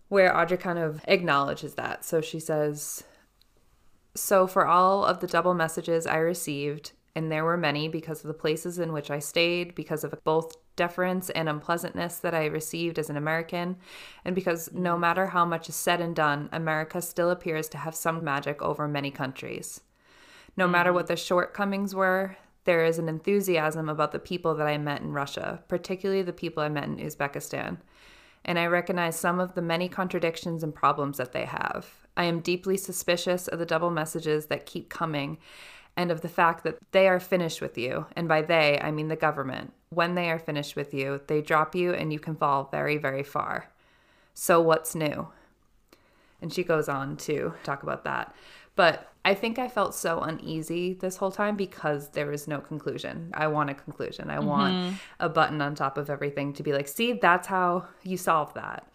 where 0.07 0.33
Audre 0.33 0.59
kind 0.59 0.79
of 0.79 1.01
acknowledges 1.07 1.75
that. 1.75 2.03
So 2.03 2.19
she 2.19 2.39
says, 2.39 3.03
So, 4.15 4.47
for 4.47 4.65
all 4.65 5.05
of 5.05 5.19
the 5.19 5.27
double 5.27 5.53
messages 5.53 6.07
I 6.07 6.17
received, 6.17 6.93
and 7.19 7.29
there 7.29 7.43
were 7.43 7.57
many 7.57 7.89
because 7.89 8.21
of 8.21 8.29
the 8.29 8.33
places 8.33 8.79
in 8.79 8.93
which 8.93 9.11
I 9.11 9.19
stayed, 9.19 9.75
because 9.75 10.05
of 10.05 10.15
both 10.23 10.55
deference 10.77 11.29
and 11.29 11.49
unpleasantness 11.49 12.19
that 12.19 12.33
I 12.33 12.45
received 12.45 12.97
as 12.97 13.09
an 13.09 13.17
American, 13.17 13.75
and 14.23 14.33
because 14.33 14.71
no 14.71 14.97
matter 14.97 15.27
how 15.27 15.43
much 15.43 15.67
is 15.67 15.75
said 15.75 15.99
and 15.99 16.15
done, 16.15 16.47
America 16.53 17.01
still 17.01 17.29
appears 17.29 17.67
to 17.69 17.77
have 17.77 17.93
some 17.93 18.23
magic 18.23 18.61
over 18.61 18.87
many 18.87 19.11
countries. 19.11 19.81
No 20.55 20.63
mm-hmm. 20.63 20.71
matter 20.71 20.93
what 20.93 21.07
the 21.07 21.17
shortcomings 21.17 21.93
were, 21.93 22.37
there 22.63 22.85
is 22.85 22.97
an 22.97 23.09
enthusiasm 23.09 23.89
about 23.89 24.13
the 24.13 24.19
people 24.19 24.55
that 24.55 24.67
I 24.67 24.77
met 24.77 25.01
in 25.01 25.11
Russia, 25.11 25.61
particularly 25.67 26.21
the 26.21 26.31
people 26.31 26.63
I 26.63 26.69
met 26.69 26.85
in 26.85 26.99
Uzbekistan. 26.99 27.79
And 28.45 28.57
I 28.57 28.67
recognize 28.67 29.19
some 29.19 29.41
of 29.41 29.55
the 29.55 29.61
many 29.61 29.89
contradictions 29.89 30.63
and 30.63 30.73
problems 30.73 31.17
that 31.17 31.33
they 31.33 31.43
have. 31.43 32.07
I 32.15 32.23
am 32.23 32.39
deeply 32.39 32.77
suspicious 32.77 33.49
of 33.49 33.59
the 33.59 33.65
double 33.65 33.91
messages 33.91 34.45
that 34.45 34.65
keep 34.65 34.87
coming 34.87 35.37
and 35.99 36.11
of 36.11 36.21
the 36.21 36.29
fact 36.29 36.63
that 36.63 36.77
they 36.93 37.09
are 37.09 37.19
finished 37.19 37.59
with 37.59 37.77
you. 37.77 38.05
And 38.15 38.25
by 38.25 38.41
they, 38.41 38.79
I 38.81 38.89
mean 38.89 39.09
the 39.09 39.17
government. 39.17 39.73
When 39.89 40.15
they 40.15 40.31
are 40.31 40.39
finished 40.39 40.77
with 40.77 40.93
you, 40.93 41.19
they 41.27 41.41
drop 41.41 41.75
you 41.75 41.93
and 41.93 42.13
you 42.13 42.19
can 42.19 42.37
fall 42.37 42.69
very, 42.71 42.95
very 42.95 43.21
far. 43.21 43.69
So, 44.33 44.61
what's 44.61 44.95
new? 44.95 45.27
And 46.41 46.53
she 46.53 46.63
goes 46.63 46.87
on 46.87 47.17
to 47.17 47.53
talk 47.65 47.83
about 47.83 48.05
that. 48.05 48.33
But 48.77 49.11
I 49.25 49.33
think 49.33 49.59
I 49.59 49.67
felt 49.67 49.93
so 49.93 50.21
uneasy 50.21 50.93
this 50.93 51.17
whole 51.17 51.33
time 51.33 51.57
because 51.57 52.11
there 52.11 52.27
was 52.27 52.47
no 52.47 52.61
conclusion. 52.61 53.31
I 53.33 53.47
want 53.47 53.69
a 53.69 53.73
conclusion. 53.73 54.29
I 54.29 54.37
mm-hmm. 54.37 54.47
want 54.47 54.95
a 55.19 55.27
button 55.27 55.61
on 55.61 55.75
top 55.75 55.97
of 55.97 56.09
everything 56.09 56.53
to 56.53 56.63
be 56.63 56.71
like, 56.71 56.87
see, 56.87 57.11
that's 57.11 57.47
how 57.47 57.87
you 58.03 58.15
solve 58.15 58.53
that. 58.53 58.87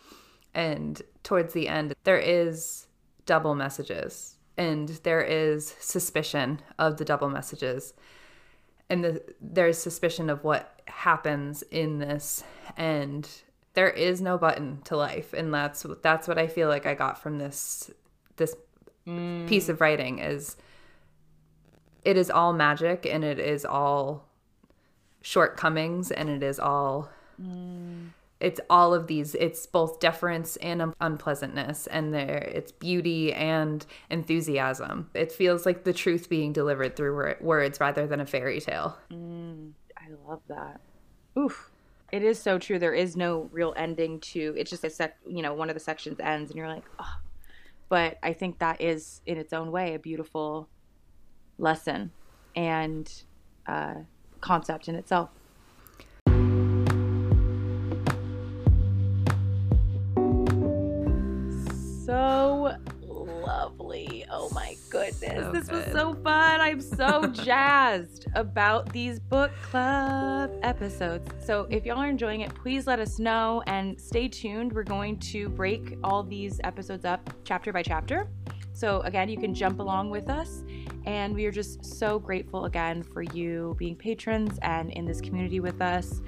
And 0.54 1.02
towards 1.22 1.52
the 1.52 1.68
end, 1.68 1.92
there 2.04 2.18
is 2.18 2.86
double 3.26 3.54
messages 3.54 4.33
and 4.56 4.88
there 5.02 5.22
is 5.22 5.74
suspicion 5.80 6.60
of 6.78 6.96
the 6.96 7.04
double 7.04 7.28
messages. 7.28 7.94
And 8.88 9.04
the, 9.04 9.22
there's 9.40 9.78
suspicion 9.78 10.30
of 10.30 10.44
what 10.44 10.80
happens 10.86 11.62
in 11.70 11.98
this. 11.98 12.44
And 12.76 13.28
there 13.74 13.90
is 13.90 14.20
no 14.20 14.38
button 14.38 14.80
to 14.84 14.96
life. 14.96 15.32
And 15.32 15.52
that's 15.52 15.86
that's 16.02 16.28
what 16.28 16.38
I 16.38 16.46
feel 16.46 16.68
like 16.68 16.86
I 16.86 16.94
got 16.94 17.20
from 17.20 17.38
this 17.38 17.90
this 18.36 18.54
mm. 19.06 19.46
piece 19.48 19.68
of 19.68 19.80
writing 19.80 20.18
is 20.18 20.56
it 22.04 22.16
is 22.16 22.30
all 22.30 22.52
magic 22.52 23.06
and 23.06 23.24
it 23.24 23.38
is 23.38 23.64
all 23.64 24.28
shortcomings 25.22 26.10
and 26.10 26.28
it 26.28 26.42
is 26.42 26.58
all 26.60 27.08
mm. 27.40 28.08
It's 28.44 28.60
all 28.70 28.94
of 28.94 29.06
these 29.06 29.34
it's 29.34 29.66
both 29.66 30.00
deference 30.00 30.56
and 30.56 30.82
un- 30.82 30.94
unpleasantness 31.00 31.86
and 31.88 32.12
there 32.12 32.50
it's 32.54 32.72
beauty 32.72 33.32
and 33.32 33.86
enthusiasm. 34.10 35.10
It 35.14 35.32
feels 35.32 35.66
like 35.66 35.84
the 35.84 35.92
truth 35.92 36.28
being 36.28 36.52
delivered 36.52 36.96
through 36.96 37.36
words 37.40 37.80
rather 37.80 38.06
than 38.06 38.20
a 38.20 38.26
fairy 38.26 38.60
tale. 38.60 38.98
Mm, 39.12 39.72
i 39.96 40.08
love 40.28 40.42
that. 40.48 40.80
Oof. 41.38 41.70
It 42.12 42.22
is 42.22 42.40
so 42.40 42.58
true. 42.58 42.78
There 42.78 42.94
is 42.94 43.16
no 43.16 43.48
real 43.50 43.74
ending 43.76 44.20
to 44.20 44.54
it's 44.56 44.70
just 44.70 44.84
a 44.84 44.90
sec 44.90 45.16
you 45.26 45.42
know 45.42 45.54
one 45.54 45.68
of 45.68 45.74
the 45.74 45.80
sections 45.80 46.20
ends 46.20 46.50
and 46.50 46.58
you're 46.58 46.68
like 46.68 46.84
oh 47.00 47.16
but 47.88 48.18
I 48.22 48.32
think 48.32 48.58
that 48.58 48.80
is, 48.80 49.20
in 49.26 49.38
its 49.38 49.52
own 49.52 49.70
way, 49.70 49.94
a 49.94 49.98
beautiful 49.98 50.68
lesson 51.58 52.10
and 52.56 53.08
uh, 53.66 53.94
concept 54.40 54.88
in 54.88 54.94
itself. 54.94 55.30
So 62.04 62.76
lovely. 63.02 64.26
Oh 64.30 64.50
my 64.50 64.76
goodness. 64.90 65.44
So 65.44 65.52
this 65.52 65.68
good. 65.68 65.86
was 65.86 65.92
so 65.94 66.14
fun. 66.14 66.60
I'm 66.60 66.80
so 66.80 67.26
jazzed 67.28 68.26
about 68.34 68.92
these 68.92 69.18
book 69.18 69.50
club 69.62 70.50
episodes. 70.62 71.30
So 71.44 71.66
if 71.70 71.86
y'all 71.86 71.98
are 71.98 72.08
enjoying 72.08 72.42
it, 72.42 72.54
please 72.54 72.86
let 72.86 72.98
us 72.98 73.18
know 73.18 73.62
and 73.66 73.98
stay 73.98 74.28
tuned. 74.28 74.72
We're 74.72 74.82
going 74.82 75.18
to 75.20 75.48
break 75.48 75.96
all 76.04 76.22
these 76.22 76.60
episodes 76.64 77.06
up 77.06 77.30
chapter 77.44 77.72
by 77.72 77.82
chapter. 77.82 78.28
So 78.74 79.00
again, 79.02 79.30
you 79.30 79.38
can 79.38 79.54
jump 79.54 79.80
along 79.80 80.10
with 80.10 80.28
us. 80.28 80.62
And 81.06 81.34
we 81.34 81.46
are 81.46 81.52
just 81.52 81.84
so 81.84 82.18
grateful 82.18 82.66
again 82.66 83.02
for 83.02 83.22
you 83.22 83.76
being 83.78 83.96
patrons 83.96 84.58
and 84.60 84.90
in 84.90 85.06
this 85.06 85.22
community 85.22 85.60
with 85.60 85.80
us. 85.80 86.20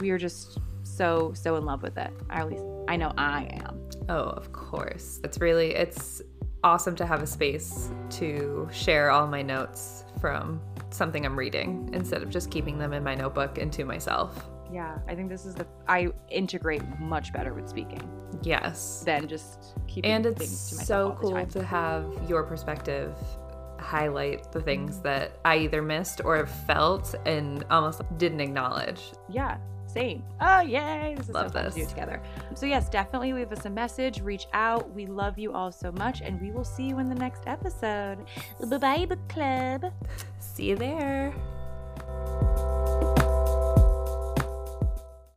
We 0.00 0.10
are 0.10 0.18
just 0.18 0.58
so, 0.82 1.32
so 1.34 1.54
in 1.56 1.64
love 1.64 1.82
with 1.82 1.98
it. 1.98 2.12
at 2.30 2.48
least 2.48 2.64
I 2.88 2.96
know 2.96 3.12
I 3.16 3.44
am. 3.64 3.83
Oh, 4.08 4.30
of 4.30 4.52
course. 4.52 5.20
It's 5.24 5.38
really, 5.38 5.74
it's 5.74 6.22
awesome 6.62 6.96
to 6.96 7.06
have 7.06 7.22
a 7.22 7.26
space 7.26 7.90
to 8.10 8.68
share 8.72 9.10
all 9.10 9.26
my 9.26 9.42
notes 9.42 10.04
from 10.20 10.60
something 10.90 11.26
I'm 11.26 11.38
reading 11.38 11.90
instead 11.92 12.22
of 12.22 12.30
just 12.30 12.50
keeping 12.50 12.78
them 12.78 12.92
in 12.92 13.02
my 13.02 13.14
notebook 13.14 13.58
and 13.58 13.72
to 13.74 13.84
myself. 13.84 14.48
Yeah, 14.72 14.98
I 15.06 15.14
think 15.14 15.28
this 15.28 15.44
is 15.44 15.54
the 15.54 15.66
I 15.86 16.08
integrate 16.30 16.82
much 16.98 17.32
better 17.32 17.52
with 17.54 17.68
speaking. 17.68 18.00
Yes. 18.42 19.02
Than 19.04 19.28
just 19.28 19.74
keeping 19.86 20.10
and 20.10 20.26
it's 20.26 20.48
so 20.48 21.16
cool 21.20 21.46
to 21.46 21.62
have 21.62 22.06
your 22.28 22.42
perspective 22.42 23.14
highlight 23.78 24.50
the 24.50 24.60
things 24.60 24.94
mm-hmm. 24.94 25.02
that 25.02 25.38
I 25.44 25.58
either 25.58 25.82
missed 25.82 26.22
or 26.24 26.46
felt 26.46 27.14
and 27.26 27.64
almost 27.70 28.00
didn't 28.16 28.40
acknowledge. 28.40 29.12
Yeah, 29.28 29.58
same. 29.94 30.22
Oh, 30.40 30.60
yay. 30.60 31.14
This 31.16 31.28
is 31.28 31.34
love 31.34 31.48
so 31.48 31.54
fun 31.54 31.64
this. 31.66 31.74
to 31.74 31.80
do 31.80 31.86
together. 31.86 32.20
So, 32.54 32.66
yes, 32.66 32.88
definitely 32.88 33.32
leave 33.32 33.52
us 33.52 33.64
a 33.64 33.70
message, 33.70 34.20
reach 34.20 34.46
out. 34.52 34.92
We 34.92 35.06
love 35.06 35.38
you 35.38 35.52
all 35.52 35.70
so 35.70 35.92
much, 35.92 36.20
and 36.20 36.40
we 36.40 36.50
will 36.50 36.64
see 36.64 36.84
you 36.84 36.98
in 36.98 37.08
the 37.08 37.14
next 37.14 37.44
episode. 37.46 38.18
Bye 38.68 38.78
bye, 38.78 39.06
book 39.06 39.28
club. 39.28 39.92
See 40.38 40.70
you 40.70 40.76
there. 40.76 41.32